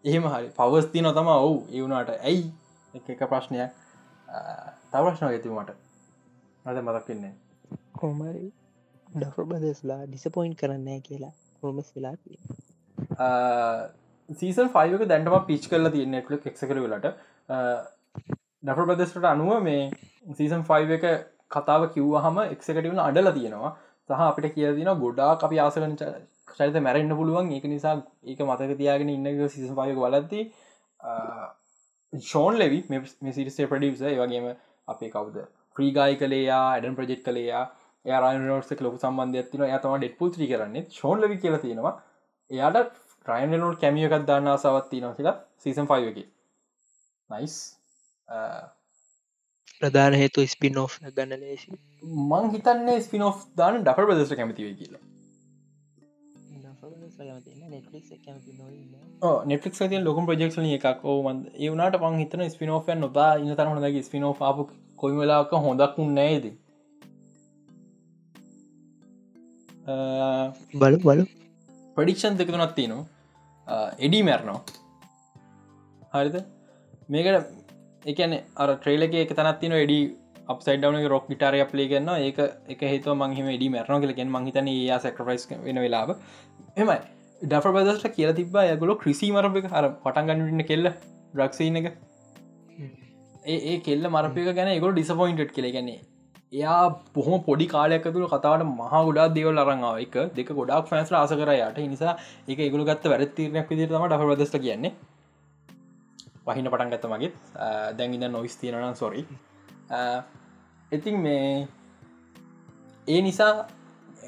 [0.03, 0.49] එහෙම හරි.
[0.57, 2.43] පවස්ති නොතම ඔවු ඒවුණට ඇයි?
[2.93, 3.71] එක ප්‍රශ්නයක්
[4.91, 5.71] තවශ්න ඇතිමට
[6.65, 7.33] අද මතක්කන්නේ
[7.95, 8.45] කොමරි
[9.07, 12.15] ඩෆර් බදස්ලා ඩිසපොයින්් කරන්න කියලා ප්‍රොමස් වෙලා
[14.29, 17.09] සීසන් ෆයික දැන්ටම පිච් කරලා තිය නෙට්ලක් එක්කර වෙලට
[18.63, 19.83] ඩෆ ප්‍රදෙස්ට අනුව මේ
[20.37, 21.05] සීසන් ෆයිව එක
[21.51, 23.71] කතාව කිව්ව හම එක්කටවන අඩල තියෙනවා.
[24.09, 27.51] සහ අපිට කියදින ගොඩා අපි ආසකන චරිත මැරෙන්න්න පුළුවන්.
[27.51, 30.43] ඒක නිසා ඒක මතක තියාගෙන ඉන්න සිසන් පයක වලද්දී
[32.13, 32.79] ෂෝන් ලෙවි
[33.31, 34.47] සිරිස්ේ ප්‍රඩියස වගේම
[34.87, 35.37] අපේ කවුද?
[35.75, 37.65] ප්‍රීගායි කලේයා ඇඩන් ප්‍රජෙට් කලේයා
[38.05, 40.87] යාරනෝට ලොක සම්බන්ධ ඇතින ඇතම ඩෙට් පුත්‍රි කරන්නේ.
[40.89, 41.93] ෂෝන් ලවි කියල තියෙනවා.
[42.51, 46.27] එයාට රයිනනෝට කැමියකත් දන්න සවත්ති න කියලා සීසන් ෆයිව එක.
[47.29, 47.55] නයිස්
[49.81, 50.79] ප්‍රධාන හේතු ස්පින්
[51.11, 51.71] ගන්න ලේසි
[52.23, 55.01] මං හිතන්නේ ස්පිනෝ් දාන ඩෆර් ප්‍රදේශ කැමතිව කියලා
[59.51, 61.03] නෙටක් ති ලොක ප්‍රජෙක්ෂන එකක්.
[61.13, 64.67] ඕමන් ඒවනට පං හිතන ස්පිනෝෆයන් නොතා ඉන්න තර හොඳගේ ස්පිනෝ පාපු
[65.01, 66.45] කොයි වෙලාක හොඳක්ුන් නෑද
[70.81, 71.23] බලු බලු
[71.97, 73.05] ප්‍රඩික්ෂන් දෙක තුනත් තියනවා.
[74.05, 74.59] එඩී මැරණෝ
[76.13, 76.35] හරිද?
[77.09, 77.47] මේකට
[78.05, 78.33] එකන
[78.63, 79.99] අර ට්‍රේලක එක තනත්තින එඩි
[80.53, 82.39] අපසයිඩවන රොක් ිටාරය ප්ලේ ගන්න ඒක
[82.73, 86.13] එක හේතු මංහිම ඩි මැරණ කලගෙන් මහිතන ඒ සැක්‍රෆයිස් වෙන වෙලාව
[86.77, 86.99] එමයි.
[87.41, 90.91] ඩෆ බදස්ට කියල තිබා යගොල ක්‍රිසි මරපි හර පටන්ගන්නන්න කෙල්ල
[91.35, 91.91] ්‍රක්ෂන එක.
[93.47, 95.99] ඒ කෙල්ල මරපික ගැන ගොල ඩිසපොයින්ට් කෙළ ගැන්නේ
[96.53, 96.81] එයා
[97.13, 101.79] බොහම පොඩි කාලයක් තුළ කතාවට මහ ගොඩා දෙවල් අරංාව එක දෙක ගොඩක් ෆෑන්ස් ආස කරයට
[101.85, 102.17] නිසා
[102.47, 104.93] එක එකගුල ගත්ත වැරතිරනයක් විදිර තම ඩ බදස්ට කියන්නේ.
[106.45, 107.31] වහින පටන් ගත්ත මගේ
[107.97, 109.25] දැන්ඉන්න නොවිස් තියෙනනම් සොරි
[110.91, 111.67] ඉතින් මේ
[113.07, 113.53] ඒ නිසා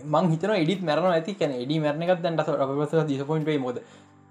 [0.06, 1.36] මං හිතන එඩිත් මැරන ඇති.
[1.40, 3.80] කැන එඩි මරනකත් දැන්ට රස දිසපොයින්ට මොද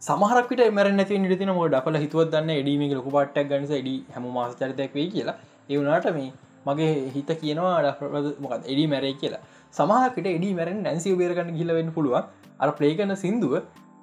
[0.03, 4.95] සමහරක්ට මර නැති නිතින මො ඩපල හිතුවත් දන්න එඩීම ලොක පට්ටක් ගනිස එඩි හැම මාසචරිතයක්
[4.95, 5.37] වේ කියලා.
[5.69, 6.31] ඒවනාට මේ
[6.67, 7.97] මගේ හිත කියනවා
[8.45, 9.43] මොකත් එඩි මැරයි කියලා.
[9.75, 12.25] සමහකට එඩි මැරෙන් නැන්සි බේරගන්න කියලවෙන්න පුළුවන්.
[12.61, 13.55] අර ප්ලේ කන සිින්දුව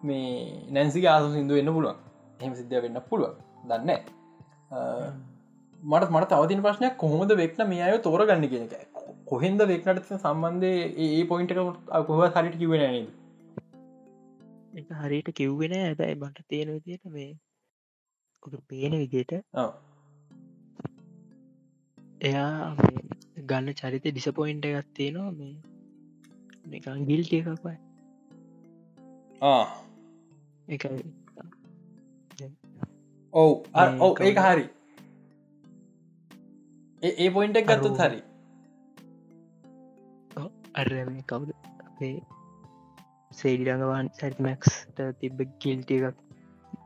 [0.03, 0.27] මේ
[0.71, 1.97] නැන්සිගේ ආස සිින්දුව එන්න පුළුවන්.
[2.43, 3.35] හෙම සිද්ධ වෙන්න පුළුවන්.
[3.69, 3.89] දන්න
[5.83, 8.96] මට මට තවතින ප්‍රශ්නයක් කොහොමද වෙක්න මේ අය තෝරගන්න කියෙන එක?
[9.27, 11.53] කොහෙන්ද වෙක්නට සම්බන්ධය ඒ පොයින්ට
[12.07, 13.07] කොහ හරිට කිවෙන නද?
[14.77, 17.31] එක හරියට කිව්වෙන ඇබැයි බට තියෙන විදියට මේ
[18.43, 19.33] ඔක පේන විදියට
[22.21, 22.75] එයා
[23.47, 25.31] ගන්න චරිත ඩිසපොයින්ට එකත් තියෙනවා.
[25.31, 25.55] මේ
[26.67, 27.77] නිකන් ගිල්ටිය එකක්වයි
[30.67, 30.83] එක
[33.33, 33.51] ඔව්.
[34.01, 34.21] ඔව.
[34.21, 34.65] ඒ හරි.
[37.03, 38.26] ඒ පොයින්ට ගත්තුත් හරි
[40.77, 41.49] අර මේ කවුද?
[41.87, 42.15] අපේ
[43.31, 46.19] සේඩිරඟවාන් සැරිමැක්ස්ට තිබ්බ ගිල්ටිය එකක්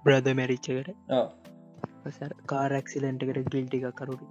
[0.05, 0.89] බ්‍රද මැරිච්චකට
[2.51, 4.23] කාරක්සිලෙන්ට එකට ගිල්ටි එකක් කරුට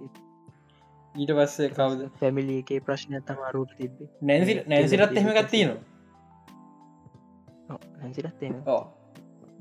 [1.15, 2.01] ඊට පස්සේ කවුද?
[2.19, 4.09] පැමිලි එකේ ප්‍රශ්න තමාරුට තිබ්බේ.
[4.23, 5.79] නැසි නැසිරත් එහෙම ගත්තිනවා
[8.01, 8.43] නැසිරත්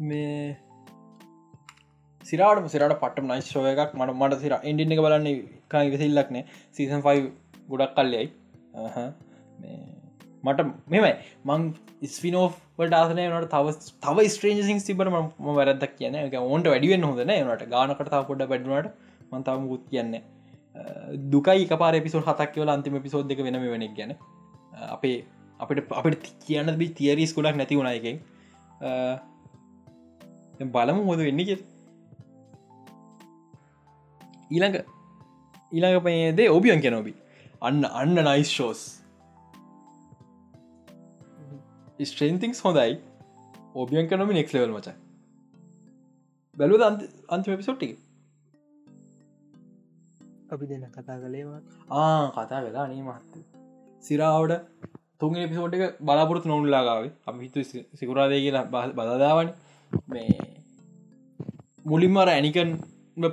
[0.09, 0.35] මේ
[2.21, 3.91] සිරාට සිරට පට නයි ශෝය එකක්.
[3.95, 5.41] මට මට සිර ඉන්ඩින්න එක බලන්නේ
[5.73, 6.45] කයි වෙසිල්ලක්නේ
[6.77, 7.35] සීසන් 5
[7.69, 8.29] ගොඩක් කල්ලයයි
[10.45, 11.13] මට මෙමයි
[11.45, 11.65] මං
[12.09, 13.73] ස්පිනෝට ආසනය වනට තව
[14.05, 18.93] තව ස්ට්‍රේජසින් සිබට ම වැරදක් කියන එක ඕන්ට වැඩිුවෙන් හොදන නට ගානකට පොඩ බැඩුනට
[19.33, 20.23] මන්තාව ගුත් කියන්නේ
[21.31, 24.15] දුකයි පාර පිසෝ හතක් කියවල අන්තිම පිසෝද් දෙක වෙනම වෙනෙක් ගැන.
[24.89, 25.25] අපේ
[25.61, 28.17] අපට අපට කියන්න බි තියරීස් කොඩක් නැති වුණ එකෙන්.
[30.69, 31.59] බලමු හොද වෙන්න කිය
[34.51, 34.79] ඊළඟ
[35.73, 37.15] ඊළඟ පයේදේ ඔබියන් කැනොබි
[37.63, 38.81] අන්න අන්න නයිස් ෂෝස්
[42.03, 42.93] ස්ට්‍රේන්තිංස් හොඳයි.
[43.75, 44.89] ඔබියන් කනොමි නෙක් ලවල් මච
[46.57, 46.83] බැලුද
[47.29, 47.91] අන්තිම පිසොට්ටි
[50.53, 51.61] අපි දෙන්න කතා කළේවා
[51.99, 53.35] ආ කතා වෙලා නී මහත්ත
[54.05, 54.55] සිරාවට
[55.21, 57.67] තුන්ගේ පිසෝට් එක බලාපොරත් නොවුල්ලාගාවේ අපි හිතු
[57.99, 58.65] සිකුරාදය කියලා
[58.99, 59.51] බදදාවන
[60.09, 60.39] මේ
[61.85, 62.73] මුලින්මර ඇනිකන්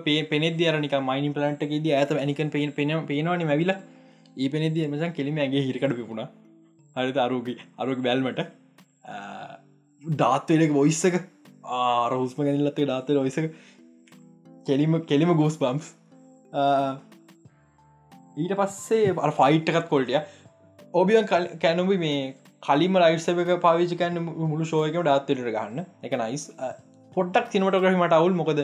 [0.06, 3.72] පේ පෙනෙද අරනික මයිනි පලන්ට්ගේ ද ඇත ඇනිකන් පේන පෙන පේනවානි මැවිල.
[4.38, 6.27] ඒ පෙනෙද මසන් කෙලිම ඇගේ හිරිකට පිපුුණ
[6.98, 8.44] හරිත අරුග අරුග බැල්මට.
[10.22, 11.18] දාත්වලක බොයිස්සක
[11.78, 13.48] ආරහුස්ම ගැනිල්ලත්තේ දාත ඔයිසක
[14.68, 15.88] කෙලිම කෙලිම ගෝස් බම්ස්
[18.38, 20.19] ඊට පස්සේ අ ෆයිට්ටකත් කොල්ටිය
[20.94, 21.32] ඔබියන්
[21.64, 22.19] කැනබි මේ
[22.64, 26.45] කලිම ලයිට්සක පාවිචිකන්න මුළු ෂෝයක ඩාත්තට ගන්න එක නයිස්
[27.15, 28.34] පොට්ටක් සිනමට ග්‍රහිමට අවුල්.
[28.41, 28.61] මොකද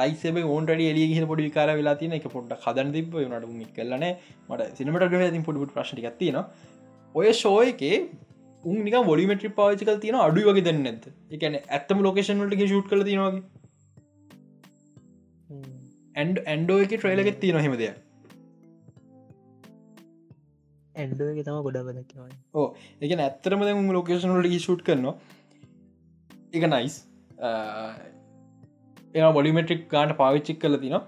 [0.00, 4.04] ලයිසබ ඕන්ට එලිය හිල පොඩි කාර වෙලා තින එක පොඩ්ඩ හදන් තිබ නට මි කලන
[4.48, 6.06] මට සිනමට ග්‍රහ ති පොඩි ප්‍රශ්ටි
[7.14, 7.96] ඔය ෂෝයකේ
[8.64, 11.04] උනික ොලිමට්‍රි පාචිකල් තියන අඩු වගේ දෙන්න ඇත
[11.36, 13.44] එකන ඇත්තම ලෝකේෂන්ලට ෂුට් කල තිනවාගේ
[16.16, 17.88] ඇන්ඩ ඇන්ඩෝ එක ට්‍රේලගෙත් තියන හෙමදය
[20.94, 21.78] ඇන්ඩෝ එක තම ගොඩ
[22.54, 22.66] ඕ
[23.00, 23.66] එක ඇත්තරම
[23.98, 25.14] ලෝකේෂනලට ෂුට් කරනවා.
[26.52, 26.96] එක නයිස්
[29.14, 30.98] එ බොලිමෙට්‍රික් ගාන්ට පාවිච්චික් කල තින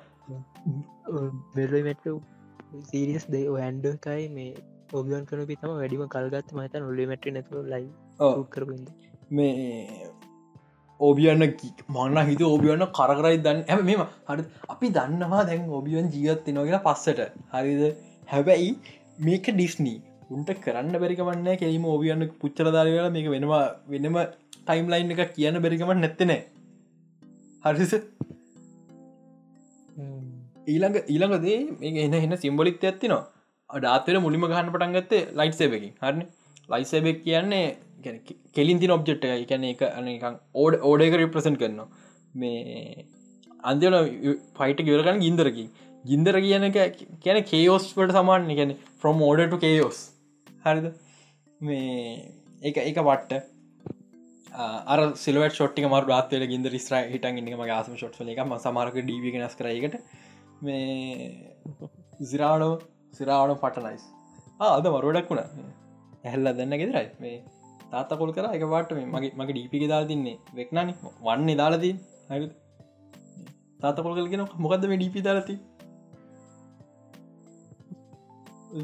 [1.57, 2.07] බෙල්ලමට
[2.89, 4.55] සීරියස් දේ ඇන්ඩ කයි මේ
[4.95, 7.87] ඔබියන් කන පිතම වැඩිම කල්ගත් මත නොලිමට නැතු ලයි
[8.51, 8.89] කරපිද
[9.31, 10.09] මේ
[11.01, 11.45] ඕබියන්න
[11.89, 13.63] මන්න හිත ඕබියන්න කරකරයි දන්න.
[13.69, 17.21] ඇ මෙම හරි අපි දන්නවා දැන් ඔබියන් ජීගත් නොගෙන පස්සට.
[17.53, 17.83] හරිද?
[18.29, 18.71] හැබැයි
[19.21, 19.99] මේක ඩිස්නී
[20.31, 24.19] උන්ට කරන්න බැරිකමන්න කෙරීම ඕබියන්න පුච්චරදාරලා මේක වෙනවා වෙනම
[24.59, 26.41] ටයිම් ලයින් එක කියන්න බැරිකමට නැත්තනේ
[27.65, 27.95] හරිස
[30.67, 33.23] ඊළඟ ඊළඟදේ මේ එන එන්න සිම්බොලික්ත ඇත්තිනවා
[33.75, 36.23] අඩාතර මුලිම ගහන්න පටන් ගත්තේ ලයිට් සේබකින් හරන?
[36.69, 37.77] ලයිසබෙක් කියන්නේ
[38.53, 41.89] කෙලින් තින ඔබ්ජෙට් එක එකන එක අනකං ඕඩ ඕඩේක රිප්‍රසන්් කරනවා.
[42.35, 43.07] මේ
[43.63, 43.97] අන්තිවන
[44.55, 45.71] පයිට ගවරගන්න ගින්දරකින්.
[46.05, 46.69] ගින්දර කියන
[47.21, 50.01] කියන කේෝස්ට සමාන් ගැන ෆ්‍රම් ෝඩට කේෝස්
[50.63, 50.87] හරිද?
[51.61, 52.31] මේ
[52.63, 53.53] එක එක පට්ට
[54.55, 59.39] අර සිලවට ෂොට්ි මර රාත්වල ගින්ද රිස්්‍ර හිටන් ඉන්නම ආසම ෂොට් එක ම සමාරක ඩීවි
[59.39, 59.97] නස් කරයකට
[60.63, 61.55] මේ
[62.31, 62.75] සිරාඩෝ
[63.19, 64.05] සිරාවන පටනයිස්
[64.61, 65.43] ආද මරුවඩක් වුණ.
[66.27, 67.37] ඇහල්ල දන්න ගෙදරයි මේ
[67.93, 70.37] තාත්ත කොල් කර එක පාට මගේ මගේ ඩීපික දාලා තින්නේ.
[70.57, 70.91] වෙක්නන.
[71.27, 71.95] වන්නේ දාලදී
[72.31, 72.33] හ
[73.81, 75.57] තාත කොල් කලගෙන මොකක්ද මේ ඩීපි දාලති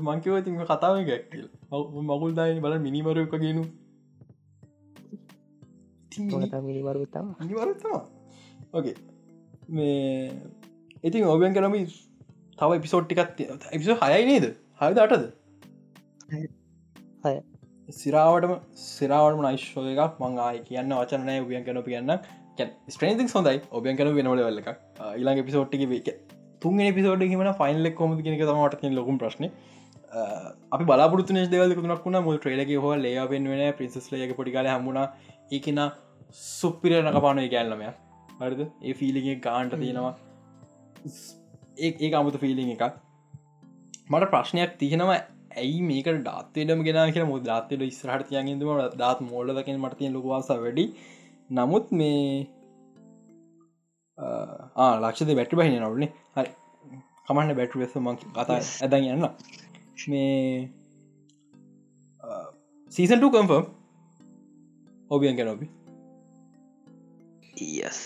[0.06, 1.44] මංකව ති කතාව ගැක්කල්
[2.08, 3.64] මගුල් දායන බල මිනිමරු එක ගෙනු.
[6.60, 7.94] මිනිවරුතම
[8.74, 8.96] ඕකේ
[9.70, 10.30] මේ
[11.04, 11.74] ඉතින් ඔබයන් කරම
[12.60, 13.44] තව එපිසෝට්ටිකත්
[13.76, 14.46] එපිසෝ හයයි නේද?
[14.82, 15.24] හයද අටද?
[18.00, 18.52] සිරාවටම
[18.88, 20.20] සිරාවටම නයිශ්ෝ එකක්.
[20.20, 22.12] මං ආය කියන්න වචනය ඔබියන් කන කියන්න
[22.94, 24.70] ස්ට්‍රේන්තික් සොඳයි ඔබයන් කන වෙනවල වෙල්ල එකක්.
[25.22, 26.10] ඉලාගේ පිසෝට්ටි වේක
[26.62, 29.48] තුන් පිසෝඩ් හිම ෆයින්ලෙක් කොම කියෙක තමට ලොකුම් ප්‍රශ්න.
[30.74, 32.20] අපි බලාපුරතු දෙවල තුනක් වුණ.
[32.28, 35.02] මුල් ට්‍රේලක හෝ ලේවෙන් වෙන පින්සස් ලයක පොඩිකාල හමුණ
[35.56, 35.82] ඒකෙන
[36.44, 37.92] සුප්පිරනක පානය ගැල්ලමය
[38.40, 38.60] හරිද?
[38.82, 40.14] ඒ ෆිලිගේ ගාන්ට තියෙනවා
[41.86, 42.84] ඒ අමුතු ෆිලිං එකක්.
[44.10, 45.18] මට ප්‍රශ්නයක් තියනවා
[45.56, 50.84] ඇයි මේක ඩාත්තේටම ගෙන කිය මුද දාත්තයට ස්රහට තියන්ගේදම දාත් මෝල්ල දකින මටතිය ලොකවාස වැඩි.
[51.50, 52.46] නමුත් මේ
[55.04, 56.50] ලක්ෂද බැටි බහින නවුනේ හරි.
[57.26, 59.28] කමන්න බැට් වෙස ම කතා ඇදන් යන්න.
[60.08, 60.70] මේ
[62.92, 63.64] සීසන්ට කම්ෆම්
[65.10, 65.66] ඔබියන් කැනොබි
[67.60, 68.00] යස්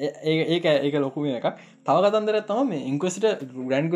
[0.00, 1.46] ඒක ඒක ලොකුම එක
[1.86, 3.26] තව කතන්දර තම ඉංකසිට
[3.68, 3.86] ග්‍රන්්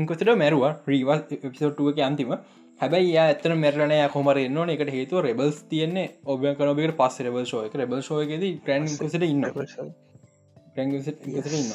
[0.00, 0.64] ඉංකොසිට මැරුව.
[0.86, 2.32] රීවල් පිසෝට්ුවක අන්තිම.
[2.80, 6.06] හැබයි ඇතන මැරණය කොමර න්න එකට හේතු රෙබල්ස් තියන්නේ.
[6.26, 7.74] ඔබ කනබට පස් රෙබල් එක.
[7.82, 9.44] රෙබල් ෂෝයකද ග්‍රන්් සිට ඉන්න
[11.58, 11.72] ඉන්න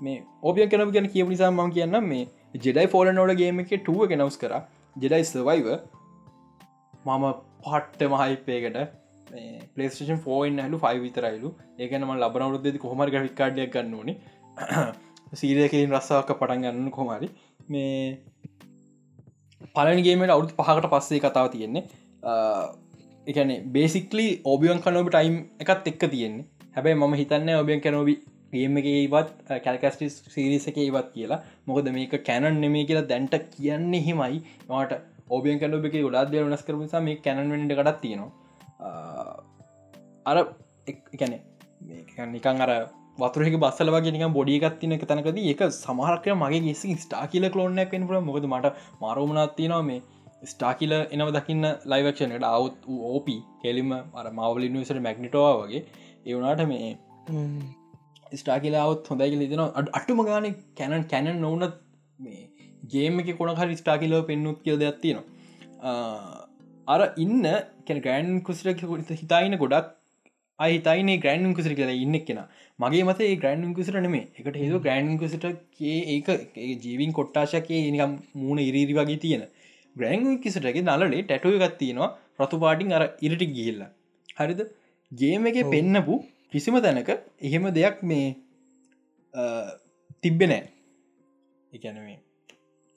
[0.00, 2.26] මේ ඔබිය කනම ගැන කිය නිසා ම කියන්න මේ
[2.66, 4.54] ජෙඩයි ෆෝල නෝඩ ගේම එක ටුව එක නවස් කර.
[4.96, 5.68] ජෙඩයි සවයිව
[7.04, 7.24] මම
[7.64, 8.99] පට්ට මහයිපේකට
[9.74, 11.50] පලේෂන් ෆෝන් හලු ෆයි විතරයිලු.
[11.78, 14.16] ඒකනම ලබනවරුද්ද කොහමර ගිකාඩයක් ගන්න ඕනේ.
[15.34, 17.30] සීරයකින් රස්සාවක පටන් ගන්න කොමරි
[17.68, 18.18] මේ
[19.74, 21.84] පලනගේමට අවුත් පහකට පස්සේ කතාව තියෙන්නේ.
[23.26, 26.46] එකන බේසික්ලි ඕබියන් කනෝබි ටයිම් එකත් එක්ක තියෙන්නේ.
[26.74, 28.16] හැබැයි මම හිතන්න ඔබියන් කැනෝබි
[28.52, 29.30] ගේම එකවත්
[29.64, 31.40] කැල්කස්ටි සිරිස එක ඒවත් කියලා.
[31.66, 35.00] මොකද මේක කැනන් නෙමේ කියලා දැන්ට කියන්නේ හිමයි මට
[35.30, 38.30] ඔබියන් කැනෝබි ගොඩාද වනස් කරපුසා මේ කැනන්ට කටත් තියෙනවා.
[40.26, 40.36] අර
[40.86, 41.38] එකැනෙ
[42.28, 42.72] නිකන් අර
[43.18, 48.20] වතුරෙක බස්සල වගේ නික බොඩිගත්තින එක තැනකද ඒක සමහරකය මගේ ගෙසි ස්ටා කියල කලෝනයක් පෙන්පුල
[48.20, 50.00] මොකද මට මරෝමනත්තිනවා මේ
[50.44, 52.76] ස්ටා කියල එනව දකින්න ලයිවක්ෂණයට අවුත්
[53.08, 55.82] ඕපි කෙලිම අර මවල නිවසට මැග්නිටවා වගේ.
[56.26, 56.88] ඒවනාට මේ
[58.32, 60.48] ස්ටා කියලාවත් හොඳයි ලිදෙන අට්ටුම ගාන
[60.78, 61.76] කැනන් කැනන් නොවනත්
[62.18, 62.40] මේ
[62.92, 65.26] ගේම එක කොන හරි ස්ටා කියලව පෙන්නුත් කියද ඇත්තිනවා
[66.92, 67.48] අර ඉන්න
[67.86, 68.84] කැන ගෑන් කුසිරක
[69.22, 69.96] හිතායින ගොඩක්
[70.58, 72.40] අහිතයින ග්‍රන්ඩන් කුසිර කියලා ඉන්න කෙන
[72.78, 75.46] මගේ මත ග්‍රන්ඩන් කුසිර නෙමේ එකට හේතු ග්‍රන්ඩන් කුසිට
[75.86, 76.28] ඒක
[76.84, 79.44] ජීවින් කොට්ටාශකය නිකම් මූුණ ඉරිරි වගේ තියෙන.
[79.96, 82.10] ග්‍රෑන් කිසිටගේ නලේ ටැටුව ගත්තියෙනවා
[82.40, 83.80] රතු පාටින් අර ඉරිටි ගිහිල්ල.
[84.38, 84.60] හරිද?
[85.12, 86.14] ගේම එක පෙන්නපු
[86.52, 87.10] කිසිම තැනක
[87.40, 88.26] එහෙම දෙයක් මේ
[90.22, 90.62] තිබ්බෙනෑ
[91.72, 92.18] එකැනවේ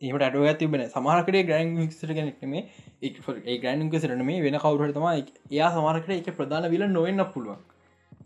[0.04, 2.64] ඒට අඩුව තිබෙන සමාරකට ග්‍රන් සිට ගෙනෙක්නේ
[3.04, 5.08] ඒ ග්‍රන් සිරන මේ වෙන කවුරට තම
[5.52, 7.62] එයා සමාරකට එක ප්‍රධාන විල නොවෙන්න පුළුවන්.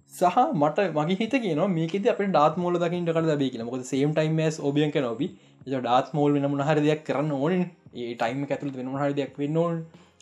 [0.10, 4.14] සහ මට මගේ හිත කියන මේකෙද අප ඩාත් මෝල දකිට කර බේ කියන මොකද සේම්
[4.14, 5.30] ටයිම් ස් ඔබියන් නොබි
[5.68, 7.56] ඩාත් මෝල් වෙන මොහර දෙයක් කරන්න ඕන
[7.96, 9.82] ඒ ටයිම් ඇතුළ වෙන හර දෙයක් වෙන්න ඕන්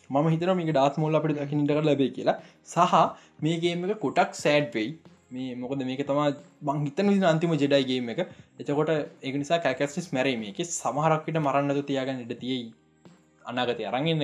[0.09, 2.37] ම හිතර මේ ඩාත් මෝල් අපට දකිට කර ලබේ කියලා.
[2.63, 2.93] සහ
[3.41, 4.89] මේගේම එක කොටක් සෑඩ් වෙයි.
[5.31, 6.27] මේ මොකද මේක තමා
[6.61, 8.19] බං හිතන විදි අන්තිම ජෙඩයිගේම එක.
[8.59, 12.67] එතකොට ඒ නිසා කැකස්ටිස් මැරීම එක සමහරක්විට මරන්නතු තියාගන්න ඉට තියෙයි.
[13.45, 14.23] අනාගත අරගන්න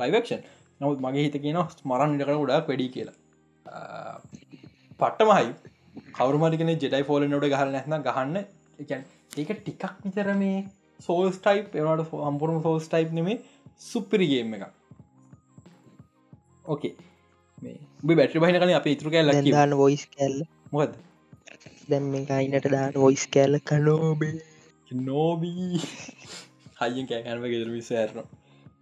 [0.00, 0.42] ලයිවක්ෂන්
[0.80, 3.16] නමුත් මගේ හිත කියන මරන්න ඉටකට ගොඩක් වැඩි කියලා.
[5.00, 5.50] පට්ටමහයි
[6.18, 8.44] කවරුමරිකන ජෙඩයි ෆෝල නොට ගහල නැන ගහන්න.
[8.78, 9.02] එකන්
[9.38, 10.58] ඒක ටිකක් විතර මේ
[11.00, 13.38] සෝල්ස් ටයිප් එනට හම්පුරම සෝල්ස් ටයිප් නෙමේ
[13.80, 14.64] සුපිරිගේම එක
[16.64, 16.94] ඕකේ
[17.58, 20.38] මේ බැටි බහින කන අප ඉතුර කෑ ලකි දාන්න වොයිස් කැල්ල
[20.72, 20.94] මොකද
[21.88, 22.06] දැම්
[22.36, 24.34] අයිනට දාන්න වොයිස් කෑල්ල කනෝබේ
[25.00, 25.80] නෝබී
[26.80, 28.24] හයිෙන් කෑකැනව ගෙදර විසෑරන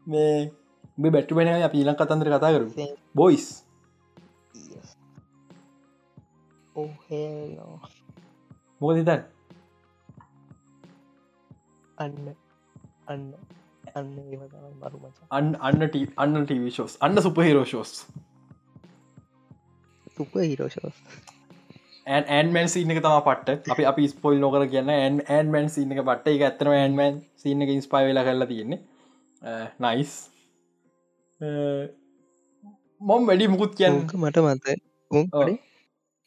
[0.06, 3.46] මේ බැට්ටි බෙන අප ඊලං කතන්දර කතා කරු බොයිස්
[6.76, 7.76] ඕහෝ
[8.80, 9.22] මොකද තන්
[11.98, 12.16] අන්න
[13.06, 13.24] අන්න
[13.94, 15.86] අන්න ඒව තමයි මරු මචා අන්න අන්න
[16.18, 16.98] අන්න ටීවිශෝස්
[20.20, 20.94] සුප හිරෝෂෝ
[22.06, 26.34] ඇන්මන් සිීන එක තම පට අපි අපි ස්පොයිල් නොකර කියන්න ඇන් ඇන්මන් සිීන එක පට්ට.
[26.36, 28.80] එක ඇත්තම ඇන්මන් සිීන එක ඉස්පා වෙලා කරලා තියෙන්නේ.
[29.84, 30.12] නයිස්
[33.00, 34.66] මොම් වැඩි මුකුත් කියන්න මට මත
[35.10, 35.26] උන්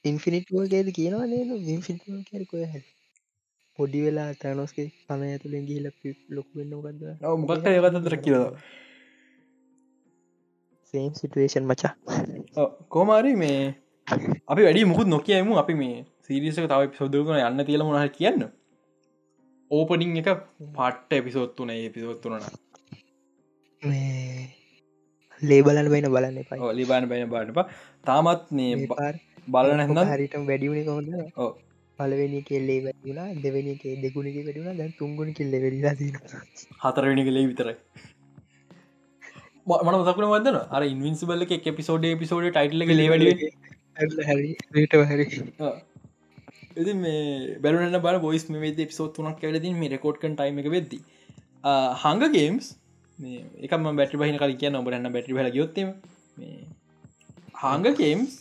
[0.05, 1.51] ඉන්ෆිනිට්ගේද කියනවා නේද?
[1.73, 2.81] ඉන්ෆිට කැරකොය හැ
[3.79, 5.85] පොඩි වෙලා තැනොස්ගේ පම ඇතුළෙන් ගිහිල
[6.37, 7.01] ලොකුවෙන්න ගද
[7.43, 8.41] මොකක්ට ඒවතතර කියද
[10.93, 11.93] සේම් සිටුවේෂන් මචා.
[12.93, 13.61] කෝමාරි මේ
[14.47, 18.43] අපි වැඩි මුකුත් නොකියමු අපි මේ සිරිසක තව පිසෝදකන යන්න තියල මොහ කියන්න.
[19.71, 20.29] ඕපනිං එක
[20.71, 22.43] පට්ට එපිසෝත්තුන එපිසෝත්තුරන
[25.41, 27.67] ලේබලන් වෙන බලන්න එපයි ලිබාන බැන බාටපා
[28.05, 28.87] තාමත් නේ
[29.47, 31.51] බලන වැඩියුණ කොහොඳ ඕ
[31.99, 36.15] පලවෙනි කෙල්ලේ වැටිුණා දෙවැනි දෙගුණක වැඩුණ දැන් තුන්ගුණ කෙල්ල වෙඩිලා තින
[36.83, 37.75] හතරවෙනි කලේ විතරයි.
[39.67, 45.25] මන මතකන වදන අර ඉන්වින්සිබල්ල එක පිසෝඩ පිසෝඩ ටයිටල ලේවැඩ හැරි රට හැරි.
[46.81, 50.99] එති මේ බැලන බල බොයිස් මේ පිසෝත් තුනක් කැලදින් මේ රෙකෝඩ්කන් ටයිම එක වෙද්දි
[52.03, 52.69] හංග ගේම්ස්
[53.65, 55.89] එකම බැටි බහින කල කිය නොබරන්න බැටි හල යොත්තම
[57.63, 58.31] හංග ගේම්ස්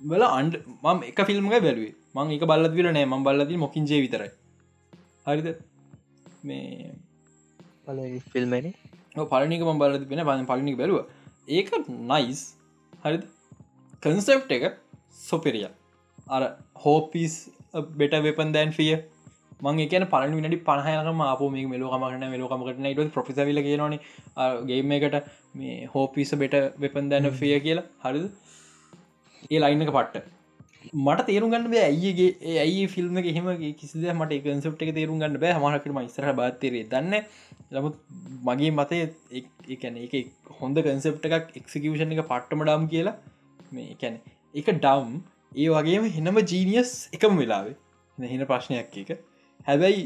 [0.00, 0.54] වල අන්ඩ
[0.84, 1.94] මම එක ෆිල්ම්ග බැලුවේ.
[2.16, 3.06] මං එක බල්ලත් විල නෑ.
[3.10, 4.30] ම බල්ලති මොකින්ජේ විතරයි.
[5.26, 5.48] හරිද?
[6.48, 6.92] මේ
[8.32, 8.66] ෆිල්මන
[9.32, 11.06] පලනික ම බලද වෙන පන පලිනික බැලුව.
[11.58, 11.70] ඒක
[12.10, 12.40] නයිස්
[13.04, 13.16] හරි
[14.02, 14.64] කන්සෙප් එක
[15.20, 15.66] සොපෙරිය.
[16.28, 16.42] අර
[16.76, 17.34] හෝපිස්
[17.96, 18.92] බෙට වෙපන් දැන් ෆිය
[19.62, 23.98] මං එකන පලනි විනි පහයනම අප මේ මෙලෝකමට මෙලෝකමකට ට ප්‍රපිසවිල කියනන
[24.66, 25.16] ගේම එකට
[25.54, 27.88] මේ හෝපිස බෙට වෙපන් දැන ෆිය කියලා.
[28.04, 28.24] හරිද?
[29.50, 30.30] ඒ ලයින්නක පට්ට.
[31.00, 35.52] මට තේරු ගන්න බෑ ඇයිගේ ඇයි ෆිල්ම් හෙම කිසිද මට කන්සප් එක තේරු ගන්න බෑ.
[35.56, 37.14] හමරකට මයිස්තර බාතරේ දන්න
[37.72, 38.00] ලමුත්
[38.48, 38.98] මගේ මතය
[39.70, 40.16] එකන එක
[40.58, 43.16] හොඳ කන්සප් එකක් එක්සිකෂන් එක පට්ටම ඩම් කියලා
[43.72, 44.18] මේ එකැන
[44.54, 45.14] එක ඩම්
[45.56, 47.76] ඒ වගේම හෙනම ජීනියස් එකම වෙලාවේ.
[48.18, 49.10] නැහෙන ප්‍රශ්නයක් එක
[49.66, 50.02] හැබැයි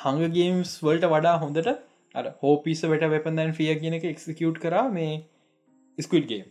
[0.00, 1.68] හඟගේම්ස් වල්ට වඩා හොඳට
[2.14, 5.12] අ හෝපිස වැට වෙපන්දන් ෆිය කියන එක එක්සිකියුට් කර මේ
[5.98, 6.44] ස්කුඩ්ගේ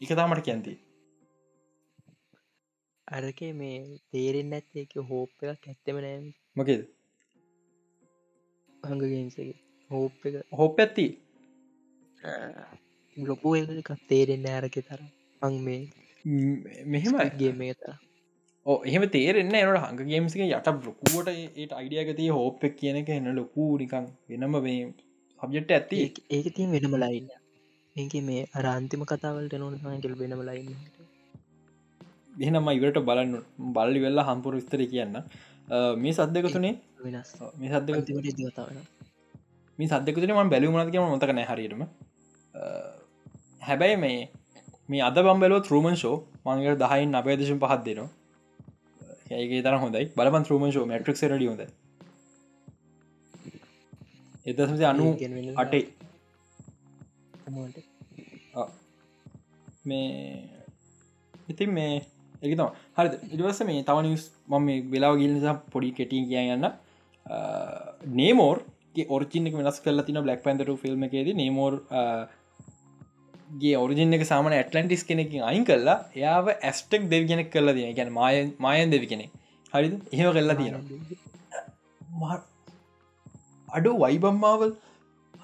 [0.00, 0.74] එක තාමට කැන්ති
[3.08, 3.78] අරක මේ
[4.12, 6.26] තේරෙන් ඇත්තේ එක හෝප් එකක් ඇත්තම නෑම
[6.56, 6.82] මොකේද?
[8.82, 9.54] හඟගේන්සගේ
[9.90, 11.06] හෝප් එක හොප ඇත්ති
[13.16, 15.00] ලොකු එකක් තේරෙන්න ඇරක තර
[15.42, 15.80] අං මේ
[16.86, 17.96] මෙහෙමයි ගේම එක තර
[18.66, 24.06] ඕ එහෙම තේරෙන්න එනට හඟගේම්සික යට ලොකුවට ඒට අයිඩියගතිය හෝප්පක් කියන එක එන්න ලොකු නිකං
[24.30, 24.86] වෙනම මේ
[25.42, 27.32] සබ්ජෙට් ඇත්ති ඒක තිය වෙනම ලයින්න
[27.96, 31.04] ඒක මේ අරන්තිම කතාවලට නොන සහකල් වෙනම ලයින්න
[32.36, 33.34] එහෙනම ඉවරට බලන්න
[33.76, 35.16] බල්ලි වෙල්ලා හම්පුර විස්තර කියන්න.
[35.96, 36.74] මේ සද්දක තුනේ?
[37.00, 37.30] වෙනස්.
[37.60, 38.82] මේ සද්දක තිමට ඉදිකතාවන
[39.78, 41.82] මේ සද්දකතුන ම බැලුමනද කියම මොතකන හරිටම
[43.62, 44.18] හැබැයි මේ
[44.88, 46.16] මේ අද බම්බලෝ ත්‍රූමන් ෂෝ
[46.46, 48.08] මංගට දහයින් අපේදශම් පහත් දෙනවා.
[49.32, 50.06] ඒගේ තර හොඳයි.
[50.16, 51.62] බලපන් ත්‍රූමන් ෂෝ මට්‍රික් රඩි හොඳ.
[54.46, 55.06] එදසම අනු
[55.56, 55.84] අටේ.
[59.86, 60.42] මේ
[61.48, 61.90] ඉතින් මේ
[62.42, 66.66] එකතම හරි ඉඩවස මේ තව නිස් මම වෙලාව ගිල් නිසා පොඩි කෙටිය කියන්න
[68.12, 68.56] නේමෝර්
[69.08, 71.74] ඔරචිනක වෙනස් කල තින බ්ලක් පැන්තර ෆිල්ම් එකේද නේමෝර්
[73.62, 78.10] ගේ ඔරිජින එක සාමන ඇටලන්ටිස් කෙනෙකින් අයින් කල්ලා එයාව ඇස්ටෙක් දෙව කෙනෙක් කල්ලා තියෙන ගැන
[78.18, 79.26] මයන් මයන් දෙවි කෙනෙ
[79.72, 79.94] හරිද?
[80.12, 82.38] එහෙම කල්ලා තියෙනවා.
[83.68, 84.72] අඩු වයිබම්මාවල්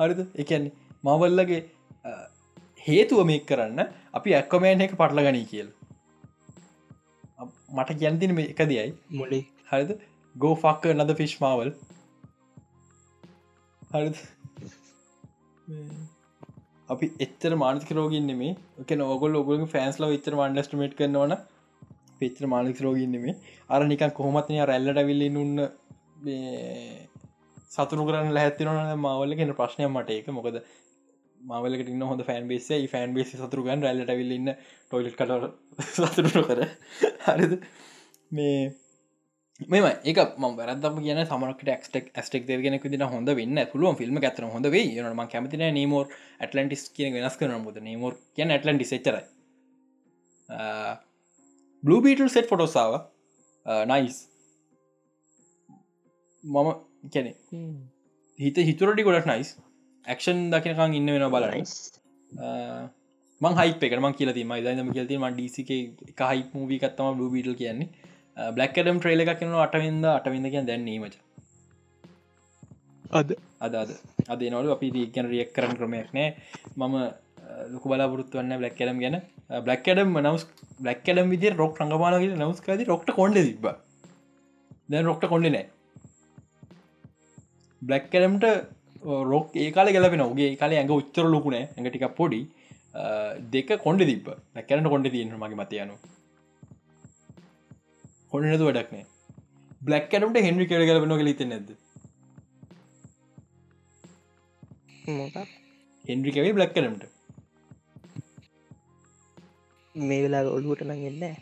[0.01, 0.21] හරිද?
[0.43, 0.73] එකන්නේ
[1.05, 1.63] මවල්ලගේ
[2.87, 3.81] හේතුව මේක් කරන්න
[4.19, 5.69] අපි ඇක්කොමෑන් එක පටල ගනී කියල්
[7.77, 8.91] මට ගැන්තින මේ එක දියයි.
[9.19, 9.45] මොලේ?
[9.71, 9.91] හරිද?
[10.35, 11.71] ගෝෆක්ක නද ෆිශ්මාවල්
[13.93, 14.11] හරි
[16.95, 18.53] අපි එච්චර මානතික රෝගින් නෙමේ.
[18.83, 21.35] එක නොගොල් ඔගුල ෆෑන්ස්ල විච්චර මන්ඩස්ටමට් කරනවන
[22.21, 23.35] පෙච්චර මානක රෝගින් නෙමේ.
[23.73, 25.57] අර නිකන් කොහොමත්නය රැල්ලට විල්ලි උන්න
[27.75, 30.29] සතුරු කරන්න ලැත්තිනවන මවල්ල කෙන ප්‍රශ්නය මට ඒක.
[30.39, 30.57] මොකද
[31.41, 34.53] මවලකට ඉන්න හොඳ ෆෑන් බේසේ ෆෑන් බේසි සතුරුගන් රැල්ලට විල්ලන්න
[34.89, 35.33] ටොයිලට් කට
[35.97, 36.61] සතුරු කර
[37.27, 37.55] හරිද?
[38.37, 38.59] මේ
[39.69, 43.59] මෙම එක ම වැරදම කියන සමරකට ක්ටක් ස්ටෙක් දෙගෙන දින හොඳ වෙන්න.
[43.73, 46.07] පුළුවන් ෆිල්ම් ඇතර හොඳ වේ යනම කැමතින නීමෝර්
[46.41, 49.25] ඇටලන්ටිස් කියන වෙනස් කරන මුද නීමෝර් කියන ඇටලන්ටි එච්චරයි.
[51.83, 52.95] බ්ලබීටල් සෙට් ෆොටෝසාාව
[53.87, 54.17] නයිස්
[56.45, 56.71] මම
[57.13, 57.33] කැනෙ
[58.39, 59.53] හිත හිතුරටි ගොඩක් නයිස්
[60.07, 61.63] ඇක්ෂන් දකිනකං ඉන්න වෙන බලයි
[63.41, 68.11] මං හයිප එකම කියල ම දම කියලති ම ඩිසික එක හයි මූවී කත්තම බ්ලබීටල් කියන්නේ
[68.37, 71.17] බ්ලක්කඩම් ට්‍රේල එකක් කෙන අටවින්ද අටවිඳ කිය දැන්නීමට
[73.21, 73.31] අද?
[73.61, 73.91] අද අද.
[74.33, 76.29] අද නොල අපි ගැන රියක් කරන ක්‍රමයක් නෑ.
[76.77, 76.95] මම
[77.73, 79.17] ලොක බලාපොරත්තු වන්න බ්ලක් කඩම් ගැන.
[79.67, 80.45] බ්ලක් ඩම් නවස්
[80.85, 83.67] බ්ලක් ඩම් විදි රොක් රඟපාලගේ නවස්කාද රොක්ට කොඩ තිබ
[84.91, 85.67] දැන් රොක්ට කොඩ නෑ.
[87.83, 88.47] බ්ලක් කඩම්ට
[89.33, 92.41] රොක් ඒකාල ගැලපෙන ගේ කාල ඇඟ උච්චර ලොකුණෑ ඇඟටික පොඩි.
[93.55, 94.27] දෙක කොඩ තිබ
[94.57, 95.61] ලැකරට කොඩ තියෙන මගේ
[98.33, 99.05] මතයනු හොන්නතු වැඩක්නේ
[99.87, 101.69] බ්ලක්කනට හෙන්රි කෙර කරන කල ත නැද
[106.05, 107.03] හෙන්රි කැවේ බ්ලක්කනට
[109.95, 111.01] මේ වෙලා ඔලුවට නං.
[111.09, 111.37] එන්න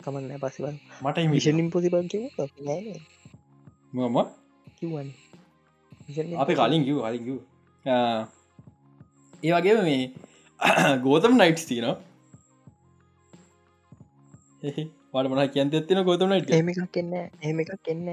[0.00, 2.24] කමන්න පසිබන් මට මිෂනින් පොසිබන් කිව
[3.92, 4.18] මම
[4.80, 5.08] කිව්වන්.
[6.42, 7.38] අප කලින් කිව් කලින් කිව්
[9.44, 10.02] ඒ වගේ මේ
[11.06, 11.96] ගෝතම් නයිට්ස් තියනවා
[15.14, 18.08] වට මන කියන්ත ඇත්තින ගොතමට එහෙම එකක් එන්න එහෙම එකක් එන්න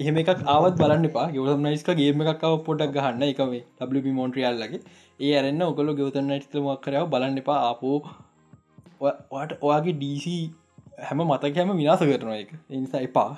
[0.00, 3.22] එහෙම එකක් ආවත් බලන්න පා ගවතම් නයිස්ක ගේම එකක්ව පොඩක් ගහන්න.
[3.28, 4.80] එකවේ ඩි මෝන්ට්‍රියල්ලගේ
[5.20, 7.60] ඒ අරන්න ඔකොල ගවතන් නයිස්තමක් කරව බලන්න එපා.
[7.70, 7.98] අපෝ
[9.32, 10.36] වාට ඔයාගේ ඩීසි
[11.08, 13.30] හැම මතකෑම විනාස කරන එක එනිසා එපා.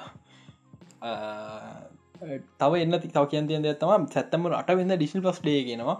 [2.60, 5.98] තව එන්න තව කියන්තියද තම සැත්තම අට වෙන්න ඩිසිල් පස් ඩේ ගෙනවා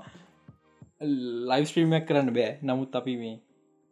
[1.50, 2.52] ලයිස්ට්‍රීමක් කරන්න බෑ.
[2.62, 3.36] නමුත් අපි මේ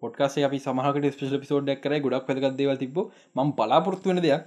[0.05, 2.99] පොට්කාසේ අපි සමහකට ස්පේෂල පිසෝඩ්ඩක් කර ගොඩක් පැදගත් දේව තිබ
[3.37, 4.43] ම බලාපොරත්තු වෙන දෙයක්.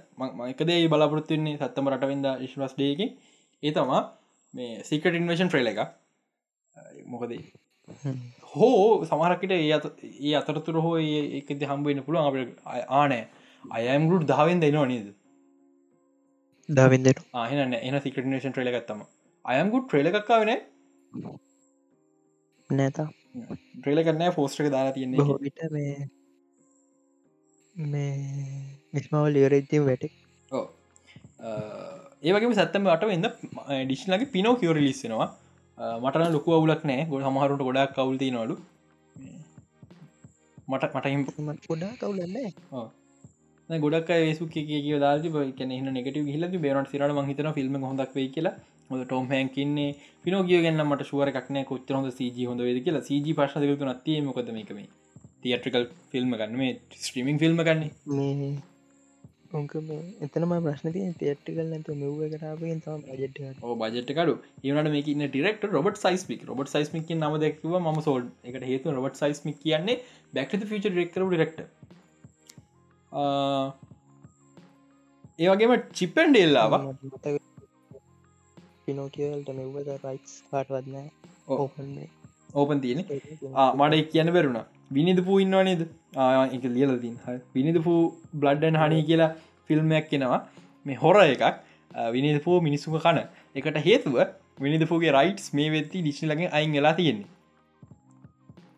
[0.48, 3.00] එකදේ බලාපොරත්තුවෙන්නේ සත්තම රටවෙද ශවස් ඩේක
[3.62, 4.02] ඒ තමා
[4.54, 5.80] මේ සිකට ඉන්වේෂන් ්‍රේල එක.
[7.06, 7.42] මොකදේ
[8.50, 9.66] හෝ සමහරකට ඒ
[10.22, 12.36] ඒ අතරතුර හෝ ඒකද හම්බවෙන්න පුළුවන් අප
[12.92, 13.22] ආනෑ
[13.64, 15.08] අයම්ගුට් දහවෙන් දෙනවා නේද?
[16.68, 19.04] දවින්දට ආහන එන සිකටනේෂන් ්‍රේල ගත්තම
[19.44, 20.52] අයම්ගුට් ්‍රේල එකක්කා වෙන
[22.70, 25.92] නැතා ට්‍රේල කරන්න ෆෝස්ට්‍රක දාලා තියන්නේ බොහෝවිට මේ
[27.74, 28.12] මේ
[28.92, 30.14] මිස්මවල් ලියරෙත්තිම් වැටෙක්
[32.22, 33.28] ඒවගේ සත්තම අට වෙද
[33.82, 35.28] ඩිශ්ලගේ පිනෝ කියෝ ලිස්සෙනවා
[35.98, 37.02] මටන ලොකු අවුලක් නෑ.
[37.06, 38.54] ගොඩ හමහරුට ගොඩක් කවුල්ති නොලු
[40.68, 47.78] මට මට පොඩා කවුලන්න ගොඩක් ඒසු කිය දාති කන නෙට හිල බේරට සිරට මහිතන ෆිල්ම්
[47.82, 48.56] හොඳක් වේ කියලා
[48.90, 49.90] ටොම් හැකින්නේ
[50.24, 53.04] පිනෝගිය ගන්න මට ශුවර එකක්නෑ කොච්චර හොඳ සජ හොඳ වේද කියලා.
[53.04, 54.80] සජ පශනක නත්තිය මොකද මේකම
[55.42, 58.58] තියට්‍රිකල් ෆිල්ම් ගන්න මේ ස්ට්‍රීමිං ෆිල්ම් ගන්නේ
[59.50, 59.74] ඕක
[60.20, 63.38] එතනම ප්‍රශ්නති තේට්ටිකල් නැතු මෙව්ව කරාපෙන් තම බජෙට්
[63.82, 64.34] බජට්කඩු
[64.64, 69.60] ඒනට මේක ඩිරෙක්ට රොබට සයිස්මික් රොබට සයිස්මික් නම දැක්ව ම සෝල් එකට හේතු රොබට සයිස්මික්
[69.62, 69.96] කියන්නේ
[70.34, 71.60] බැක්ට ෆච ෙක්කර ඩිරෙක්ට
[75.38, 76.72] ඒවගේම චිපෙන් ඩෙල්ලාව
[78.88, 81.08] පිනෝකියල්ට මෙව්වද රයිස් පාටවත්නෑ
[81.56, 81.88] ඕපන්
[82.54, 84.60] ඕපන් තියෙන මට කියන්න බැරුණ
[84.98, 85.82] විනිද පූ ඉන්නවා නේද?
[86.56, 87.16] එක ලියලතින්
[87.56, 88.00] විනිද පූ
[88.42, 89.30] බ්ලඩ්ඩන් හනී කියලා
[89.70, 90.42] ෆිල්ම්මයක් කෙනවා
[90.86, 91.64] මේ හොර එකක්.
[92.14, 93.24] විනිද පූ මිනිස්සුම කන.
[93.56, 94.16] එකට හේතුව
[94.64, 97.28] විනිදපුගේ රයිටස් මේ වෙත්ති ඩිශ්ලගේ අයින් වෙලා තියෙන්නේ.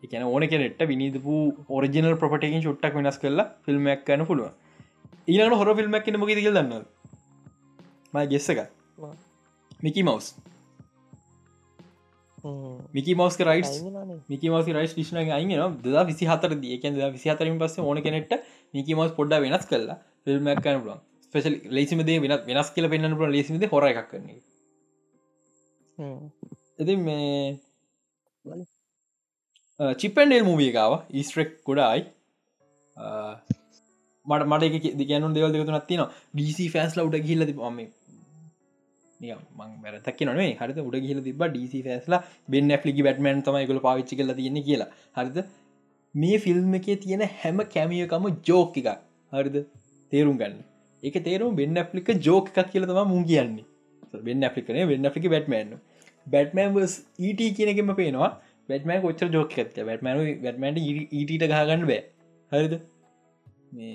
[0.05, 1.35] එකන ඕන කෙනෙට විනිදපු
[1.77, 4.49] ඔරිජිනල් ප්‍රපටකින් ුට්ටක් වෙනස් කරලා ෆිල්ම්මයක් කන්න පුළුව
[5.28, 6.87] ඊලට හොර ෆිල්ම්මක් කෙන මොකද කියල දන්න
[8.15, 8.61] මයි ගෙස්සක
[9.81, 10.27] මිකි මවස්
[12.94, 13.70] මිකි මවස් රයිස්
[14.28, 15.52] මිකි මවස රයිස් ිෂ්න අයින
[15.85, 18.32] ද විසි හතර දියකන් විසි හතරින් පස්ස ඕන කෙනෙට
[18.74, 23.31] මිකි මවස් පොඩ්ඩ වෙනස් කරලා ෆිල්ම්මක් කන පුලන් ස්පෙශල් ලේසිමදේ වෙනත් වෙනස් කියල පෙන්න්න පුල
[23.31, 24.40] ලේසිමද හොර එකක් කරන්නේ
[25.98, 27.55] ඇති මේ
[29.97, 32.02] චිපෙන්ඩෙල් මූවියකාව ඊස්ට්‍රෙක් ගොඩායි.
[34.27, 36.02] මට මට දිගනු දෙවල් දෙකතු නත්තින
[36.35, 37.55] ඩීසි ෆෑන්ස් ලව්ඩ කියල්ල ති
[39.20, 43.80] ම මං වැරතක් නේ හරත උඩ කියල තිබ ඩීසි ෆෑස්ලා බෙන් ඇෆලිකි බැටමන් තමයි ගොල
[43.86, 44.88] පාවිච්චි කල තියෙන කියලා.
[45.16, 45.38] හරිද?
[46.14, 48.90] මේ ෆිල්ම් එකේ තියෙන හැම කැමියකම ජෝක එකක්.
[49.32, 49.56] හරිද?
[50.12, 50.59] තේරුම් ගන්න.
[51.02, 53.66] එක තේරුම් බෙන් ඇප්ලික ජෝක එකක් කියල තම මුන් කියන්නේ.
[54.26, 55.74] බෙන් ඇපිකනේ වෙන්න අපික බැට්මන්
[56.26, 58.30] බැට්මන්ස් ඊට කියනකෙම පේනවා.
[58.68, 60.78] බැටමන් කොච්චර ජෝක ඇත්ත බැටමන බැටමන්ට
[61.12, 62.01] ඊට ගහගන්න බෑ.
[62.52, 62.74] හරිද?
[63.72, 63.94] මේ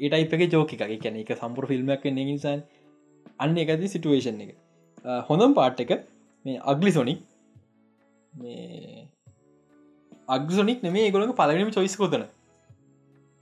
[0.00, 0.88] ඒටයිපක ජෝක එකක්.
[0.98, 2.66] කියන එක සම්පුර ෆිල්ම්මක් නිසාන්.
[3.38, 4.61] අන්න එකති සිටුවේෂන් එක.
[5.04, 5.92] හොඳම් පාට් එක
[6.44, 7.22] මේ අග්ලි සොනි
[8.32, 9.08] මේ
[10.28, 12.24] අග්සොනික් නෙමේ ගොලක පලගනම චොයිස් කොතන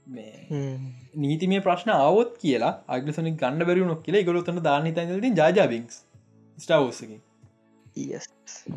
[0.07, 0.77] මේ හ්ම්.
[1.15, 6.01] නීති මේ ප්‍රශ්න අවුත් කියලා අගසනි ගන්න බැරි නොක් කියලා ගොලොතන දාන තැති ජාජාබික්ස්
[6.57, 7.21] ස්ටවසකින්
[7.95, 8.27] Yes.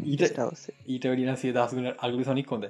[0.04, 0.38] ඊට-.
[0.86, 2.64] ඊට වැඩින සිය දසුන අගලි සොනික් හොඳ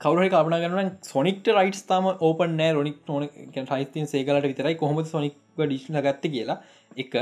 [0.00, 2.72] කවර කපන ගන්න සොනික්ට රයිටස් තම ඕපන් නෑ.
[2.72, 3.28] රොනික් නොන
[3.80, 4.76] යිතින් සේකලට විතරයි.
[4.76, 6.58] කොහොම සොනික් ඩිශ්න ගත්ත කියලා
[6.96, 7.16] එක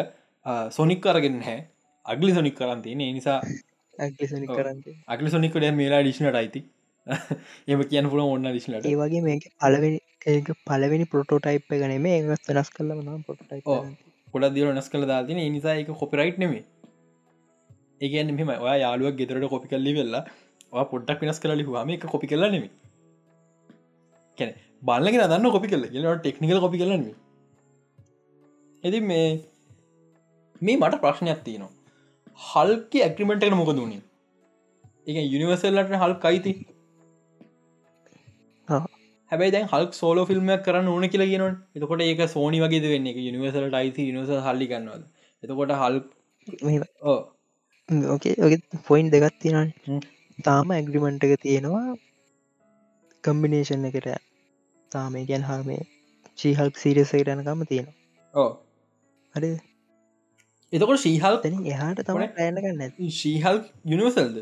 [0.71, 1.59] සොනික් කරගෙන හැ
[2.07, 3.39] අගලි සොනික් කරන්තින නිසා
[5.09, 6.65] අගලි සොනික්කට මේලා ඩිශ්නට අයිති.
[7.73, 10.01] එම කියන්න පුළ ඔන්න ඩිශ්නට ඒ වගේ මේක පලවෙනි
[10.65, 13.87] පලවෙනි පොටෝටයිප් එක නේ මේ ඒත් වෙනස් කල්ලම නම් පොටයිප් ඔව්.
[14.35, 16.65] ගොඩක් දිර නස් කළ දාතින නිසා එක කොපිරයිට් නෙමේ
[18.01, 20.23] ඒගැන මෙම ඔයා යාලුවක් ගෙතරට කොපි කල්ලි වෙල්ලා
[20.73, 22.71] පොඩ්ඩක් වෙනස් කල ලිහවාම එක කොපි කරලා නෙමේ
[24.39, 27.07] කැන බල්ලගෙන දන්න කොපි කල කියලට ටෙක්නිකල් කොපි කරලන
[28.83, 29.29] ඇති මේ
[30.63, 31.71] මේ මට ප්‍රශ්නයක් තියනවා.
[32.49, 34.03] හල්ක ඇක්‍රිමෙන්ට් එක මොක දුණේ
[35.07, 36.53] එක යුනිවර්සල්ලට හල් කයිති.
[39.33, 43.11] හැබයි දැන් හල් සෝලෝ ෆිල්ම්මයක් කරන්න ඕන කියලා කියනවා එතකොට ඒක සෝනි වගේ වෙන්න?
[43.13, 45.03] එක යනිවර්සලට අයිති නිවස හල්ලි ගන්නවද?
[45.43, 45.97] එතකොට හල්
[48.15, 49.75] ඕකේ ඔක පොයින්් දෙගත් තිනන්.
[50.39, 51.87] තාම ඇග්‍රිමෙන්ට් එක තියෙනවා.
[53.25, 54.09] කම්බිනේෂන් එකට
[54.93, 55.81] තාම ගැන් හාමේ
[56.39, 57.97] චීහල්ක් සීරසකට යනකම තියෙනවා.
[58.35, 58.51] ඕ
[59.35, 59.51] හරි.
[60.73, 62.23] එතකොට ශීහල් තැන එහාට තම?
[62.37, 64.39] පෑනගන්න ශීහල් යනිවර්සල්ද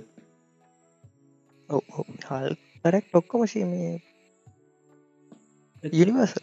[1.68, 2.52] හල්
[2.84, 3.82] කරක් ටොක්කොම ශීමය
[5.94, 6.34] යනිවර්ස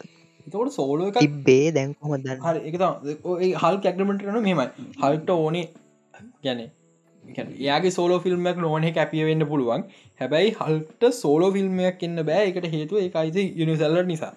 [0.46, 2.40] එතකොට සෝලෝ තිබ්බේ දැන්කොම දන්න?
[2.40, 2.74] හරි එක
[3.58, 5.66] හල් කැක්‍රමට කන මෙමයි හල්ට ඕනේ
[6.42, 6.66] ගැන
[7.24, 9.84] ඒගේ සෝලෝ ෆිල්ම්මක් නොනේ කැපිය වෙන්න පුළුවන්.
[10.20, 12.48] හැබැයි හල්ට සෝලෝ ෆිල්ම්මයක් එන්න බෑ.
[12.50, 14.32] එකට හේතුව එකයිති යුනිසල්ල නිසා.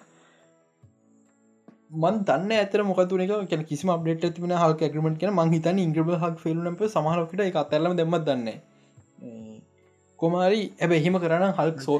[2.02, 5.32] මන් දන්න ඇතර මොකතුන එක කිසි අප්ඩේට තිබන හල් කැක්‍රමට කියන.
[5.32, 8.48] මංහිතන ඉංග්‍රබ හක් ෆිල්ම්ප සමහලකට එක අතරලම දෙමත් දන්න
[10.18, 11.98] කොමාරි ඇබ එහෙම කරන හල්ක් සෝ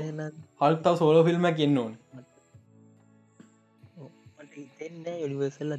[0.61, 1.95] හල්තාව සෝලෝ ෆිල්ම්මක් එන්න ඕන.
[4.59, 5.73] හිතෙන්න යනිවර්සල්ල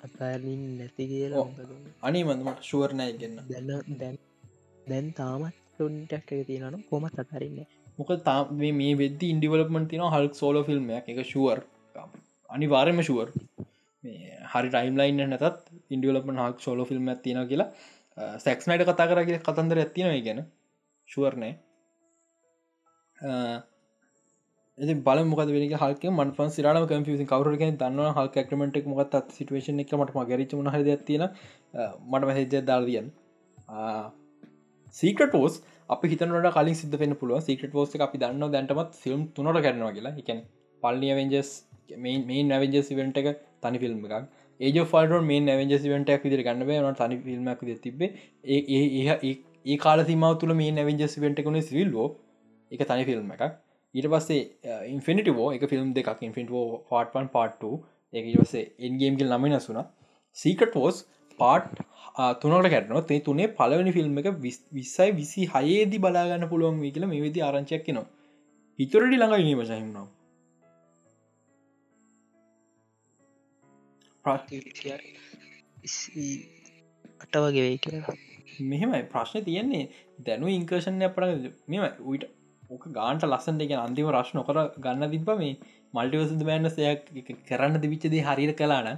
[0.00, 1.46] අතාරින් නැති කියලා.
[2.02, 4.16] අනි මඳමට ශුවරණය ගන්න දැන්න දැන්
[4.86, 7.58] දැන් තාමත් ටොන්ටක් එක තියෙනන කොමත් අතරන්න
[7.98, 11.58] මොක තා මේ වෙද ඉන්ඩිවලපමට තින හල්ක් සෝලෝ ෆිල්ම් එක ශුවර්
[12.50, 13.28] අනි වාරම ශුවර්
[14.52, 15.58] හරි ටයිම්ලයින්න නැතත්
[15.90, 17.68] ඉන්ඩියලපන හක් සෝලෝ ෆිල්ම් ඇතින කියලා
[18.38, 20.40] සැක්ස්නයිට කතා කරගේ කතන්දර ඇතිනව ගැන.
[21.08, 21.54] ශුවර්නෑ
[24.80, 29.82] ඇති බල මොක වෙන හල්ක මන් ෆන් සිරන කම්පිසි කවරක දන්න හල් කක්‍රමට මොකත් සිටුවේෂන
[29.84, 31.26] එක මට මගරිච හද ඇතින
[32.10, 33.12] මට මැහෙජ දාර්දියන්
[34.94, 39.60] සීකට පෝස් අප හිතනට කලින් සිද පෙන පුළුව සිකට පෝස් අපි දන්න දැන්ටමත් ෆිල්ම් තුනට
[39.60, 40.14] කරනවා කියලා.
[40.14, 40.42] එකැන
[40.82, 41.50] පල්ලිය වෙන්ජස්
[41.98, 43.28] මේ නැවෙන්ජ සිවට එක
[43.62, 44.28] තනි ෆිල්ම් එකක්.
[44.60, 48.10] ඒජ ෆල්ට මේ නැවෙන්ජ සිවට ක් විදිර ගන්න න තනි ෆිල්ම්ක් තිබේ
[48.48, 48.60] ඒ
[49.24, 52.06] ඒ කාල තිමාව තුළ මේ නැවෙන්ජ සිවට කන සිල්ලෝ
[52.70, 53.44] එක තනි ෆිල්ම් එකක්.
[53.94, 57.64] ඊට පස්සේ ඉන්ෆිනිටවෝ එක ෆිල්ම් දෙකක් ඉන්ෆින්ටෝ පාට්පන් පාට්ට
[58.14, 59.80] එක ඉවසේ එන්ගේම්ගල් නමයි නසුන
[60.36, 61.02] සීකට පෝස්
[61.38, 61.82] පාට්
[62.40, 64.30] තුනට කැටනොත් ඒ තුනේ පලවනි ෆිල්ම් එක
[64.72, 68.08] විස්සයි විසි හයේදි බලාගන්න පුළුවන් වී කියල මේ විදි ආරංචයක් නවා
[68.78, 70.08] හිතුරටි ළඟ ඉනීම සහිමනවා
[77.22, 78.16] අට වගේ වෙයි කියලා
[78.64, 79.02] මෙහෙමයි.
[79.04, 79.84] ප්‍රශ්න තියෙන්නේ
[80.20, 82.24] දැනු ඉංකර්ෂණය පට මෙම උයිට
[82.70, 85.52] ඕක ගාන්ට ලස්සන්ට එක අන්තිම රශ්න කර ගන්න තිබ මේ
[85.94, 87.06] මල්ටිවසද බෑන්න සයක්
[87.48, 88.90] කරන්න දිවිච්චදේ හරිර කලාන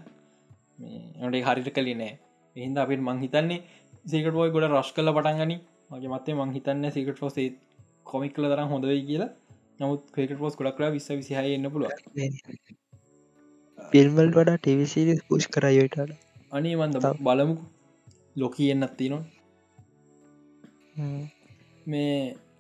[1.27, 2.13] මේට හරිට කලි නෑ.
[2.57, 3.61] එහින්ද අපිට මං හිතන්නේ
[4.07, 5.59] සේකට පොයි ගොඩ රශ් කල පටන්ගනි
[5.91, 7.49] මගේ මත්තේ මං හිතන්න සේකට පෝසේ
[8.07, 9.31] කොමික් කල තරම් හොඳයි කියලා.
[9.81, 11.93] නමුත් ක්‍රේකට පෝස් ගොඩක් කර විස විසිහ එන්න පුළුව
[13.93, 16.13] පිල්වල් වඩා ටවිසිරි පුෂ් කරයටට
[16.53, 17.55] අනේ මන්ද බලමු
[18.37, 19.23] ලොකී එන්නත් තිනවා
[21.87, 22.13] මේ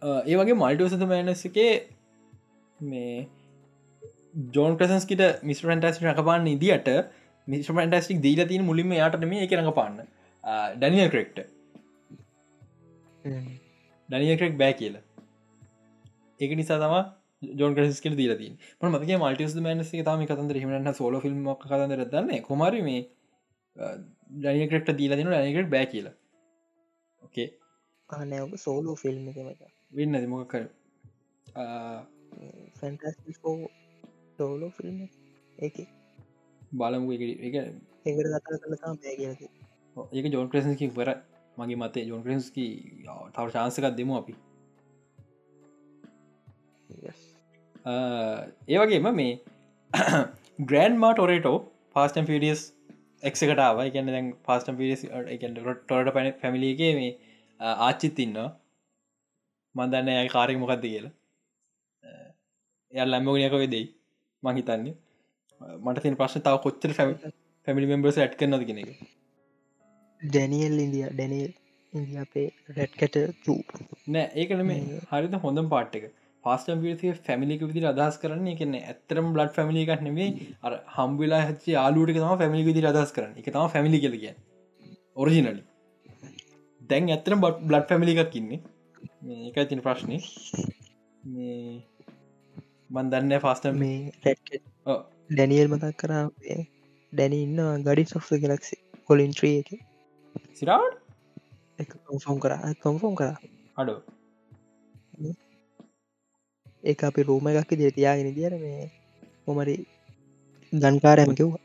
[0.03, 1.73] ඒ වගේ මල්ටසත මෑනස් එකේ
[2.93, 3.29] මේ
[4.57, 6.89] ජෝන් ප්‍රසන්ස්කිට මිස්ටන්ටස් රකපාන්න ඉදිට
[7.49, 9.99] මිස්ටන්ටස්ටික් දීල තින මුලින්ම යාට මේ එක රඟපාන්න.
[10.77, 11.39] ඩැනිය කරෙක්ට
[14.09, 15.03] ඩනිය කරෙක් බෑ කියලා.
[16.41, 16.95] ඒක නිසා තම
[17.61, 22.79] ජෝන් ක්‍රසිකල් දීලදී ප මතක මල්ටිස් මනස තම කතන්ද හිමට සෝල ිල්ම් කතන්දර දන්න කොමර
[22.89, 23.05] මේ
[23.77, 26.17] ඩනිය කරෙක්ට දීලා තින ඩනිකට බෑ කියලා.
[27.23, 27.49] ඕකේ
[28.11, 30.63] ආනයක සෝලෝ ෆිල්ම් එක මච වෙන්න දෙමොක කර
[32.81, 33.71] ෆැන්ටස්ෝ
[34.39, 35.09] සෝලෝ ෆිල්ම්
[35.59, 35.77] එක
[36.73, 37.57] බලමු එක
[40.13, 41.11] ඒක ජෝන් ක්‍රසන්කි වර
[41.57, 42.67] මගේ මතේ ජෝන් ක්‍රන්ස්කි
[43.35, 44.35] තව ශාන්සකක් දෙමු අපි
[48.69, 49.33] ඒවගේම මේ
[50.59, 51.59] ග්‍රන්් මා ටොරේටෝ
[51.93, 52.65] පාස්ටම් පිඩියස්
[53.23, 55.05] එක්කටාව එකන්න දැන් පාස්ටම් පිඩියස්
[55.85, 57.13] ටොරට පැන පැමිලිගේ මේ
[57.61, 58.49] ආච්චිත් ඉන්නවා
[59.75, 61.13] මන්දන්න ඇ කාරෙක් මොකක්ද කියලා.
[62.93, 63.87] එය ලැම්මෝගනයක වෙදෙයි.
[64.43, 64.95] මහිතන්නේ
[65.85, 67.11] මට තින ප්‍රශ්න තාව කොච්චර ැම
[67.67, 68.89] පැමිලි මෙම්බර්ස ඇට් කරනද කෙනෙක
[70.23, 71.53] ඩැනියල් ඉන්දිය ඩැනිල්
[71.93, 73.61] ඉන්දිය අපේ රැට්කට චූ
[74.15, 76.05] නෑ ඒකන මේ හරිත හොඳම් පාට් එක.
[76.45, 78.47] පස්ටම් පිසිය ෆැමිලික විදි අදහස් කරන්න.
[78.55, 80.29] එකන ඇත්තරම් බ්ලඩ් ෆැමිලි එකක් නෙේ
[80.67, 83.35] අර හම්බිලා හච්ච යාලුට තම ෆැමිලි විදි අදහස් කරන්න.
[83.41, 84.25] එක තම ෆැමිලි කලග
[85.17, 85.63] ඔරිජිනලි
[86.91, 88.61] දැන් ඇත්තරම් බට බ්ලඩ් ෆැමිලි එකක් ඉන්නේ
[89.23, 90.17] ඒකයි තින ප්‍රශ්නය
[92.91, 94.35] මන් දන්න ෆාස්ටම් මේ
[95.31, 96.25] ඩැනියල් මතක් කරා
[97.13, 98.77] ඩැනි ඉන්නවා ගඩි සොෆ්ත ගලක්සි
[99.09, 99.71] කොලින්ට්‍රී එක.
[100.55, 100.99] සිරාවට
[102.05, 102.53] කොෆෝම් කර.
[102.83, 103.31] කොම්ෆෝම් කර.
[103.77, 104.01] අඩෝ
[106.85, 108.91] ඒ අපි රූම එකක් දිර තියාගෙන දියර මේ
[109.47, 109.77] මොමරි
[110.73, 111.63] ගන්කාරයම කිව්වා.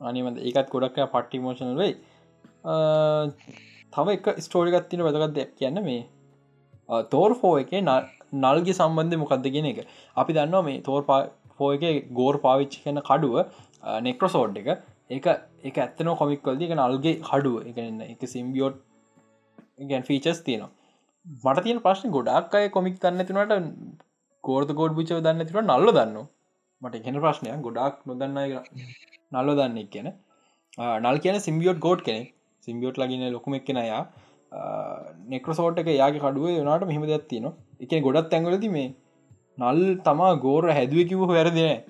[0.00, 1.94] අනිමද ඒකත් ගොඩක් පට්ටි මෝෂණල් වෙයි
[3.96, 6.02] තව එක ස්ටෝරිකත් තින වැදගත් දෙයක් කියන්න මේ
[7.14, 7.72] තෝර් ෆෝ එක
[8.44, 9.80] නල්ගේ සම්බන්ධය මොකක්ද ගෙන එක.
[10.20, 11.02] අපි දන්නවා මේ තෝර්
[11.58, 13.36] ෆෝ එක ගෝර් පාවිච්චි කන කඩුව
[14.08, 14.68] නෙක්‍රසෝඩ් එක.
[15.16, 15.26] එක
[15.68, 17.56] එක ඇත්තනෝ කොමික්වල්ද එක නල්ගේ කඩුව.
[17.70, 18.76] එකන්න එක සිම්බියෝට්
[19.90, 20.70] ගැන් ෆීචස් තියනවා.
[21.44, 23.96] මට තියෙන ප්‍රශ්න ගොඩක් අය කොමික් දන්න තිනට
[24.44, 26.16] ගෝර්ත ගෝඩ් විචව දන්න තිර නල්ල දන්න?
[26.82, 28.38] මට එහෙන ප්‍රශ්නය ගොඩක් නොදන්න
[29.34, 30.08] නල්ල දන්න කියන.
[31.04, 32.22] නල් කියන සිම්බියෝට් ගෝඩ් කෙනෙ
[32.68, 34.02] සිම්බියෝට් ලගින ලොකුම එක්කෙන යා
[35.28, 37.46] නෙක්‍රසෝට් එක යාගේ කඩුව වනාට මෙහම දෙයක් තියන
[37.80, 38.88] එක ගොඩත් ඇඟලති මේ
[39.58, 41.82] නල් තමා ගෝර හැදුව කිව වැරදින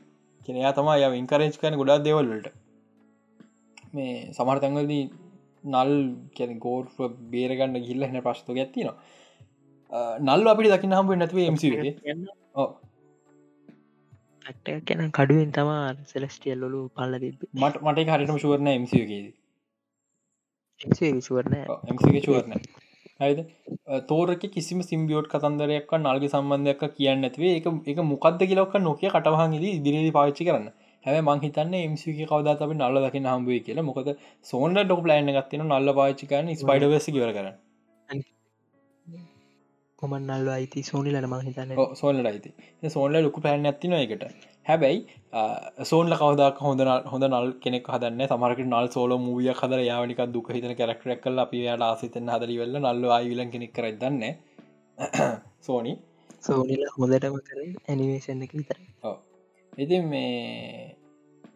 [0.46, 2.48] කෙනයා තමා ය ඉන්කරෙන්ච් කන ගොඩක් දෙවල්ලට
[3.94, 5.04] මේ සමහර තැංගලදී
[5.66, 5.92] නල්
[6.34, 6.84] කැ ගෝර්
[7.30, 8.96] බේරගන්න ගිල්ල හන ප්‍රශ්තු ගැත්තිනවා
[10.20, 11.38] නල්ල අපිට දකින්න හම්බුව නැතුව
[14.82, 19.26] කෙන කඩුවෙන් තමා සෙලස්ටියල්ලොලු පල්ල තිබ මට මට හරිටම ශුවරණ එමසිගේද
[22.24, 22.66] ශුවරණ
[23.20, 23.38] හයිද
[24.10, 30.12] තෝරක කිසිම සිම්බියෝට් කතන්දරයක් නල්ග සම්බන්ධයක් කියන්න ඇතිවේ එක එක මොකක්ද කියලොක් නොකිය කටවහන්ගේදී ඉදිරිදි
[30.18, 30.68] පාච්චි කරන්න.
[31.04, 33.86] හැම මංහිතන්න එමසිගේ කවද අපි නල්ල දකින හම්බුවේ කියලා.
[33.90, 34.10] මොකද
[34.50, 37.56] සෝන්ඩ ඩොක් ප්ලයින්න ගත්තින නල්ල පාච්චිකන්න ස්පයිඩවස කිවර කරන්න.
[39.98, 42.54] කොමන් නල්ල අයිති සෝනිලන මහිතන්න සෝල්ලට අයිති.
[42.96, 44.24] සෝන්ල ලොකු පැන්න ඇතින එකට
[44.68, 44.98] හැබැයි
[45.90, 46.82] සෝන්ල කවදක් හොඳ
[47.12, 51.64] හොඳ නල් කෙනෙක් හදන්න සමරක නල් සෝල මූිය හදර යාවනික දුක හිතන කැරක්ටරක් කල් අපි
[51.64, 54.22] යාට ආසිතන හදරි වෙල්ල නල්ල අයිවිල කෙනෙක් කරදන්න
[55.60, 55.94] සෝනි
[56.40, 58.78] සෝනිල හොඳටම කර ඇනිවේශන් එක විතර
[59.78, 60.96] ඉති මේ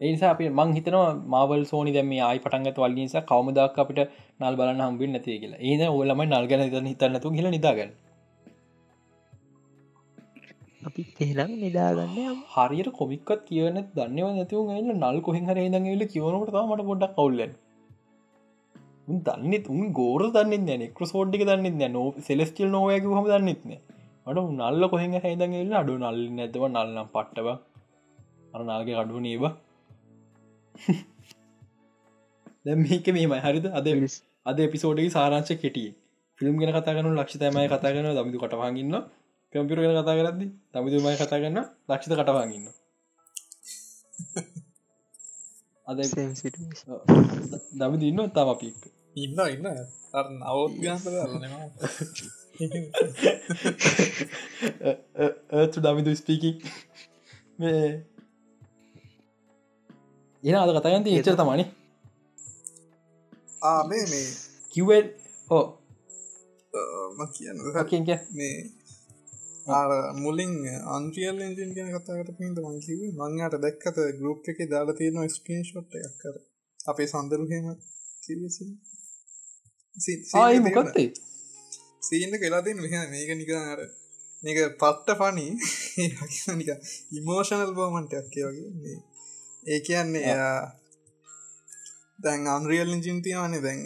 [0.01, 4.01] ඒනිසා අපි මං හිතනවා මාවල් සෝනි දැම ආයි පටන්ගත් වල් නිසා කවමදක් අපිට
[4.41, 5.61] නල් බලන්න හම්බින් නැති කියලා.
[5.61, 7.93] ඒද ඔලම නල්ගන හිතන්නතු කියල නිදාගන්න
[10.83, 16.87] අපි තේනම් නිදාගන්න හරියට කොමික්කත් කියවන දන්නව නැතිව ල නල් කොහෙන් හර දඟල කියවනට මට
[16.87, 17.53] පොඩක් කවුල්ලන්
[19.21, 23.73] දන්න තුන් ගෝර දන්න නෙක්‍ර සෝඩ්ික දන්න නෝ සෙලස්ටිල් නොවයක හම දන්නෙත්න
[24.27, 27.47] මට නල්ල කොහෙන් හදගල අඩු නල් නැතව නල්නම් පට්ටව.
[28.53, 29.43] අර නාගේ අඩු නේබ
[32.65, 33.39] දැම්මක මේමයි.
[33.39, 33.65] හරිද?
[33.69, 33.87] අද
[34.45, 35.89] අද එපිසෝඩගේ සාරංශ කෙටිය
[36.39, 38.95] ෆිල්ම් ගෙන කතාගනු ලක්ෂතමයි කතාගන දමිතු කටවාගන්න
[39.53, 41.59] කම්පිර ගෙන කතා කරදදි තමිතුමයි කතා කරන්න
[41.89, 42.65] ලක්ෂිත කටවාගන්න
[45.87, 45.99] අද
[47.79, 48.77] දමි ඉන්න තම අපික්
[49.15, 49.67] ඉන්න ඉන්න
[55.53, 56.51] ඒතු දමිතු ස්පීකි
[57.59, 57.87] මේ
[60.43, 61.65] එන අද කතාගන්ති ඒචර තමනි
[63.83, 64.29] මේ මේ.
[64.73, 65.05] කිවල්
[65.49, 65.65] හෝ
[67.33, 67.57] කියන්න.
[68.31, 68.57] මේ
[70.15, 70.53] මුලින්
[70.89, 76.17] අන්ත්‍රියල් එජන් ගැන කතාකට පින්ද මංකිව මංයාට දැක්කත ගරුප් එක දාලා තියෙන ස්ක්‍රීන් ෂොට් එකක්
[76.21, 76.35] කර
[76.87, 77.65] අපේ සන්දරුහෙම
[80.35, 81.07] ආය මොකත්තේ
[82.01, 83.79] සීන්න කෙලාතින් මෙහ මේක නිකාර
[84.43, 85.47] මේක පට්ට පනි
[86.57, 86.69] නික
[87.13, 88.97] ඉමෝෂනල් බෝමන්ටයක් කියවගේ
[89.65, 90.37] ඒ කියන්නේ
[92.19, 93.81] දැන් අන්රියල් ඉජින් තියවානේ දැන්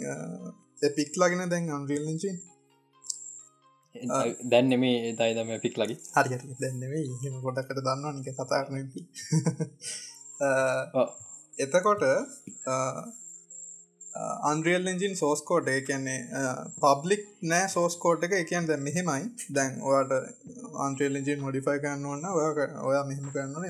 [0.96, 2.36] පික් ලගෙන දැන් අන්රියල් ඉජින්
[4.50, 8.74] දැන්න මේ ඒතයි දම පික් ලගි හරි දැන්නෙේ හෙම ගොඩකට දන්නවා නික කතාරන
[11.58, 12.02] එතකොට
[14.42, 16.18] අන්රියල් එජින් සෝස්කෝඩ් ඒ කියන්නේ
[16.80, 18.32] පබ්ලික් නෑ සෝස්කෝඩ් එක.
[18.34, 19.22] එකන් දැ මෙහෙමයි.
[19.50, 20.12] දැන් ඔයාට
[20.86, 22.44] අන්ට්‍රියල් එජින් මොඩිෆයි කරන්න ඔන්න ඔය
[22.84, 23.64] ඔයා මෙහෙම කරන්නන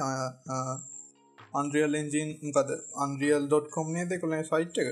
[1.54, 4.90] අන්රියල් එජින් පද අන්රියල්.කොම් නේ දෙකොලේ සයිට් එක.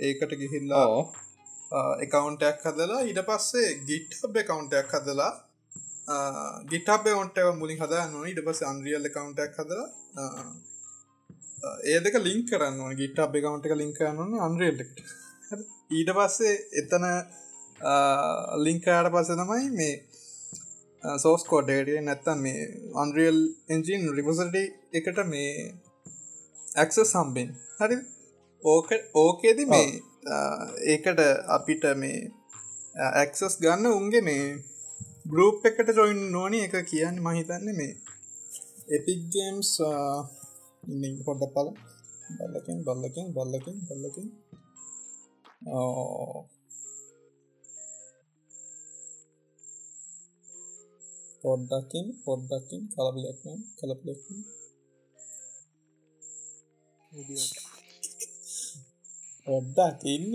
[0.00, 0.86] ඒකට ගිහිල්ලා
[2.00, 5.32] එකකවන්ටයක් හදලා ඉට පස්සේ ගිට්හබ් එකකවන්ටයක් හදලා
[6.66, 9.86] ගිටබ ඔන්ට මුලින් හදන්න ඉට පස අන්රියල් එකකවන්ටක් හදලා
[11.86, 15.02] ඒදක ලිින් කරන්න ගිට අප එකකවන්ට එක ලින් කරන්න අන්රියල්ට
[15.90, 17.06] ඊට පස්සේ එතන
[18.60, 22.68] ලිංකාට පස්ස තමයි මේ සෝස් කෝඩ්ඩට නැත්තම් මේ
[23.04, 23.38] අන්රියල්
[23.68, 24.56] එන්ජින් රිපසට
[24.92, 25.50] එකට මේ
[26.76, 27.96] ඇක්ස සම්බෙන් හරි
[28.62, 29.88] ඕක ඕකේද මේ
[30.22, 32.18] ඒකට අපිට මේ
[33.14, 34.44] ඇක්සස් ගන්න උන්ගේ මේ
[35.26, 37.92] ගරුප් එකට ජොයින් නොනි එක කියන්න මහිතන්න මේ
[38.90, 39.70] එපික්ගේම්ස්
[41.24, 41.68] පොඩ පල
[42.38, 44.28] බල්ලකින් බල්ලකින් බල්ලකින් බල්ලකින්
[51.42, 54.24] පොඩ්ඩකින් පොඩ්ඩකින් කලබලක්ම කලපලක්
[59.50, 60.34] පොඩ්ඩක් ඉන්න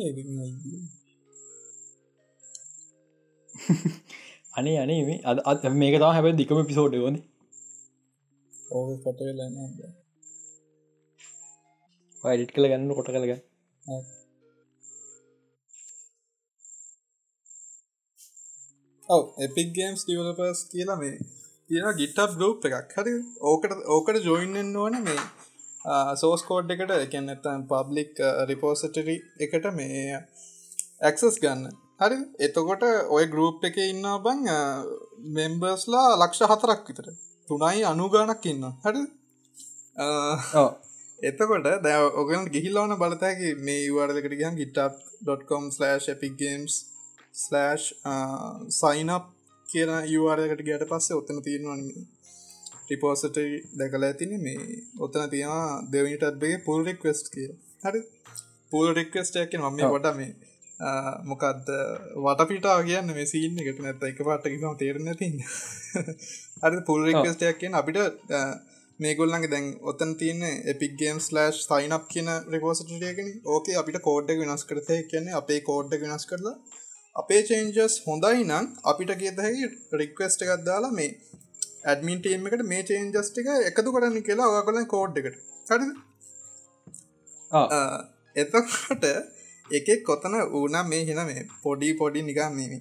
[4.58, 7.18] අනේ අනේ මේ අද අත් මේක තම හැබැ දිකම පිසෝඩ් වන
[8.72, 9.56] ඕක කොටවෙලන්න
[12.34, 13.34] ඩිට් කළ ගන්න කොට කළග
[19.10, 21.16] ඔව එපික් ගේම්ස් ඩිවලපර්ස් කියලා මේ
[21.70, 22.96] තියෙන ගිට්ටප් ගරුප් එකක්.
[22.96, 23.14] හරි
[23.44, 25.22] ඕකට ඕකට ජොයින්ෙන් ඕන මේ
[26.16, 30.22] සෝස් කෝඩ් එකට එකැන් ඇතන් පබ්ලික් රිපෝසටරි එකට මේ
[31.02, 31.68] ඇක්සස් ගන්න.
[32.00, 32.18] හරි.
[32.40, 34.42] එතකොට ඔය ගරුප් එක ඉන්න බං
[35.38, 37.08] මෙම්බර්ස්ලා ලක්ෂ හතරක් විතර.
[37.48, 39.04] තුනයි අනුගානක් ඉන්න හරි
[41.20, 44.36] එතකොට දැ ඔගන ගිහිල්ලවන බලතැකි මේ වරදකට
[46.10, 46.74] එපික් ගේම්ස්/
[48.72, 49.26] සයිනප්
[49.68, 51.82] කියන යවාරකට ගට පස්සේ ඔත්තන තියෙනවන
[52.88, 53.40] ටිපෝසට
[53.78, 54.58] දැකලා ඇතින මේ
[55.00, 57.50] ඔත්තන තියෙනවා දෙවනිටත්බගේ පුල් රික්වස්ට කිය
[57.84, 58.02] හරි.
[58.72, 60.32] පුල් රික්වස්ටයක්ක නොම කොට මේ
[61.24, 61.70] මොකක්ද
[62.20, 65.30] වටපිටා කියන්න මේ සීන්න එකට නැත එක පට්ටකිම තේරන ති
[66.64, 68.00] හරි පුල් රික්වස්ටයක් කියෙන් අපිට
[69.00, 70.44] මේගොල්ලන්ගේ දැන් ඔත්තන් තියන
[70.74, 76.56] එපික්ගේම් ස්ලෑ් සයිනප් කියන රෙපෝසිටයගෙන ඕකේ අපිට කෝඩ්ඩ වෙනස් කරතය කියන්නේ අපේ කෝඩ්ඩ වෙනස් කරලා
[77.16, 79.72] අපේ චේන්ජස් හොඳයි නම් අපිට කියතහැකි
[80.02, 81.10] රික්වස්ට එකත් දාලා මේ
[81.86, 85.40] ඇඩමින් ටීම් එකට මේ චේන්ජස් ටික එකතු කරන්න කියලා ඔගකොල කෝඩ් එකට.
[85.68, 85.88] හරි
[88.36, 89.06] එතකොට
[89.70, 92.80] එකෙක් කොතන ඕනම් මේ හෙන මේ පොඩි පොඩි නිකම් මේ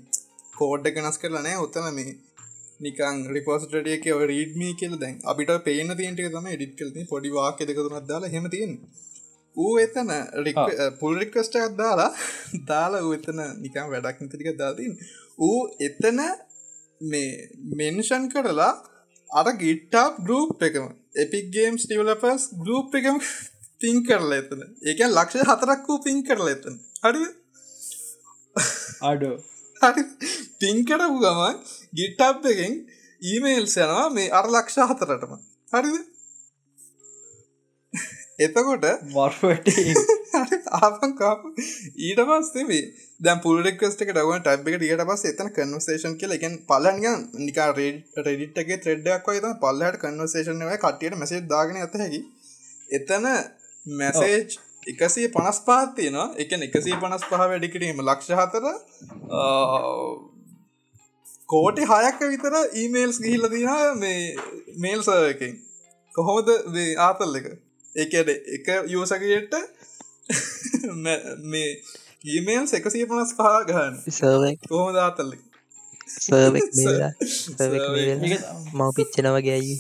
[0.55, 2.15] කෝඩ්ඩ කෙනස් කරලනෑ ඔත්තන මේ
[2.81, 8.29] නිකන් රිපෝස්ටඩියක රීඩ්මී කියල දැන් අපිට පේන තියන්ට තම ඩිට් කලති පොඩි වාක් දෙකතුනත් දාලා
[8.29, 8.73] හෙම තියෙන
[9.57, 10.11] ඌ එතන
[11.01, 12.11] පුල් රික්වස්ට අත්දාලා
[12.71, 14.99] දාලා ඌ එතන නිකම් වැඩක් නිතරික දාතින්
[15.41, 16.21] ඌ එතන
[17.05, 17.31] මේ
[17.75, 18.73] මෙන්ෂන් කරලා
[19.39, 20.87] අර ගිට්ටප් ගරුප් එකම
[21.23, 23.17] එපික් ගේම්ස් ටිවලපස් ගරුප් එකම
[23.81, 24.61] පින් කරලා එතන.
[24.89, 26.77] ඒක ලක්ෂ හතරක් වූ පින් කරලා එතන.
[27.05, 27.25] හරි
[29.11, 29.37] අඩෝ.
[30.61, 31.57] පින් කරපු ගමන්
[32.01, 32.75] ගිට්ටප් එකෙන්
[33.23, 35.33] ඊමේල්ස් යනවා මේ අර ලක්ෂ හතරටම.
[35.73, 36.14] හරිද
[38.39, 39.69] එතකොට වර්ට
[40.79, 41.43] ආපංකාප
[41.99, 42.79] ඊට පස්සේ
[43.21, 47.05] දැ පුලෙක්ස්ට ඩව ටබ් එක ට පස් එතන කන්වසේෂන් කියල එකෙන් පලන්ග
[47.41, 52.21] නිකා රෙඩිට්ගේ ත්‍රෙඩ්ඩක් වයි පල්ලහට කන්වසේෂන් ව කටියට මැසේ දාගෙන ඇත හැකි.
[52.91, 53.29] එතන
[53.87, 58.67] මැසේජ් එකසිය පනස් පාත්තියනවා එක එකසිය පනස් පහ වැඩිකිරීම ලක්ෂ හතර
[61.49, 64.19] කෝටි හයක් විතර ඊමේල්ස් ගිහිල්ල දින මේ
[64.79, 65.55] මේල් සයකින්
[66.15, 66.51] කොහොමද
[67.01, 67.49] ආතල් එක
[67.95, 69.55] එකද එක යෝසකයට
[71.47, 71.69] මේ
[72.27, 73.99] ඊමේල් එකසිය පනස් පහා ගහන්න
[74.65, 75.39] කොහොම දාතල්ලි
[78.75, 79.77] මව පිච්චනවගේ ඇයි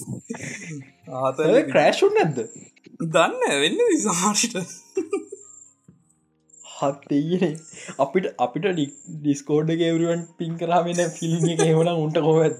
[1.20, 2.38] ආතල ක්‍රෑෂුන් නැද්ද?
[3.08, 4.56] දන්න වෙන්න විසාමාශිට
[6.64, 7.52] හත්තේගෙන
[7.98, 8.70] අපිට අපිට
[9.18, 12.56] ඩිස්කෝඩ් ගේවරුවන් පින් කරාමෙන ෆිල්ම් එක එවන උන්ට කොවැද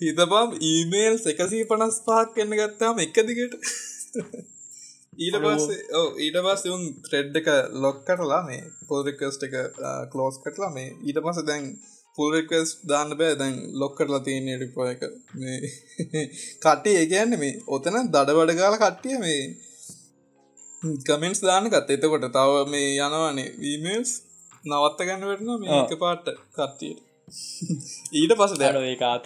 [0.00, 3.54] හිතපම් ඊමේල් එකසී පනස් පහක් එන්න ගත්තාම එක දිගට
[5.18, 7.48] ඊට පස්සේ ඊට පස් උන් ත්‍රෙඩ් එක
[7.82, 9.54] ලොක් කරලා මේ පෝරිකස්ට එක
[10.12, 11.68] කලෝස් කරලා මේ ඊට පස දැන්
[12.18, 13.36] පුල්රෙක්වස් දාන්න බෑ.
[13.36, 15.02] දැන් ලොක් කරලා තියෙන රිපෝ එක.
[15.34, 15.58] මේ
[16.62, 19.40] කට්ටි ඒගැන්න මේ ඔතන දඩ වඩගාල කට්ටිය මේ
[21.04, 24.10] කමෙන්ස් දාන ගත් එතකොට තව මේ යනවානේ වීමස්
[24.64, 29.24] නවත්ත ගන්න වෙටන මේක පාට්ට කට්ටියට ඊට පස දැන කාත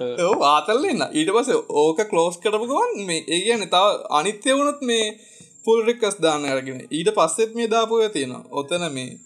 [0.51, 1.48] ආතල්ලන්න ඊට පස
[1.81, 5.09] ඕක කලෝස් කරපුගවන් මේ ඒ කියන තව අනිත්‍ය වුණොත් මේ
[5.64, 6.81] පුල් රික්කස් දාන්න අරගෙන.
[6.90, 9.18] ඊට පස්සෙත් මේ දාපුය තියෙන ඔතන මේ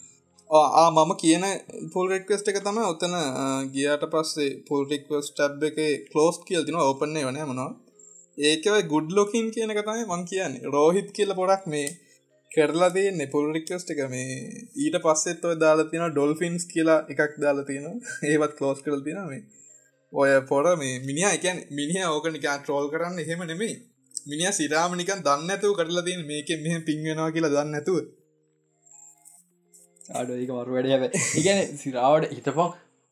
[0.50, 1.44] ආ මම කියන
[1.92, 3.14] පුල් රික්වස්ට එක තම ඔතන
[3.74, 7.70] ගියට පස්සේ පුල් රික්වස් ටබ් එක කලෝස් කියල් තින ඕපන්නේ වන මනවා.
[8.38, 10.66] ඒකව ගුඩ් ලොකින් කියන එක තමයි මං කියන්නේ.
[10.74, 11.88] රෝහිත් කියල පොඩක් මේ
[12.54, 13.32] කරලා තියන්නේ.
[13.34, 14.38] පුල් රික්වස්ට එක මේ
[14.76, 18.00] ඊට පස්සෙත් ඔය දාලා තියෙන ඩොල්ෆින්ස් කියලා එකක් දාලා තියෙන
[18.30, 19.42] ඒවත් කලෝස් කරල තින මේ.
[20.12, 23.74] ඔය පොඩ මේ මිනිිය එකන් මිනිහ ඕක නිකා ට්‍රෝල් කරන්න එහෙම නෙමේ
[24.26, 27.96] මිනිිය සිරාම නිකන් දන්න ඇතුව කරලා තියෙන මේක මෙහ පින්වෙනවා කියලා දන්න ඇතුව
[30.12, 31.04] අඩ ඒක මරු වැඩ හැබ
[31.40, 32.60] ඉගැන සිරාවට හිතපක්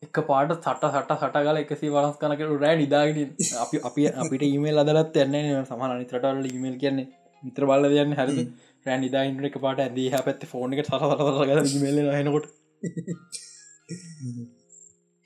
[0.02, 3.18] එක පාට සට සට සටගල එකසි වරස් කනකට රෑ නිදාගෙන
[3.64, 7.08] අපි අපි අපිට ඉමල් අදරත් යන්න සමහ නිතරටවල ඉමල් කියන්නේ
[7.42, 8.38] මිත්‍ර බල්ල දයන්න හැරද?
[8.86, 12.46] රෑ නිදායින්ට එක පාට ඇදී හ පැත්ත ෆෝන එක සරසරග මල්ල හනකොට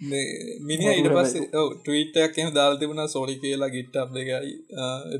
[0.01, 1.35] මිනි ඉට පස්ස
[1.78, 4.53] ටීටක් එම දාල් තිබුණ සෝලි කියලා ගිට් අප් දෙකයි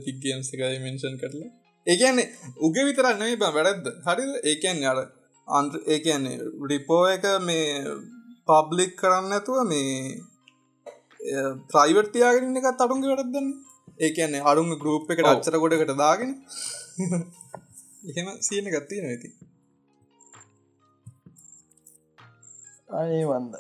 [0.05, 1.51] පික්ගම්ස් එකයි මෙන්ෂන් කරලා.
[1.87, 2.27] ඒකන්නේ
[2.61, 4.99] උග විතරන්න බ වැඩද්ද හරි ඒකන් අර
[5.49, 6.37] අන්ත ඒකන්නේ
[6.71, 7.67] රිපෝ එක මේ
[8.49, 9.93] පබ්ලික් කරන්න ඇතුව මේ
[11.73, 13.49] ප්‍රයිවට් තියාගෙන එකත් අඩුන්ගේ වැඩදන්න
[14.01, 16.33] ඒකන්නේ අඩුන් ගරුප් එකට අච්චර ගොඩකට දාගෙන
[18.03, 19.29] එහෙම සියන ගත්තිය නැති
[22.91, 23.55] අනේ වන්ද.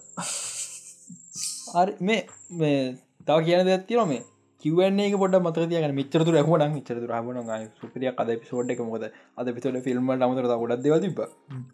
[2.00, 2.20] මේ
[2.52, 2.80] මේ
[3.26, 4.22] තව කියන දෙත්තින මේ
[4.64, 8.80] කිවන්නේ පොට මත තියන මිචරතු රහමන මිචරතු රහමන සුපරිය අද පිසෝඩ් එක.
[8.82, 9.04] මොද
[9.36, 11.18] අද පිසෝට ෆිල්ම් අමතර ගොඩක් දෙව තිබ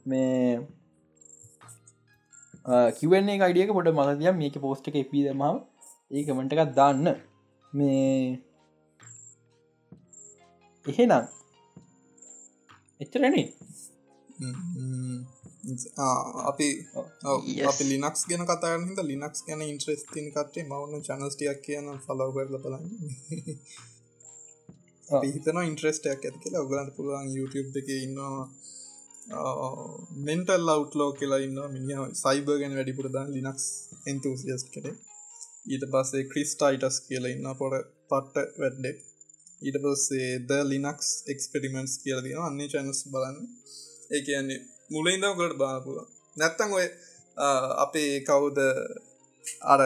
[0.06, 0.60] මේ
[2.94, 5.44] කිවන්නේ අයිඩියක පොට මතතිය මේක පෝස්ට එක එපී දම
[6.10, 7.06] ඒ කමට එකක් දාන්න.
[7.72, 8.40] මේ
[10.86, 11.24] එහෙනම්
[13.03, 13.47] එච්චරනේ
[16.51, 16.69] අපි
[17.70, 22.87] අපි ලිනක්ස් ගැන කතාරහිද ලිනක්ස් ගැන ඉන්ට්‍රෙස් තින කටේ මවුන චනස්ටියක් කියන ෆලව කරල බලන්න.
[25.27, 26.65] හිතන ඉන්ට්‍රස්ටයක් ඇති කියලා.
[26.66, 28.37] ඔගලන්ට පුළුවන් YouTube එක ඉන්නවා
[30.29, 33.66] මෙන්ටල් අවට්ලෝ කියලා ඉන්න මිනි සයිබ ගැන වැඩිපුර දන් ලිනක්ස්
[34.12, 34.93] එන්තුසිියස් කෙනෙ
[35.73, 37.74] ඊට පස්සේ ක්‍රිස්ටයිටස් කියලා ඉන්න පොඩ
[38.11, 38.99] පට්ට වැඩ්ඩෙක්
[39.62, 43.39] ඊට පස්සේ ද ලිනක්ස් එක්ස්පෙරිමෙන්ටස් කියල දින අන්නේ චැනස් බලන්න.
[44.10, 44.60] ඒ කියන්නේ
[44.90, 45.98] මුලින්දකට බාපුල
[46.36, 46.86] නැත්තං ඔය
[47.84, 48.59] අපේ කවුද?
[49.72, 49.80] අර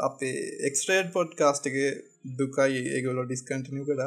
[0.00, 0.36] අපේ
[0.68, 1.90] එක්ස්ට්‍රේඩ් පොඩ් කාස්ටගේ
[2.38, 4.00] දුකයි ඒගොලො ඩිස්කන්ටිනිය කර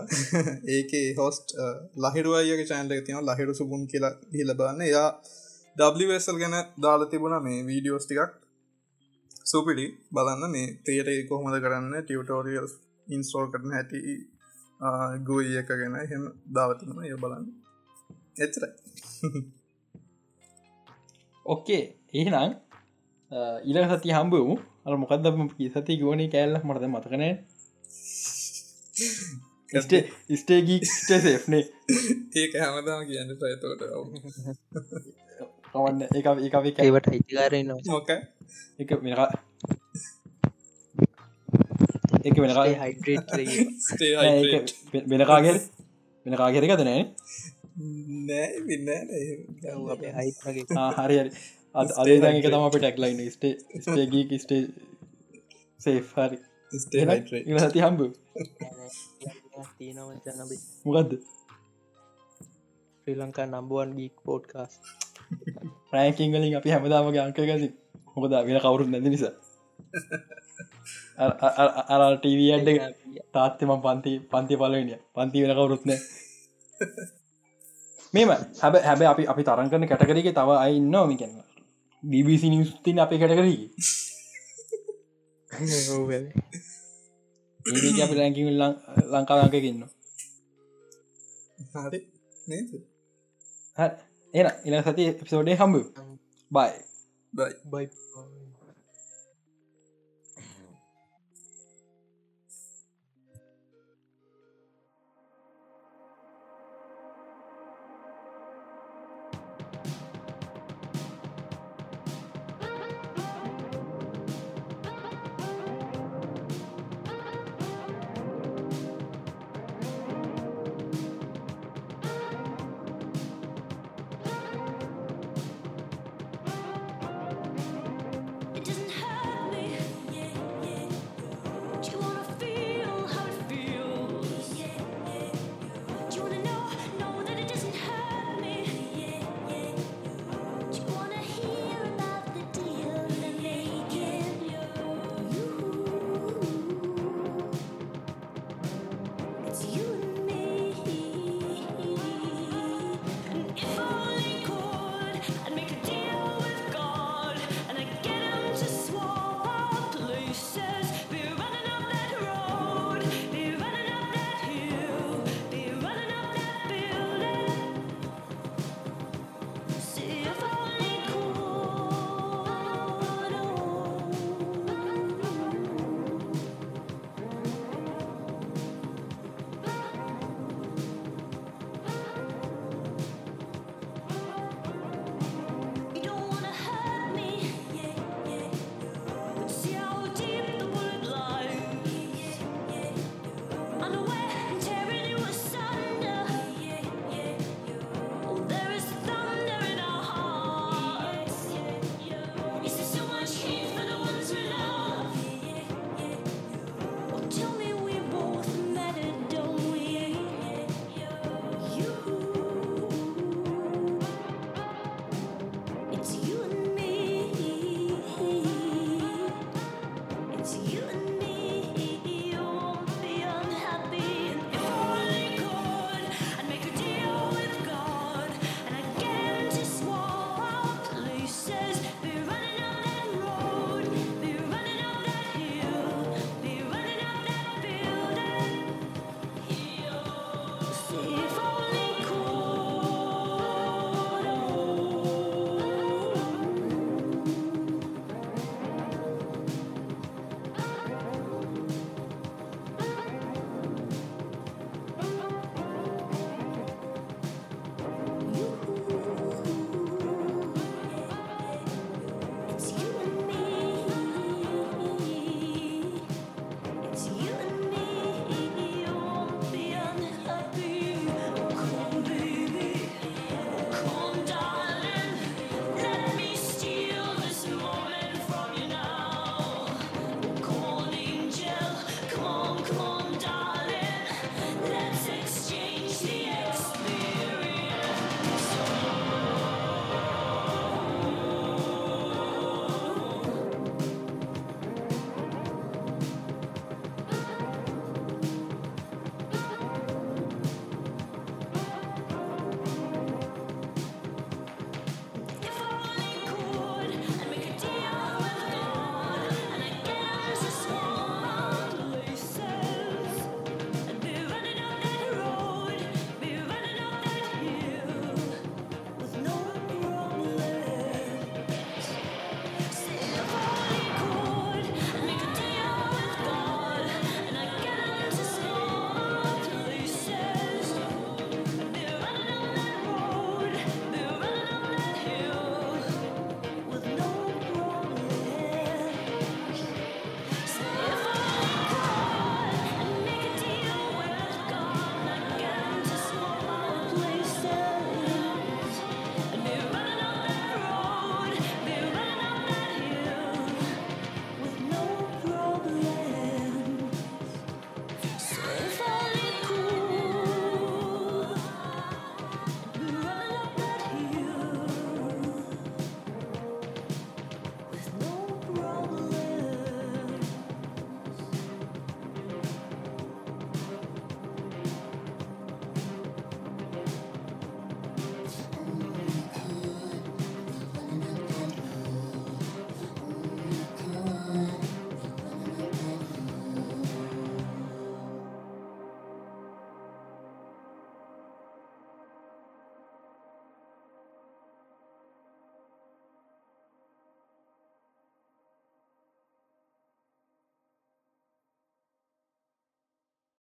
[0.76, 1.56] ඒකේ හොස්ට්
[1.98, 5.10] ලහිරු අයගේ චෑන්ල තින ලහිරු සුබුන් කියලා හිලබන්න එයා
[5.76, 8.34] ඩවසල් ගැන දාලා තිබුණ මේ වීඩියෝස් ටිකක්.
[9.46, 9.86] සුපිඩි
[10.16, 12.68] බලන්න මේ තේට කොහොමද කරන්න ටියවටෝරියල්
[13.08, 14.00] ඉන්ස්ටෝල් කරන හැටි.
[15.28, 16.24] ගොයි එක ගැන හෙම
[16.56, 17.46] දාවතිනම ඒ බලන්න.
[18.44, 18.64] එච්චර
[21.46, 21.84] ඔක්කේ
[22.14, 22.52] එහෙනම්
[23.70, 24.56] ඉල සති හම්බවමු
[24.86, 25.26] අර මොකක්ද
[25.76, 26.56] සති ගෝනි කෑල්ල?
[26.66, 27.34] මටද මතකනෑ
[30.34, 31.64] ස්ටේගී ස්ටේසේනේ
[32.42, 33.82] ඒක හැමදාම කියන්න සයතෝට
[35.72, 36.28] කවන්න එක
[36.70, 38.10] එක ඒවට හිතිකාරන්න මොක
[38.82, 39.12] එක මෙ
[42.24, 44.74] එක වෙන හයිඩ්‍රේට්
[45.12, 45.54] වෙනකාගෙ
[46.26, 47.04] වෙනකාගෙර එකද නෑ?
[51.00, 51.30] හරි හරි.
[51.76, 54.62] අද අදේ එක තම අප ටැක්ලයින් ස්ටේ ස්ටේගී ස්ටේ
[55.80, 56.38] සේ හරි.
[56.72, 58.02] ඉති හම්බ?
[60.86, 61.12] මොකක්ද
[63.00, 64.74] ශ්‍රී ලංකා නම්බුවන් ගීක් පෝඩ්කාස්
[65.90, 67.68] ප්‍රෑකිංගලින් අපි හැමදාමගේ අංකගසි
[68.14, 69.34] හොකද වෙන කවුරුත් නැති නිසා
[71.18, 72.70] අර ටීවීඩ
[73.34, 76.00] තාත්තම පන්ති පන්ති පලවෙනිය පන්ති වෙන කවුරුත්නෑ
[78.14, 78.30] මෙම
[78.62, 81.36] හැබ හැබ අපි අපි තරන් කරන කැටකරක තව අයින්න මිකන්න
[82.04, 83.62] BBC නිස්තින් අපේ කැටකරී
[88.00, 88.16] අපි
[91.76, 92.00] හරි.
[92.48, 92.70] නේද?
[94.34, 95.76] එන එන සති එපිසෝඩේ හම්බ
[96.52, 96.72] බයි
[97.34, 97.86] බයි බයි